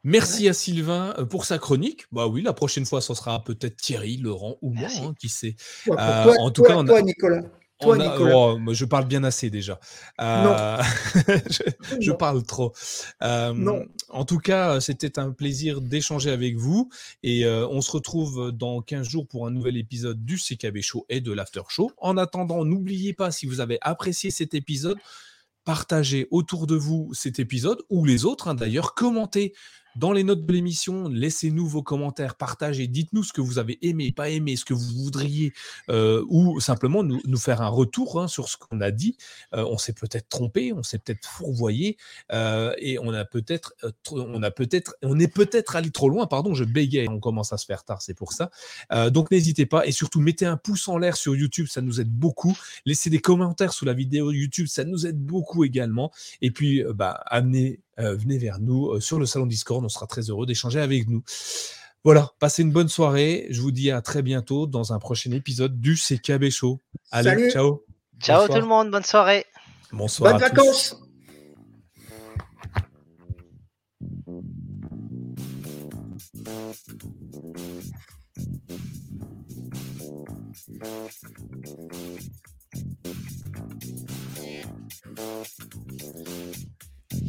Merci 0.03 0.47
à 0.47 0.53
Sylvain 0.53 1.15
euh, 1.17 1.25
pour 1.25 1.47
sa 1.47 1.57
chronique. 1.57 2.05
Bah 2.13 2.27
oui, 2.27 2.43
la 2.43 2.53
prochaine 2.53 2.85
fois, 2.85 3.01
ce 3.01 3.15
sera 3.15 3.43
peut-être 3.43 3.79
Thierry, 3.79 4.19
Laurent 4.19 4.57
ou 4.61 4.75
moi, 4.75 4.91
hein, 5.03 5.15
qui 5.19 5.31
sait. 5.31 5.57
Euh, 5.89 6.35
en 6.39 6.51
tout 6.51 6.63
cas, 6.63 6.77
on 6.77 6.87
a... 6.87 7.01
Nicolas. 7.01 7.41
Oh, 7.83 8.59
je 8.73 8.85
parle 8.85 9.07
bien 9.07 9.25
assez 9.25 9.51
déjà. 9.51 9.81
Euh, 10.21 10.83
je, 12.01 12.13
parle 12.13 12.43
trop. 12.45 12.73
Euh, 13.23 13.85
en 14.11 14.25
tout 14.25 14.39
cas, 14.39 14.81
c'était 14.81 15.19
un 15.19 15.33
plaisir 15.33 15.81
d'échanger 15.81 16.31
avec 16.31 16.57
vous 16.57 16.89
et 17.23 17.45
euh, 17.45 17.67
on 17.69 17.81
se 17.81 17.91
retrouve 17.91 18.53
dans 18.53 18.81
15 18.81 19.09
jours 19.09 19.27
pour 19.27 19.47
un 19.47 19.51
nouvel 19.51 19.77
épisode 19.77 20.25
du 20.25 20.37
CKB 20.37 20.81
Show 20.83 21.05
et 21.09 21.21
de 21.21 21.33
l'After 21.33 21.63
Show. 21.69 21.91
En 21.99 22.17
attendant, 22.17 22.65
n'oubliez 22.65 23.13
pas, 23.13 23.31
si 23.31 23.47
vous 23.47 23.61
avez 23.61 23.79
apprécié 23.81 24.31
cet 24.31 24.55
épisode, 24.55 24.99
partagez 25.65 26.29
autour 26.31 26.67
de 26.67 26.77
vous 26.77 27.11
cet 27.13 27.39
épisode 27.39 27.79
ou 27.91 28.05
les 28.05 28.25
autres 28.25 28.49
hein, 28.49 28.55
d'ailleurs, 28.55 28.95
commentez 28.95 29.55
dans 29.97 30.13
les 30.13 30.25
notes 30.25 30.45
de 30.45 30.53
l'émission, 30.53 31.09
laissez-nous 31.09 31.67
vos 31.67 31.83
commentaires, 31.83 32.35
partagez, 32.35 32.87
dites-nous 32.87 33.23
ce 33.23 33.33
que 33.33 33.41
vous 33.41 33.59
avez 33.59 33.79
aimé, 33.87 34.13
pas 34.13 34.31
aimé, 34.31 34.57
ce 34.57 34.65
que 34.65 34.75
vous 34.75 35.05
voudriez, 35.05 35.53
euh, 35.89 36.25
ou 36.29 36.61
simplement 36.61 37.03
nous, 37.03 37.21
faire 37.37 37.63
un 37.63 37.69
retour 37.69 38.21
hein, 38.21 38.29
sur 38.29 38.49
ce 38.49 38.57
qu'on 38.57 38.81
a 38.81 38.91
dit. 38.91 39.17
Euh, 39.55 39.65
on 39.71 39.79
s'est 39.79 39.93
peut-être 39.93 40.29
trompé, 40.29 40.73
on 40.73 40.83
s'est 40.83 40.99
peut-être 40.99 41.27
fourvoyé, 41.27 41.97
euh, 42.33 42.75
et 42.79 42.99
on 42.99 43.13
a 43.13 43.25
peut-être, 43.25 43.75
on 44.23 44.43
est 45.21 45.29
peut-être 45.29 45.77
allé 45.77 45.91
trop 45.91 46.09
loin. 46.09 46.27
Pardon, 46.27 46.55
je 46.55 46.65
bégaye, 46.65 47.09
on 47.09 47.21
commence 47.21 47.53
à 47.53 47.59
se 47.59 47.67
faire 47.67 47.85
tard, 47.85 48.03
c'est 48.03 48.15
pour 48.15 48.33
ça. 48.33 48.51
donc 49.11 49.31
n'hésitez 49.31 49.67
pas, 49.67 49.87
et 49.87 49.93
surtout 49.93 50.21
mettez 50.21 50.47
un 50.47 50.57
pouce 50.57 50.89
en 50.89 50.99
l'air 50.99 51.17
sur 51.17 51.37
YouTube, 51.37 51.67
ça 51.69 51.81
nous 51.81 52.01
aide 52.01 52.11
beaucoup. 52.11 52.57
Laissez 52.87 53.11
des 53.11 53.21
commentaires 53.21 53.73
sous 53.73 53.85
la 53.85 53.93
vidéo 53.93 54.33
YouTube, 54.33 54.67
ça 54.67 54.85
nous 54.85 55.07
aide 55.07 55.19
beaucoup 55.19 55.65
également. 55.65 56.11
Et 56.41 56.51
puis, 56.51 56.83
bah, 56.95 57.21
amenez 57.27 57.81
euh, 57.99 58.17
venez 58.17 58.39
vers 58.39 58.61
nous 58.61 58.91
euh, 58.91 59.01
sur 59.01 59.19
le 59.19 59.27
salon 59.27 59.47
Discord. 59.47 59.85
On 59.85 59.89
sera 59.89 60.07
très 60.07 60.23
heureux 60.23 60.47
d'échanger 60.47 60.81
avec 60.81 61.09
nous. 61.09 61.23
Voilà, 62.03 62.33
passez 62.39 62.63
une 62.63 62.73
bonne 62.73 62.89
soirée. 62.89 63.47
Je 63.51 63.61
vous 63.61 63.71
dis 63.71 63.91
à 63.91 64.03
très 64.03 64.23
bientôt 64.23 64.67
dans 64.67 64.93
un 64.93 64.99
prochain 64.99 65.33
épisode 65.33 65.81
du 65.81 65.97
CKB 65.97 66.51
Show. 66.51 66.81
Allez, 67.11 67.51
ciao. 67.51 67.85
Ciao 68.21 68.47
tout 68.47 68.55
le 68.55 68.67
monde, 68.67 68.91
bonne 68.91 69.05
soirée. 69.05 69.47
Bonsoir. 69.93 70.33
Bonnes 70.33 70.41
vacances. 70.41 70.97